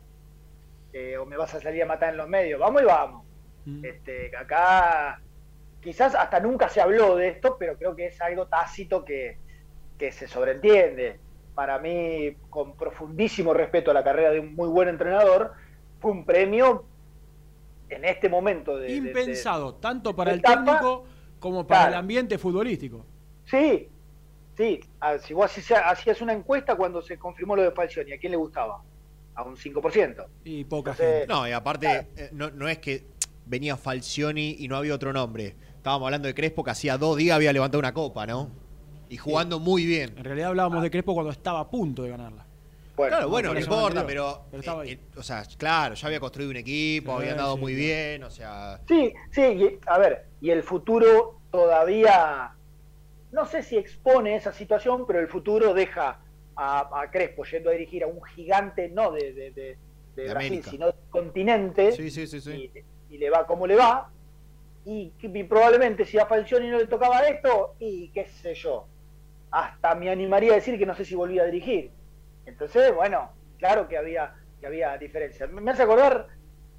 [0.93, 2.61] eh, o me vas a salir a matar en los medios.
[2.61, 3.25] Vamos y vamos.
[3.83, 5.21] Este, acá
[5.81, 9.39] quizás hasta nunca se habló de esto, pero creo que es algo tácito que,
[9.99, 11.19] que se sobreentiende.
[11.55, 15.53] Para mí, con profundísimo respeto a la carrera de un muy buen entrenador,
[16.01, 16.85] fue un premio
[17.89, 18.83] en este momento de...
[18.89, 21.05] de- de- Impensado, tanto para el etapa, técnico
[21.41, 21.95] como para claro.
[21.95, 23.05] el ambiente futbolístico.
[23.47, 23.89] Sí,
[24.57, 24.81] sí.
[25.01, 28.33] Ah, Si vos hacías hacías una encuesta cuando se confirmó lo de Falcioni, ¿a quién
[28.33, 28.83] le gustaba?
[29.35, 30.27] A un 5%.
[30.45, 31.33] Y poca Entonces, gente.
[31.33, 33.05] No, y aparte, eh, no, no es que
[33.49, 35.55] venía Falcioni y no había otro nombre.
[35.77, 38.51] Estábamos hablando de Crespo que hacía dos días había levantado una copa, ¿no?
[39.09, 40.15] Y jugando muy bien.
[40.19, 42.45] En realidad hablábamos de Crespo cuando estaba a punto de ganarla.
[42.97, 44.91] Bueno, claro, bueno, no por eso importa, pero, olvidó, pero estaba ahí.
[44.91, 47.73] eh, eh, o sea, claro, ya había construido un equipo, Sí, había andado sí, muy
[47.75, 47.87] claro.
[47.87, 52.51] bien, o sea, Sí, sí, y- a ver, y el futuro todavía,
[53.31, 56.21] no sé si expone esa situación, pero el futuro deja
[56.57, 59.79] a, a Crespo yendo a dirigir a un gigante, no de, de, de-
[60.17, 60.71] de De Brasil, América.
[60.73, 62.51] sino del continente, sí, sí, sí, sí.
[62.75, 62.79] y,
[63.11, 64.11] y le va como le va,
[64.85, 68.87] y, y probablemente si a Falcioni no le tocaba esto, y qué sé yo,
[69.51, 71.91] hasta me animaría a decir que no sé si volvía a dirigir.
[72.47, 75.51] Entonces, bueno, claro que había, que había diferencias.
[75.51, 76.29] Me hace acordar,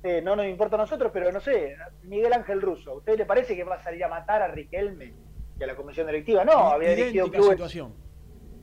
[0.04, 3.26] eh, no nos importa a nosotros, pero no sé, Miguel Ángel Russo, ¿a usted le
[3.26, 5.14] parece que va a salir a matar a Riquelme
[5.60, 6.44] y a la comisión directiva?
[6.44, 7.94] No, había dirigido clubes, situación.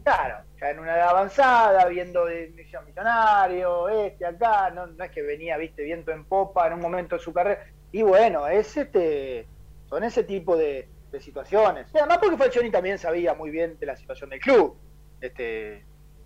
[0.07, 5.21] Claro, ya en una edad avanzada, viendo de millonario, este, acá, no, no es que
[5.21, 7.67] venía, viste, viento en popa en un momento de su carrera.
[7.91, 9.49] Y bueno, es este,
[9.89, 10.89] son ese tipo de,
[11.19, 11.89] situaciones.
[11.95, 14.77] Además porque Falcioni también sabía muy bien de la situación del club.
[15.19, 15.83] Este,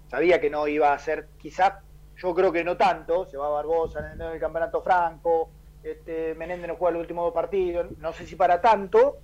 [0.08, 1.74] sabía que no iba a ser, quizás
[2.16, 5.48] yo creo que no tanto, se va Barbosa en el, campeonato franco,
[5.84, 9.18] este, Menéndez no juega los últimos dos partidos, no sé si para tanto,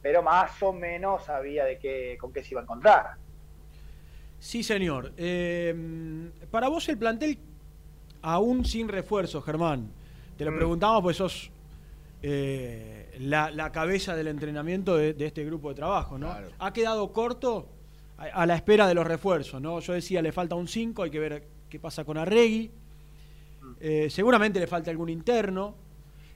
[0.00, 3.16] pero más o menos sabía de qué, con qué se iba a encontrar.
[4.40, 5.12] Sí, señor.
[5.16, 5.74] Eh,
[6.50, 7.38] para vos el plantel,
[8.22, 9.88] aún sin refuerzo, Germán,
[10.36, 10.56] te lo Mm.
[10.56, 11.50] preguntamos pues sos
[12.22, 16.28] eh, la, la cabeza del entrenamiento de, de este grupo de trabajo, ¿no?
[16.58, 17.66] Ha quedado corto
[18.18, 19.80] a, a la espera de los refuerzos, ¿no?
[19.80, 22.70] Yo decía, le falta un 5, hay que ver qué pasa con Arregui.
[23.80, 25.74] Eh, seguramente le falta algún interno.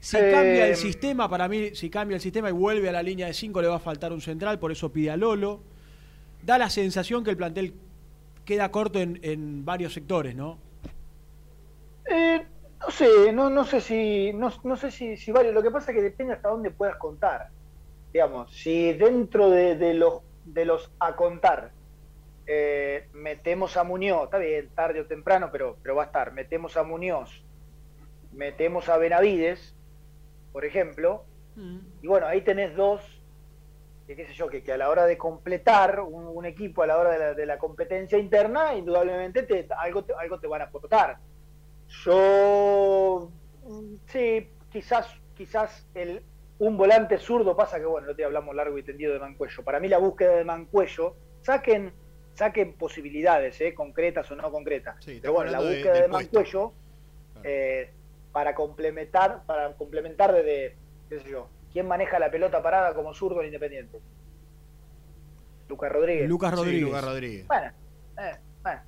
[0.01, 3.03] Si Eh, cambia el sistema, para mí, si cambia el sistema y vuelve a la
[3.03, 5.61] línea de 5, le va a faltar un central, por eso pide a Lolo.
[6.43, 7.75] Da la sensación que el plantel
[8.45, 10.59] queda corto en, en varios sectores, ¿no?
[12.11, 12.45] Eh,
[12.81, 15.55] no sé, no, no sé si, no, no sé si, si varios.
[15.55, 17.49] Lo que pasa es que depende hasta dónde puedas contar.
[18.13, 21.73] Digamos, si dentro de, de los de los a contar
[22.47, 26.33] eh, metemos a Muñoz, está bien, tarde o temprano, pero, pero va a estar.
[26.33, 27.43] Metemos a Muñoz,
[28.33, 29.75] metemos a Benavides,
[30.53, 31.25] por ejemplo,
[32.03, 33.14] y bueno, ahí tenés dos,
[34.07, 36.87] que qué sé yo, que, que a la hora de completar un, un equipo, a
[36.87, 40.61] la hora de la, de la competencia interna, indudablemente te, algo, te, algo te van
[40.61, 41.19] a aportar.
[42.05, 43.31] Yo,
[43.67, 46.23] mm, sí, quizás, quizás el,
[46.59, 49.63] un volante zurdo pasa que, bueno, no te hablamos largo y tendido de Mancuello.
[49.65, 51.93] Para mí la búsqueda de Mancuello, saquen,
[52.35, 53.75] saquen posibilidades, ¿eh?
[53.75, 54.97] concretas o no concretas.
[55.23, 56.09] Pero bueno, la de- búsqueda de.
[56.09, 56.73] Mancuello,
[57.43, 57.91] eh,
[58.33, 60.77] para complementar, para complementar de, de,
[61.09, 64.01] qué sé yo, ¿quién maneja la pelota parada como zurdo en Independiente?
[65.69, 66.29] Lucas Rodríguez.
[66.29, 66.83] Lucas Sí, Rodríguez.
[66.85, 67.47] Lucas Rodríguez.
[67.47, 67.73] Bueno,
[68.19, 68.81] eh, bueno.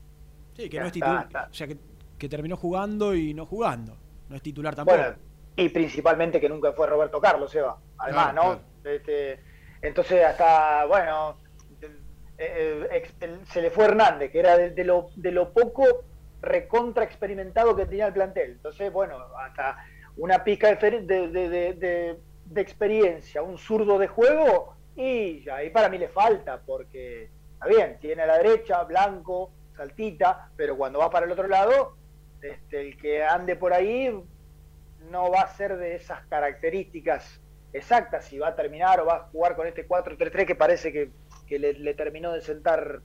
[0.57, 1.27] Sí, que Ya no es titular.
[1.27, 1.49] está.
[1.51, 1.77] O sea, que,
[2.19, 3.97] que terminó jugando y no jugando.
[4.29, 4.97] No es titular tampoco.
[4.97, 5.17] Bueno,
[5.57, 7.79] y principalmente que nunca fue Roberto Carlos, Eva.
[7.99, 8.91] Además, Claro, ¿no?
[8.91, 9.41] Este,
[9.83, 11.39] entonces, hasta, bueno,
[12.39, 16.05] eh, eh, el- se le fue Hernández, que era de, de lo, de lo poco
[16.43, 18.53] recontra experimentado que tenía el plantel.
[18.53, 19.77] Entonces, bueno, hasta
[20.19, 22.17] una de, fer- de, de-
[22.51, 27.98] de- experiencia, un zurdo de juego, y ahí para mí le falta, porque está bien,
[28.01, 31.97] tiene a la derecha, blanco, saltita, pero cuando va para el otro lado,
[32.40, 34.10] este, el que ande por ahí
[35.10, 37.40] no va a ser de esas características
[37.73, 41.10] exactas, si va a terminar o va a jugar con este 4-3-3 que parece que,
[41.47, 43.01] que le, le terminó de sentar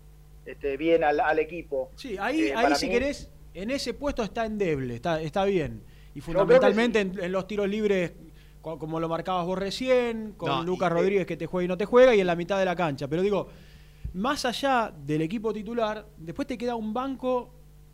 [0.45, 1.91] este, bien al, al equipo.
[1.95, 5.83] Sí, ahí, Eh, ahí si mí- querés, en ese puesto está endeble, está, está bien.
[6.15, 8.13] Y fundamentalmente en, en los tiros libres,
[8.61, 11.77] como lo marcabas vos recién, con No, Lucas y- Rodríguez que te juega y no
[11.77, 13.07] te juega, y en la mitad de la cancha.
[13.07, 13.47] Pero digo,
[14.13, 17.49] más allá del equipo titular, después te queda un banco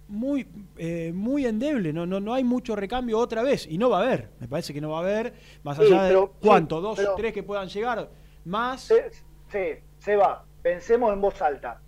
[0.10, 4.00] muy, eh, muy endeble, no, no, no hay mucho recambio otra vez, y no va
[4.00, 5.34] a haber, me parece que no va a haber,
[5.64, 8.10] más Sí, allá de pero- sí, cuánto, dos, pero- tres que puedan llegar,
[8.46, 8.82] más...
[8.84, 9.12] Se,
[9.52, 10.46] sí, se va.
[10.62, 11.82] Pensemos en voz alta.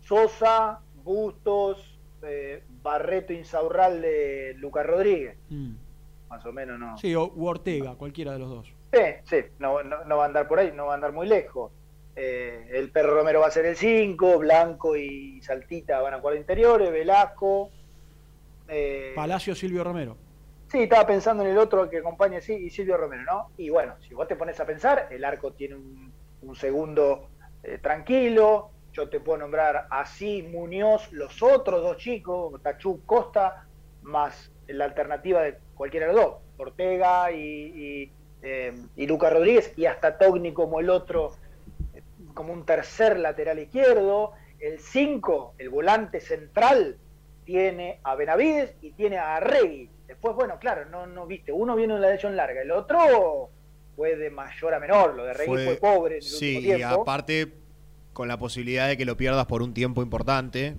[0.00, 5.36] Sosa, Bustos, eh, Barreto Insaurral de Lucas Rodríguez.
[5.50, 5.72] Mm.
[6.34, 6.98] Más o menos, ¿no?
[6.98, 8.74] Sí, o u Ortega, cualquiera de los dos.
[8.92, 11.28] Sí, sí, no, no, no va a andar por ahí, no va a andar muy
[11.28, 11.70] lejos.
[12.16, 16.34] Eh, el Perro Romero va a ser el 5, Blanco y Saltita van a jugar
[16.34, 17.70] de interiores, Velasco.
[18.68, 20.16] eh, Palacio Silvio Romero.
[20.68, 23.50] sí, estaba pensando en el otro que acompaña sí, y Silvio Romero, ¿no?
[23.56, 26.12] Y bueno, si vos te pones a pensar, el arco tiene un,
[26.42, 27.28] un segundo
[27.62, 28.70] eh, tranquilo.
[28.92, 33.66] Yo te puedo nombrar así Muñoz, los otros dos chicos, Tachú Costa,
[34.02, 39.72] más la alternativa de cualquiera de los dos, Ortega y, y, eh, y Lucas Rodríguez,
[39.76, 41.32] y hasta Togni como el otro,
[42.34, 44.32] como un tercer lateral izquierdo.
[44.60, 46.96] El 5, el volante central,
[47.44, 49.90] tiene a Benavides y tiene a Arregui.
[50.06, 53.50] Después, bueno, claro, no, no viste, uno viene en la lesión larga, el otro
[53.96, 56.82] fue de mayor a menor, lo de Arregui fue, pobre en el Sí, último y
[56.82, 57.52] aparte
[58.14, 60.76] con la posibilidad de que lo pierdas por un tiempo importante,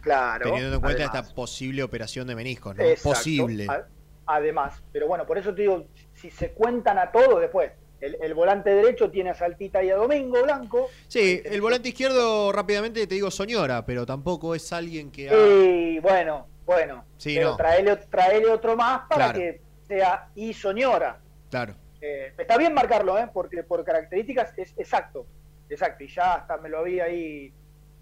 [0.00, 1.22] claro, teniendo en cuenta además.
[1.26, 2.82] esta posible operación de meniscos, ¿no?
[2.82, 3.10] Exacto.
[3.10, 3.66] Posible.
[3.68, 3.86] A-
[4.26, 5.84] Además, pero bueno, por eso te digo,
[6.14, 9.96] si se cuentan a todos después, el, el volante derecho tiene a Saltita y a
[9.96, 10.88] Domingo Blanco.
[11.08, 15.98] Sí, el volante izquierdo rápidamente te digo Soñora, pero tampoco es alguien que ha- Y
[16.00, 17.56] bueno, bueno, Sí, pero no.
[17.56, 19.38] traele, traele otro más para Claro.
[19.38, 21.18] que sea y Soñora.
[21.50, 21.74] Claro.
[22.00, 23.28] Eh, está bien marcarlo, ¿eh?
[23.32, 25.26] porque por características es exacto,
[25.68, 27.52] exacto, y ya hasta me lo había ahí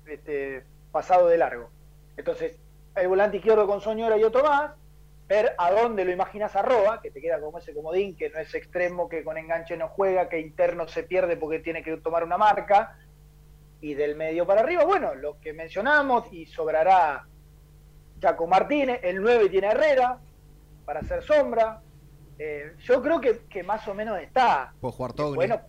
[0.06, 1.70] este, pasado de largo.
[2.16, 2.58] Entonces,
[2.96, 4.72] el volante izquierdo con Soñora y otro más,
[5.32, 8.38] ver a dónde lo imaginas a Roa, que te queda como ese comodín, que no
[8.38, 12.22] es extremo, que con enganche no juega, que interno se pierde porque tiene que tomar
[12.22, 12.98] una marca,
[13.80, 17.26] y del medio para arriba, bueno, lo que mencionamos, y sobrará
[18.20, 20.18] Jaco Martínez, el 9 tiene Herrera,
[20.84, 21.80] para hacer sombra.
[22.38, 24.74] Eh, yo creo que, que más o menos está.
[24.82, 25.36] Puede jugar Togni.
[25.36, 25.60] Bueno,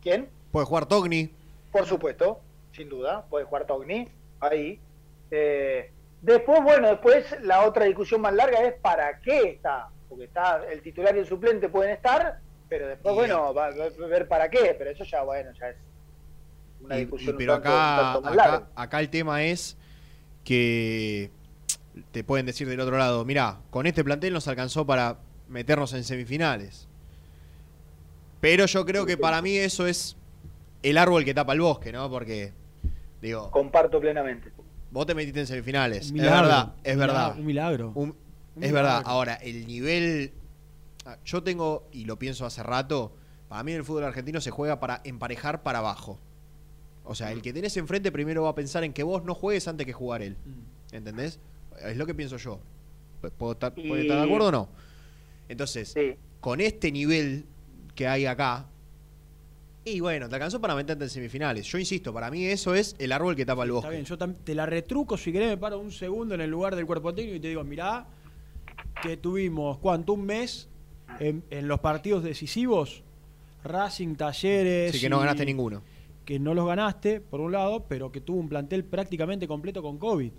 [0.00, 0.28] ¿quién?
[0.52, 1.28] Puede jugar Togni.
[1.72, 2.40] Por supuesto,
[2.70, 4.08] sin duda, puede jugar Togni
[4.38, 4.78] ahí.
[5.32, 5.90] Eh,
[6.24, 9.88] Después, bueno, después la otra discusión más larga es para qué está.
[10.08, 12.38] Porque está el titular y el suplente pueden estar,
[12.68, 14.74] pero después, bueno, va, va a ver para qué.
[14.78, 15.76] Pero eso ya, bueno, ya es
[16.80, 18.66] una y discusión pero un tanto- un acá, tanto más acá, larga.
[18.74, 19.76] acá el tema es
[20.44, 21.30] que
[22.10, 25.18] te pueden decir del otro lado, mira, con este plantel nos alcanzó para
[25.48, 26.88] meternos en semifinales.
[28.40, 30.16] Pero yo creo que para mí eso es
[30.82, 32.08] el árbol que tapa el bosque, ¿no?
[32.10, 32.52] Porque,
[33.20, 34.50] digo, Comparto plenamente.
[34.94, 36.06] Vos te metiste en semifinales.
[36.06, 37.36] Es verdad, es verdad.
[37.38, 37.92] un milagro.
[37.94, 38.14] Un-
[38.56, 38.98] Un es verdad.
[39.00, 39.08] milagro.
[39.10, 40.32] Ahora, el nivel.
[41.04, 43.14] ah, Yo tengo, y lo pienso hace rato,
[43.48, 46.18] para mí en el fútbol argentino se juega para emparejar para abajo.
[47.04, 49.66] O sea, el que tenés enfrente primero va a pensar en que vos no juegues
[49.68, 50.36] antes que jugar él.
[50.44, 50.94] Mm.
[50.94, 51.38] ¿Entendés?
[51.84, 52.60] Es lo que pienso yo.
[53.36, 54.68] ¿Puedo estar, Y- puede estar de acuerdo o no?
[55.48, 55.94] Entonces,
[56.40, 57.44] con este nivel
[57.94, 58.66] que hay acá,
[59.84, 61.66] y bueno, te alcanzó para meterte en semifinales.
[61.66, 63.86] Yo insisto, para mí eso es el árbol que tapa el bosque.
[64.00, 66.74] Está bien, yo te la retruco, si querés me paro un segundo en el lugar
[66.74, 68.06] del cuerpo técnico y te digo, mirá,
[69.02, 70.14] que tuvimos, ¿cuánto?
[70.14, 70.68] Un mes
[71.20, 73.02] en, en los partidos decisivos,
[73.62, 74.92] Racing, Talleres...
[74.92, 75.82] Sí, que no y- ganaste ninguno.
[76.24, 79.98] Que no los ganaste, por un lado, pero que tuvo un plantel prácticamente completo con
[79.98, 80.32] COVID.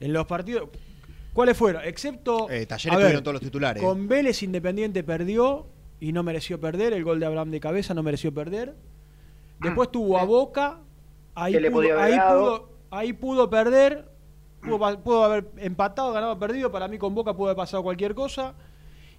[0.00, 0.68] En los partidos...
[1.32, 1.82] ¿Cuáles fueron?
[1.84, 2.48] Excepto...
[2.50, 3.82] Eh, Talleres ver, tuvieron todos los titulares.
[3.82, 5.66] Con Vélez Independiente perdió
[6.00, 6.92] y no mereció perder.
[6.92, 8.74] El gol de Abraham de cabeza no mereció perder.
[9.60, 10.78] Después tuvo a Boca.
[11.34, 14.08] Ahí, pudo, ahí, pudo, ahí pudo perder.
[14.60, 16.70] Pudo haber empatado, ganado, perdido.
[16.70, 18.54] Para mí con Boca pudo haber pasado cualquier cosa.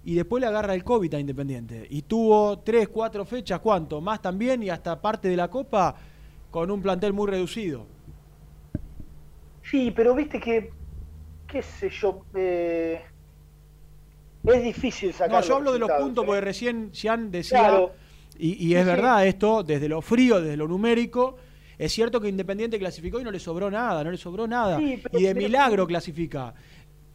[0.03, 1.85] Y después le agarra el COVID a Independiente.
[1.89, 3.99] Y tuvo tres, cuatro fechas, ¿cuánto?
[4.01, 5.95] Más también y hasta parte de la Copa
[6.51, 7.85] con un plantel muy reducido.
[9.63, 10.71] Sí, pero viste que,
[11.47, 13.01] qué sé yo, eh,
[14.53, 16.27] es difícil sacar No, yo hablo de los puntos ¿eh?
[16.27, 17.91] porque recién Jean decía, Claro.
[18.37, 18.87] y, es sí.
[18.87, 21.37] verdad esto, desde lo frío, desde lo numérico,
[21.77, 24.77] es cierto que Independiente clasificó y no le sobró nada, no le sobró nada.
[24.77, 26.53] Sí, pero- y de pero- milagro clasifica,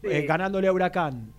[0.03, 1.31] eh, ganándole a Huracán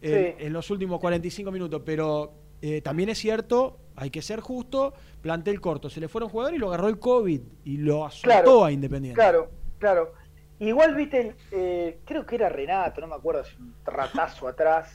[0.00, 1.82] eh, en los últimos 45 minutos.
[1.84, 5.90] Pero eh, también es cierto, hay que ser justo, plantel corto.
[5.90, 9.16] Se le fueron jugadores y lo agarró el COVID y lo azotó Claro, a Independiente.
[9.16, 10.12] Claro, claro.
[10.60, 14.90] Igual, viste, eh, creo que era Renato, no me acuerdo, hace un ratazo atrás,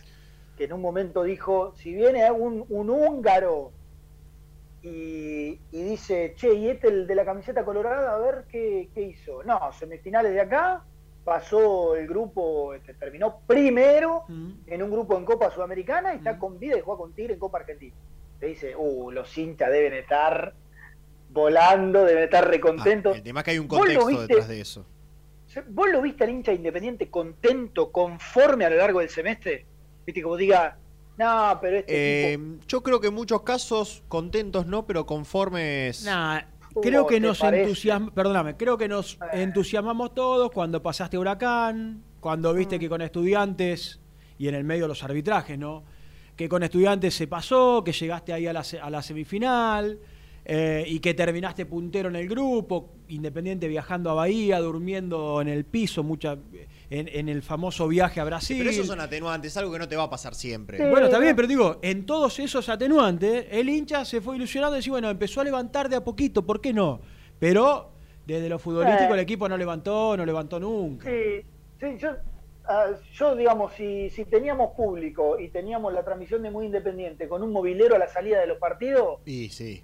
[0.58, 3.72] que en un momento dijo, si viene un, un húngaro
[4.82, 9.02] y, y dice, che, y este el de la camiseta colorada, a ver qué, qué
[9.02, 9.44] hizo.
[9.44, 10.84] No, semifinales de acá,
[11.24, 14.26] pasó el grupo, este, terminó primero
[14.68, 17.40] en un grupo en Copa Sudamericana y está con vida y juega con Tigre en
[17.40, 17.96] Copa Argentina.
[18.40, 20.54] Te dice, uh, los hinchas deben estar
[21.30, 23.14] volando, deben estar recontentos.
[23.14, 24.28] Ah, El tema es que hay un ¿Vos lo contexto viste?
[24.28, 24.86] detrás de eso.
[25.70, 29.66] ¿Vos lo viste al hincha independiente contento, conforme a lo largo del semestre?
[30.06, 30.78] Viste, como diga,
[31.18, 36.04] no, pero este Eh, yo creo que en muchos casos contentos no, pero conformes.
[36.06, 36.42] Nah,
[36.74, 42.52] ¿Cómo creo que nos entusiasmamos, perdóname, creo que nos entusiasmamos todos cuando pasaste Huracán, cuando
[42.54, 44.00] viste que con estudiantes
[44.40, 45.84] y en el medio los arbitrajes, ¿no?
[46.36, 50.00] Que con estudiantes se pasó, que llegaste ahí a la, se- a la semifinal
[50.46, 55.66] eh, y que terminaste puntero en el grupo, Independiente viajando a Bahía, durmiendo en el
[55.66, 56.38] piso, mucha,
[56.94, 58.58] en, en el famoso viaje a Brasil.
[58.60, 60.78] Pero esos son atenuantes, algo que no te va a pasar siempre.
[60.90, 64.80] Bueno, está bien, pero digo, en todos esos atenuantes, el hincha se fue ilusionando y
[64.80, 67.02] decía, bueno, empezó a levantar de a poquito, ¿por qué no?
[67.40, 67.90] Pero
[68.28, 71.10] desde lo futbolístico el equipo no levantó, no levantó nunca.
[71.10, 71.42] Sí,
[71.80, 72.12] sí, yo,
[72.66, 77.42] ah, yo digamos, si, si teníamos público y teníamos la transmisión de Muy Independiente con
[77.42, 79.84] un movilero a la salida de los partidos, Y sí.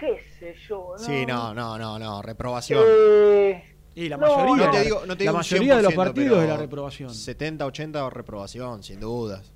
[0.00, 0.98] qué sé yo, ¿no?
[0.98, 2.22] Sí, no, no, no, no.
[2.22, 2.82] Reprobación.
[2.86, 6.42] Eh, Y la mayoría, No te digo, no te la mayoría de los 100%, partidos
[6.42, 7.14] es la reprobación.
[7.14, 9.52] 70, 80 reprobación, sin dudas.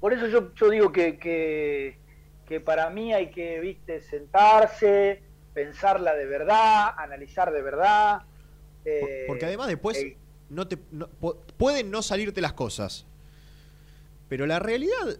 [0.00, 1.96] Por eso yo, yo digo que, que,
[2.46, 5.22] que para mí hay que, viste, sentarse,
[5.54, 8.22] pensarla de verdad, analizar de verdad.
[8.84, 10.16] eh, Porque además después eh,
[10.50, 11.08] no te, no-
[11.56, 13.06] pueden no salirte las cosas.
[14.28, 15.16] Pero la realidad,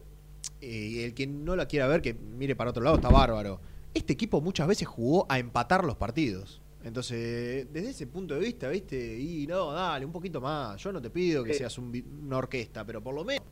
[0.61, 3.61] eh, el que no la quiera ver, que mire para otro lado, está bárbaro.
[3.95, 6.61] Este equipo muchas veces jugó a empatar los partidos.
[6.85, 9.19] Entonces, desde ese punto de vista, ¿viste?
[9.19, 10.81] Y no, dale, un poquito más.
[10.83, 11.59] Yo no te pido que Sí.
[11.61, 11.91] seas un
[12.27, 13.43] una orquesta, pero por lo menos,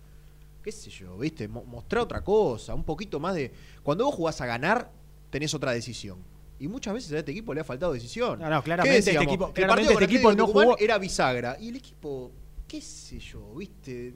[0.63, 1.49] qué sé yo, ¿viste?
[1.49, 3.51] Mo- mostrar otra cosa, un poquito más de...
[3.83, 4.91] Cuando vos jugás a ganar,
[5.31, 6.19] tenés otra decisión.
[6.61, 8.39] Y muchas veces a este equipo le ha faltado decisión.
[8.39, 10.99] No, no, ¿Qué claramente este equipo- El claramente partido con este equipo no jugó- Era
[10.99, 11.57] bisagra.
[11.59, 12.31] Y el equipo,
[12.69, 14.15] qué sé yo, ¿viste?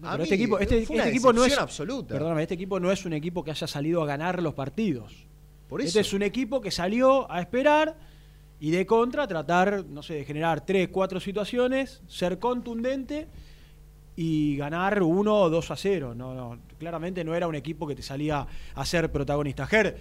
[0.00, 2.14] No, pero este equipo, este, este equipo no es absoluta.
[2.14, 5.26] Perdóname, este equipo no es un equipo que haya salido a ganar los partidos.
[5.70, 6.08] Por Este eso.
[6.08, 7.96] es un equipo que salió a esperar
[8.58, 13.28] y de contra tratar, no sé, de generar tres, cuatro situaciones, ser contundente
[14.16, 16.14] y ganar 1 o 2 a 0.
[16.14, 19.66] No, no, claramente no era un equipo que te salía a ser protagonista.
[19.66, 19.96] Ger,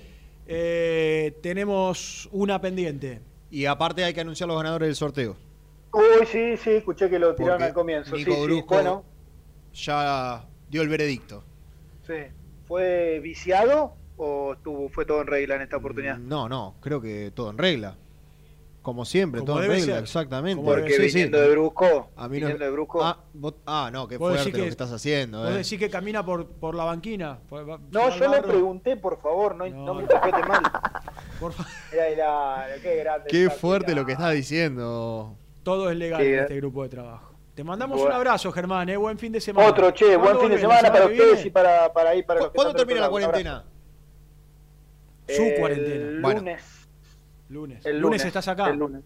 [0.48, 3.22] eh, tenemos una pendiente.
[3.52, 5.38] Y aparte hay que anunciar los ganadores del sorteo.
[5.94, 8.16] Uy, sí, sí, escuché que lo tiraron Porque al comienzo.
[8.16, 9.04] Nico sí, sí, bueno,
[9.74, 11.44] ya dio el veredicto.
[12.06, 12.14] sí.
[12.68, 16.18] ¿Fue viciado o estuvo, fue todo en regla en esta oportunidad?
[16.18, 17.96] No, no, creo que todo en regla.
[18.82, 20.04] Como siempre, Como todo en regla, ser.
[20.04, 20.64] exactamente.
[20.64, 23.04] Porque Sí, de Brusco, A mí no- viniendo de Brusco.
[23.04, 25.42] Ah, vos- ah, no, qué fuerte lo que- que estás haciendo.
[25.42, 25.58] Vos eh.
[25.58, 27.40] decís que camina por, por la banquina.
[27.50, 30.62] Por- va- No, yo le pregunté, por favor, no, no me interprete mal.
[31.40, 32.08] Por fa- Era,
[32.68, 33.28] era, qué grande.
[33.30, 34.02] Qué fuerte era.
[34.02, 35.36] lo que estás diciendo.
[35.64, 36.42] Todo es legal Sí, en eh.
[36.42, 37.34] este grupo de trabajo.
[37.56, 38.12] Te mandamos Bueno.
[38.14, 38.88] un abrazo, Germán.
[38.90, 38.98] ¿eh?
[38.98, 39.68] Buen fin de semana.
[39.70, 42.50] Otro, che, buen ¿Cuándo fin de semana para ustedes y para, para ahí, para los
[42.52, 43.66] que ¿Cuándo termina la cuarentena?
[45.36, 46.22] Su El cuarentena.
[46.22, 46.40] Bueno.
[46.42, 46.64] Lunes.
[47.50, 47.86] Lunes.
[47.86, 48.02] El lunes.
[48.02, 48.70] lunes estás acá.
[48.70, 49.02] El lunes.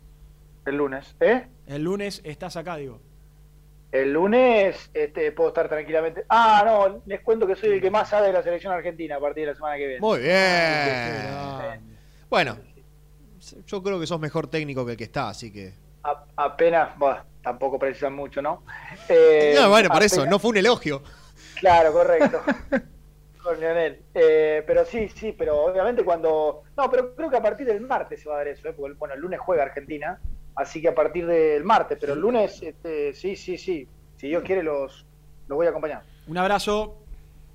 [0.66, 1.16] El lunes.
[1.20, 1.48] ¿Eh?
[1.68, 3.00] El lunes estás acá, digo.
[3.92, 6.26] El lunes este, puedo estar tranquilamente.
[6.28, 9.20] Ah, no, les cuento que soy el que más sabe de la selección argentina a
[9.20, 10.02] partir de la semana que viene.
[10.02, 11.98] Muy bien.
[12.30, 12.58] Bueno,
[13.68, 15.74] yo creo que sos mejor técnico que el que está, así que.
[16.04, 18.64] A- apenas, bueno, tampoco precisan mucho, ¿no?
[19.10, 21.04] Eh, no, bueno, por eso, apenas- no fue un elogio.
[21.60, 22.42] Claro, correcto.
[23.44, 24.02] Con Lionel.
[24.14, 26.64] Eh, pero sí, sí, pero obviamente cuando.
[26.78, 28.74] No, pero creo que a partir del martes se va a dar eso, ¿eh?
[28.74, 30.20] porque bueno, el lunes juega Argentina,
[30.56, 33.88] así que a partir del martes, pero el lunes, este, sí, sí, sí.
[34.16, 35.06] Si Dios quiere, los,
[35.48, 36.04] los voy a acompañar.
[36.28, 37.00] Un abrazo.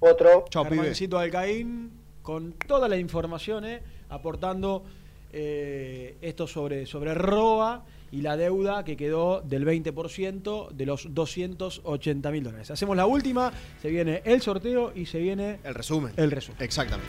[0.01, 0.45] Otro.
[0.51, 0.77] Chao, pibe.
[0.77, 1.91] Germancito Alcaín,
[2.23, 3.83] con toda la información, ¿eh?
[4.11, 4.85] aportando
[5.33, 12.31] eh, esto sobre, sobre ROA y la deuda que quedó del 20% de los 280
[12.31, 12.71] mil dólares.
[12.71, 13.53] Hacemos la última,
[13.83, 16.13] se viene el sorteo y se viene El resumen.
[16.17, 16.63] el resumen.
[16.63, 17.09] Exactamente.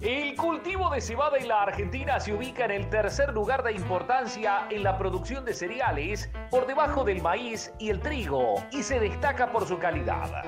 [0.00, 4.66] El cultivo de cebada en la Argentina se ubica en el tercer lugar de importancia
[4.70, 9.50] en la producción de cereales, por debajo del maíz y el trigo, y se destaca
[9.50, 10.44] por su calidad.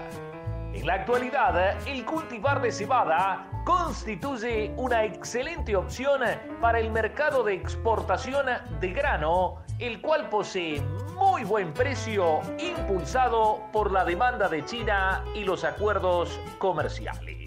[0.74, 6.20] En la actualidad, el cultivar de cebada constituye una excelente opción
[6.60, 8.46] para el mercado de exportación
[8.78, 10.82] de grano, el cual posee
[11.14, 17.45] muy buen precio impulsado por la demanda de China y los acuerdos comerciales.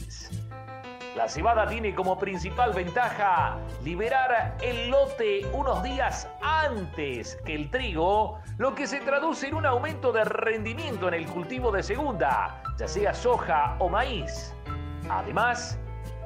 [1.20, 8.40] La cebada tiene como principal ventaja liberar el lote unos días antes que el trigo,
[8.58, 12.88] lo que se traduce en un aumento de rendimiento en el cultivo de segunda, ya
[12.88, 14.54] sea soja o maíz.
[15.10, 15.78] Además,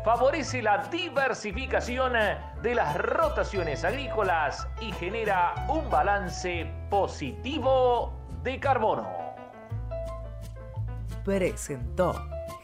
[0.06, 2.14] favorece la diversificación
[2.62, 8.14] de las rotaciones agrícolas y genera un balance positivo
[8.44, 9.12] de carbono.
[11.26, 12.14] Presentó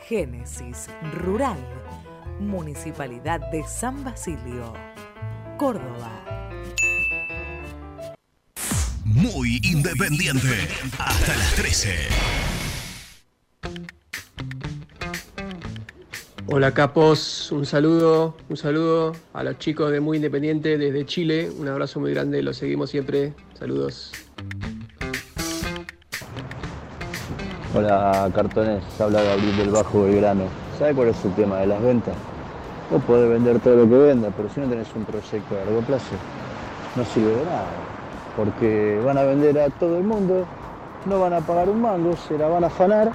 [0.10, 1.58] Génesis Rural,
[2.40, 4.74] Municipalidad de San Basilio,
[5.58, 6.24] Córdoba.
[9.04, 10.48] Muy independiente.
[10.98, 11.90] Hasta las 13.
[16.48, 21.68] Hola capos, un saludo, un saludo a los chicos de Muy Independiente desde Chile, un
[21.68, 24.14] abrazo muy grande, los seguimos siempre, saludos.
[27.76, 30.69] Hola cartones, habla Gabriel del Bajo Belgrano.
[30.80, 32.14] ¿Sabe cuál es el tema de las ventas?
[32.90, 35.82] Vos podés vender todo lo que vendas, pero si no tenés un proyecto a largo
[35.82, 36.16] plazo,
[36.96, 37.68] no sirve de nada.
[38.38, 40.46] Porque van a vender a todo el mundo,
[41.06, 43.12] no van a pagar un mango, se la van a afanar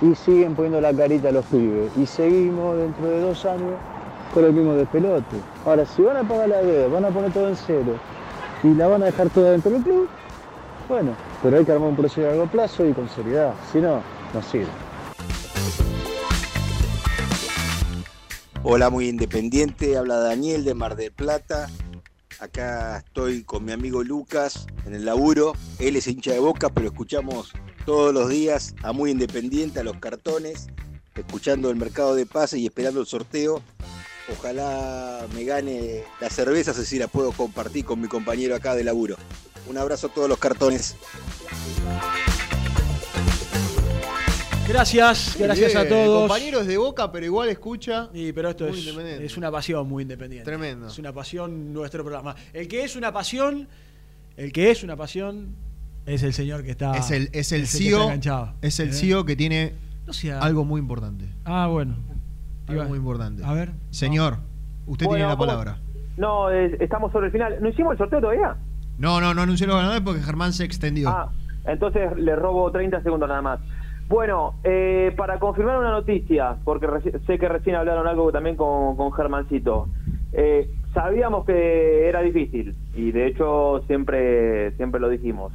[0.00, 1.92] y siguen poniendo la carita a los pibes.
[1.98, 3.74] Y seguimos dentro de dos años
[4.32, 5.36] con el mismo despelote.
[5.66, 7.92] Ahora, si van a pagar la deuda, van a poner todo en cero
[8.62, 10.08] y la van a dejar toda dentro del club,
[10.88, 11.10] bueno,
[11.42, 13.52] pero hay que armar un proyecto a largo plazo y con seriedad.
[13.70, 14.00] Si no,
[14.32, 14.70] no sirve.
[18.68, 19.96] Hola, muy independiente.
[19.96, 21.70] Habla Daniel de Mar del Plata.
[22.40, 25.52] Acá estoy con mi amigo Lucas en el laburo.
[25.78, 27.52] Él es hincha de boca, pero escuchamos
[27.84, 30.66] todos los días a muy independiente, a los cartones,
[31.14, 33.62] escuchando el mercado de pase y esperando el sorteo.
[34.36, 38.82] Ojalá me gane la cerveza, así si la puedo compartir con mi compañero acá de
[38.82, 39.14] laburo.
[39.68, 40.96] Un abrazo a todos los cartones.
[44.68, 46.28] Gracias, gracias Bien, a todos.
[46.28, 48.08] Compañero es de boca, pero igual escucha.
[48.12, 50.44] Sí, pero esto Muy es, es una pasión muy independiente.
[50.44, 50.88] Tremendo.
[50.88, 52.34] Es una pasión nuestro programa.
[52.52, 53.68] El que es una pasión,
[54.36, 55.54] el que es una pasión
[56.04, 56.96] es el señor que está.
[56.96, 58.10] Es el, es el CEO.
[58.60, 58.92] Es el ¿Eh?
[58.92, 59.74] CEO que tiene
[60.06, 61.26] No sea- algo muy importante.
[61.44, 61.94] Ah, bueno.
[62.66, 63.44] Algo muy importante.
[63.44, 63.70] A ver.
[63.90, 64.38] Señor,
[64.86, 65.78] usted Bueno, tiene la ¿cómo- palabra.
[66.16, 67.58] No, eh, estamos sobre el final.
[67.60, 68.56] ¿No hicimos el sorteo todavía?
[68.98, 71.08] No, no, no anunció los ganadores porque Germán se extendió.
[71.10, 71.30] Ah,
[71.66, 73.60] entonces le robo 30 segundos nada más.
[74.08, 76.86] Bueno, eh, para confirmar una noticia, porque
[77.26, 79.88] sé que recién hablaron algo también con, con Germancito.
[80.32, 85.52] Eh, sabíamos que era difícil y de hecho siempre, siempre lo dijimos.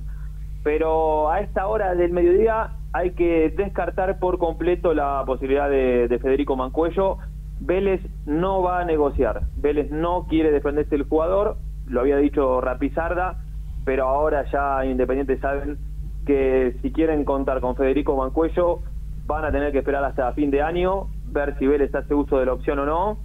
[0.64, 6.20] Pero a esta hora del mediodía hay que descartar por completo la posibilidad de, de
[6.20, 7.18] Federico Mancuello.
[7.62, 9.44] Vélez no va a negociar.
[9.56, 11.56] Vélez no quiere defenderse del jugador.
[11.88, 13.38] Lo había dicho Rapizarda,
[13.86, 15.78] pero ahora ya Independiente saben
[16.26, 18.80] que si quieren contar con Federico Mancuello
[19.26, 22.46] van a tener que esperar hasta fin de año, ver si Vélez hace uso de
[22.46, 23.18] la opción o no.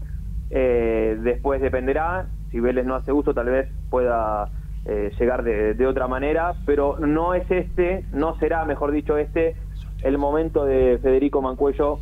[0.50, 4.48] Eh, después dependerá si Vélez no hace uso, tal vez pueda
[4.84, 9.56] eh, llegar de, de otra manera, pero no es este, no será, mejor dicho, este
[10.02, 11.98] el momento de Federico Mancuello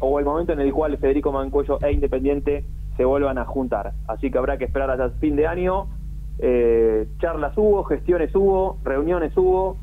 [0.00, 2.64] o el momento en el cual Federico Mancuello e Independiente
[2.96, 3.92] se vuelvan a juntar.
[4.08, 5.86] Así que habrá que esperar hasta fin de año.
[6.38, 9.76] Eh, charlas hubo, gestiones hubo, reuniones hubo.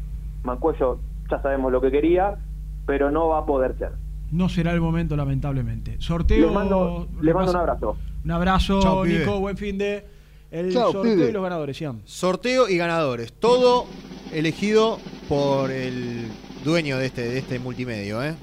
[0.44, 0.99] Mancuello
[1.30, 2.38] ya sabemos lo que quería,
[2.86, 3.91] pero no va a poder ser.
[4.32, 5.98] No será el momento, lamentablemente.
[5.99, 6.45] Sorteo.
[6.48, 7.98] Les mando, les mando un abrazo.
[8.26, 9.24] Un abrazo, Chao, Nico.
[9.26, 9.40] pibe.
[9.40, 10.06] Buen fin de.
[10.52, 11.30] El Chao, sorteo pibe.
[11.30, 12.02] y los ganadores, Ian.
[12.06, 13.34] Sorteo y ganadores.
[13.34, 13.86] Todo
[14.32, 14.99] elegido
[15.30, 16.28] por el
[16.64, 18.36] dueño de este, de este multimedio, ¿eh?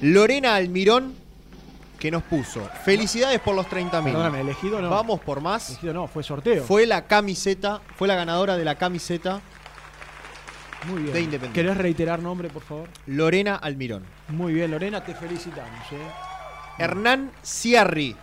[0.00, 1.14] Lorena Almirón,
[1.98, 2.60] que nos puso.
[2.84, 4.12] Felicidades por los 30 mil.
[4.12, 4.90] Perdóname, elegido no.
[4.90, 5.70] Vamos por más.
[5.70, 6.64] Elegido no, fue sorteo.
[6.64, 9.40] Fue la camiseta, fue la ganadora de la camiseta
[10.86, 11.12] Muy bien.
[11.12, 11.60] de Independiente.
[11.60, 12.88] ¿Querés reiterar nombre, por favor?
[13.06, 14.04] Lorena Almirón.
[14.28, 15.92] Muy bien, Lorena, te felicitamos.
[15.92, 15.96] ¿eh?
[16.78, 18.16] Hernán Ciarri,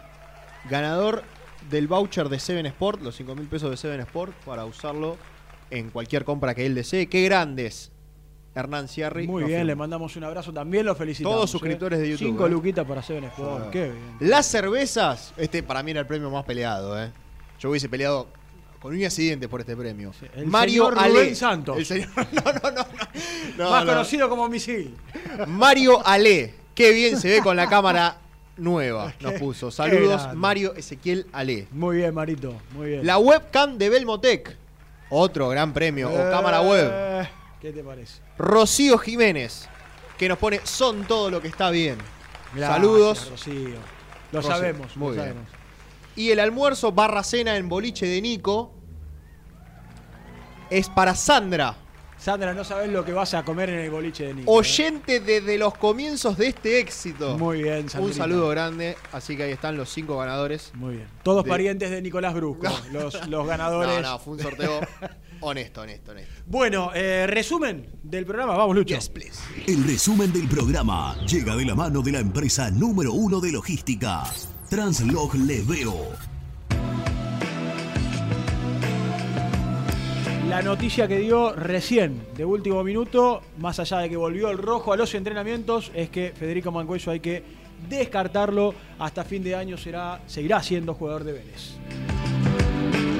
[0.70, 1.24] ganador
[1.70, 5.18] del voucher de Seven Sport, los 5 mil pesos de Seven Sport, para usarlo
[5.70, 7.08] en cualquier compra que él desee.
[7.08, 7.92] Qué grandes,
[8.56, 9.28] Hernán Ciarri.
[9.28, 9.66] Muy bien, firma.
[9.66, 10.52] le mandamos un abrazo.
[10.52, 11.36] También lo felicitamos.
[11.36, 12.02] Todos suscriptores ¿eh?
[12.04, 12.50] de YouTube, Cinco ¿eh?
[12.50, 13.66] luquitas para Seven Sport.
[13.68, 13.72] Ah.
[13.72, 14.16] Qué bien.
[14.20, 17.12] Las cervezas, este para mí era el premio más peleado, ¿eh?
[17.60, 18.28] Yo hubiese peleado
[18.82, 20.12] con uñas y dientes por este premio.
[20.36, 21.14] El Mario señor Ale.
[21.14, 21.78] Rubén Santos.
[21.78, 22.10] El señor-
[23.58, 23.92] no, Más no.
[23.92, 24.96] conocido como Misil.
[25.48, 26.54] Mario Ale.
[26.76, 28.18] Qué bien se ve con la cámara
[28.58, 29.14] nueva.
[29.20, 29.72] Nos puso.
[29.72, 30.34] Saludos.
[30.36, 31.68] Mario Ezequiel Ale.
[31.72, 32.54] Muy bien, Marito.
[32.74, 33.06] Muy bien.
[33.06, 34.56] La webcam de Belmotec.
[35.10, 36.12] Otro gran premio.
[36.12, 36.90] O cámara web.
[36.94, 37.30] Eh,
[37.62, 38.22] ¿Qué te parece?
[38.38, 39.68] Rocío Jiménez.
[40.18, 40.60] Que nos pone.
[40.64, 41.98] Son todo lo que está bien.
[42.54, 43.30] Gracias, Saludos.
[43.32, 43.70] Rocío.
[44.32, 44.98] Lo Rocío, sabemos.
[44.98, 45.34] muy lo bien.
[45.34, 45.50] sabemos.
[46.18, 48.74] Y el almuerzo barra cena en boliche de Nico.
[50.70, 51.76] Es para Sandra.
[52.18, 54.52] Sandra, no sabes lo que vas a comer en el boliche de Nico.
[54.52, 54.58] ¿eh?
[54.58, 57.38] Oyente desde los comienzos de este éxito.
[57.38, 58.18] Muy bien, Un Sandrita.
[58.18, 58.98] saludo grande.
[59.14, 60.72] Así que ahí están los cinco ganadores.
[60.74, 61.08] Muy bien.
[61.24, 62.68] Todos de- parientes de Nicolás Brusco.
[62.92, 64.02] Los, los ganadores.
[64.02, 64.80] No, no, fue un sorteo
[65.42, 66.34] honesto, honesto, honesto.
[66.48, 68.58] Bueno, eh, resumen del programa.
[68.58, 68.98] Vamos, Lucho.
[69.68, 74.24] El resumen del programa llega de la mano de la empresa número uno de logística,
[74.70, 75.96] Translog Leveo.
[80.50, 84.92] La noticia que dio recién, de último minuto, más allá de que volvió el rojo
[84.92, 87.44] a los entrenamientos, es que Federico Mancuello hay que
[87.90, 88.74] descartarlo.
[89.00, 91.78] Hasta fin de año será, seguirá siendo jugador de Vélez.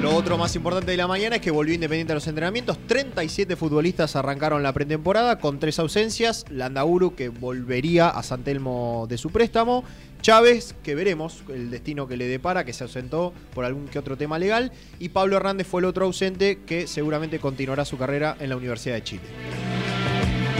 [0.02, 2.78] Lo otro más importante de la mañana es que volvió Independiente a los entrenamientos.
[2.86, 6.44] 37 futbolistas arrancaron la pretemporada con tres ausencias.
[6.50, 9.82] Landauru, que volvería a San Telmo de su préstamo.
[10.20, 14.16] Chávez, que veremos el destino que le depara, que se ausentó por algún que otro
[14.16, 14.72] tema legal.
[14.98, 18.96] Y Pablo Hernández fue el otro ausente, que seguramente continuará su carrera en la Universidad
[18.96, 19.22] de Chile.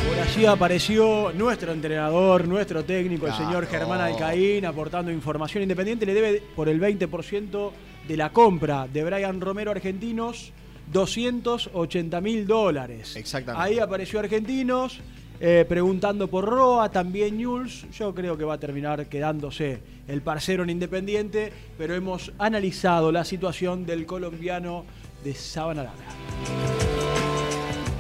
[0.09, 6.07] Por allí apareció nuestro entrenador, nuestro técnico, el señor Germán Alcaín, aportando información independiente.
[6.07, 7.73] Le debe por el 20%
[8.07, 10.53] de la compra de Brian Romero Argentinos
[10.93, 13.17] 280 mil dólares.
[13.17, 13.67] Exactamente.
[13.67, 15.01] Ahí apareció Argentinos.
[15.41, 17.87] Eh, preguntando por Roa, también Jules.
[17.93, 23.25] Yo creo que va a terminar quedándose el parcero en Independiente, pero hemos analizado la
[23.25, 24.85] situación del colombiano
[25.23, 26.05] de Sabana Larga.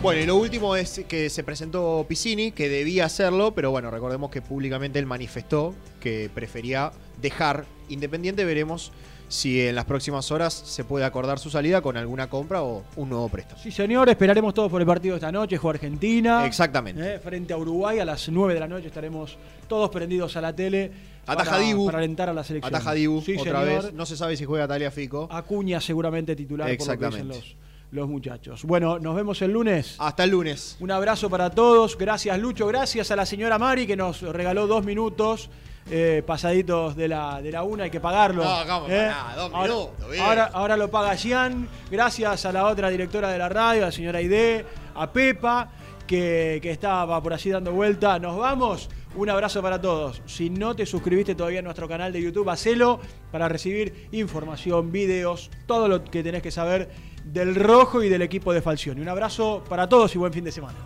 [0.01, 4.31] Bueno, y lo último es que se presentó Piscini, que debía hacerlo, pero bueno, recordemos
[4.31, 8.45] que públicamente él manifestó que prefería dejar Independiente.
[8.45, 8.93] Veremos
[9.29, 13.09] si en las próximas horas se puede acordar su salida con alguna compra o un
[13.11, 13.61] nuevo préstamo.
[13.63, 16.47] Sí, señor, esperaremos todos por el partido esta noche, juega Argentina.
[16.47, 17.15] Exactamente.
[17.15, 19.37] Eh, frente a Uruguay a las 9 de la noche estaremos
[19.69, 20.91] todos prendidos a la tele.
[21.27, 21.85] Ataja para, Dibu.
[21.87, 22.75] para alentar a la selección.
[22.75, 23.83] Ataja Dibu Sí, otra señor.
[23.85, 23.93] vez.
[23.93, 25.29] No se sabe si juega Talia Fico.
[25.31, 27.37] Acuña seguramente titular por lo que dicen Exactamente.
[27.37, 27.57] los,
[27.91, 28.65] los muchachos.
[28.65, 29.97] Bueno, nos vemos el lunes.
[29.99, 30.79] Hasta el lunes.
[30.81, 31.99] Un abrazo para todos.
[31.99, 32.67] Gracias, Lucho.
[32.67, 35.51] Gracias a la señora Mari que nos regaló dos minutos.
[35.91, 38.45] Eh, pasaditos de la, de la una, hay que pagarlo.
[38.45, 39.11] No, ¿cómo ¿eh?
[39.11, 39.37] pará?
[39.37, 40.25] Dos ahora, minutos, bien.
[40.25, 41.69] ahora, ahora lo paga Gian.
[41.91, 45.71] Gracias a la otra directora de la radio, a la señora Aide, a Pepa,
[46.07, 48.19] que, que estaba por allí dando vuelta.
[48.19, 48.89] Nos vamos.
[49.15, 50.23] Un abrazo para todos.
[50.27, 53.01] Si no te suscribiste todavía a nuestro canal de YouTube, hacelo
[53.33, 56.91] para recibir información, videos, todo lo que tenés que saber
[57.25, 59.01] del rojo y del equipo de Falcioni.
[59.01, 60.77] Un abrazo para todos y buen fin de semana.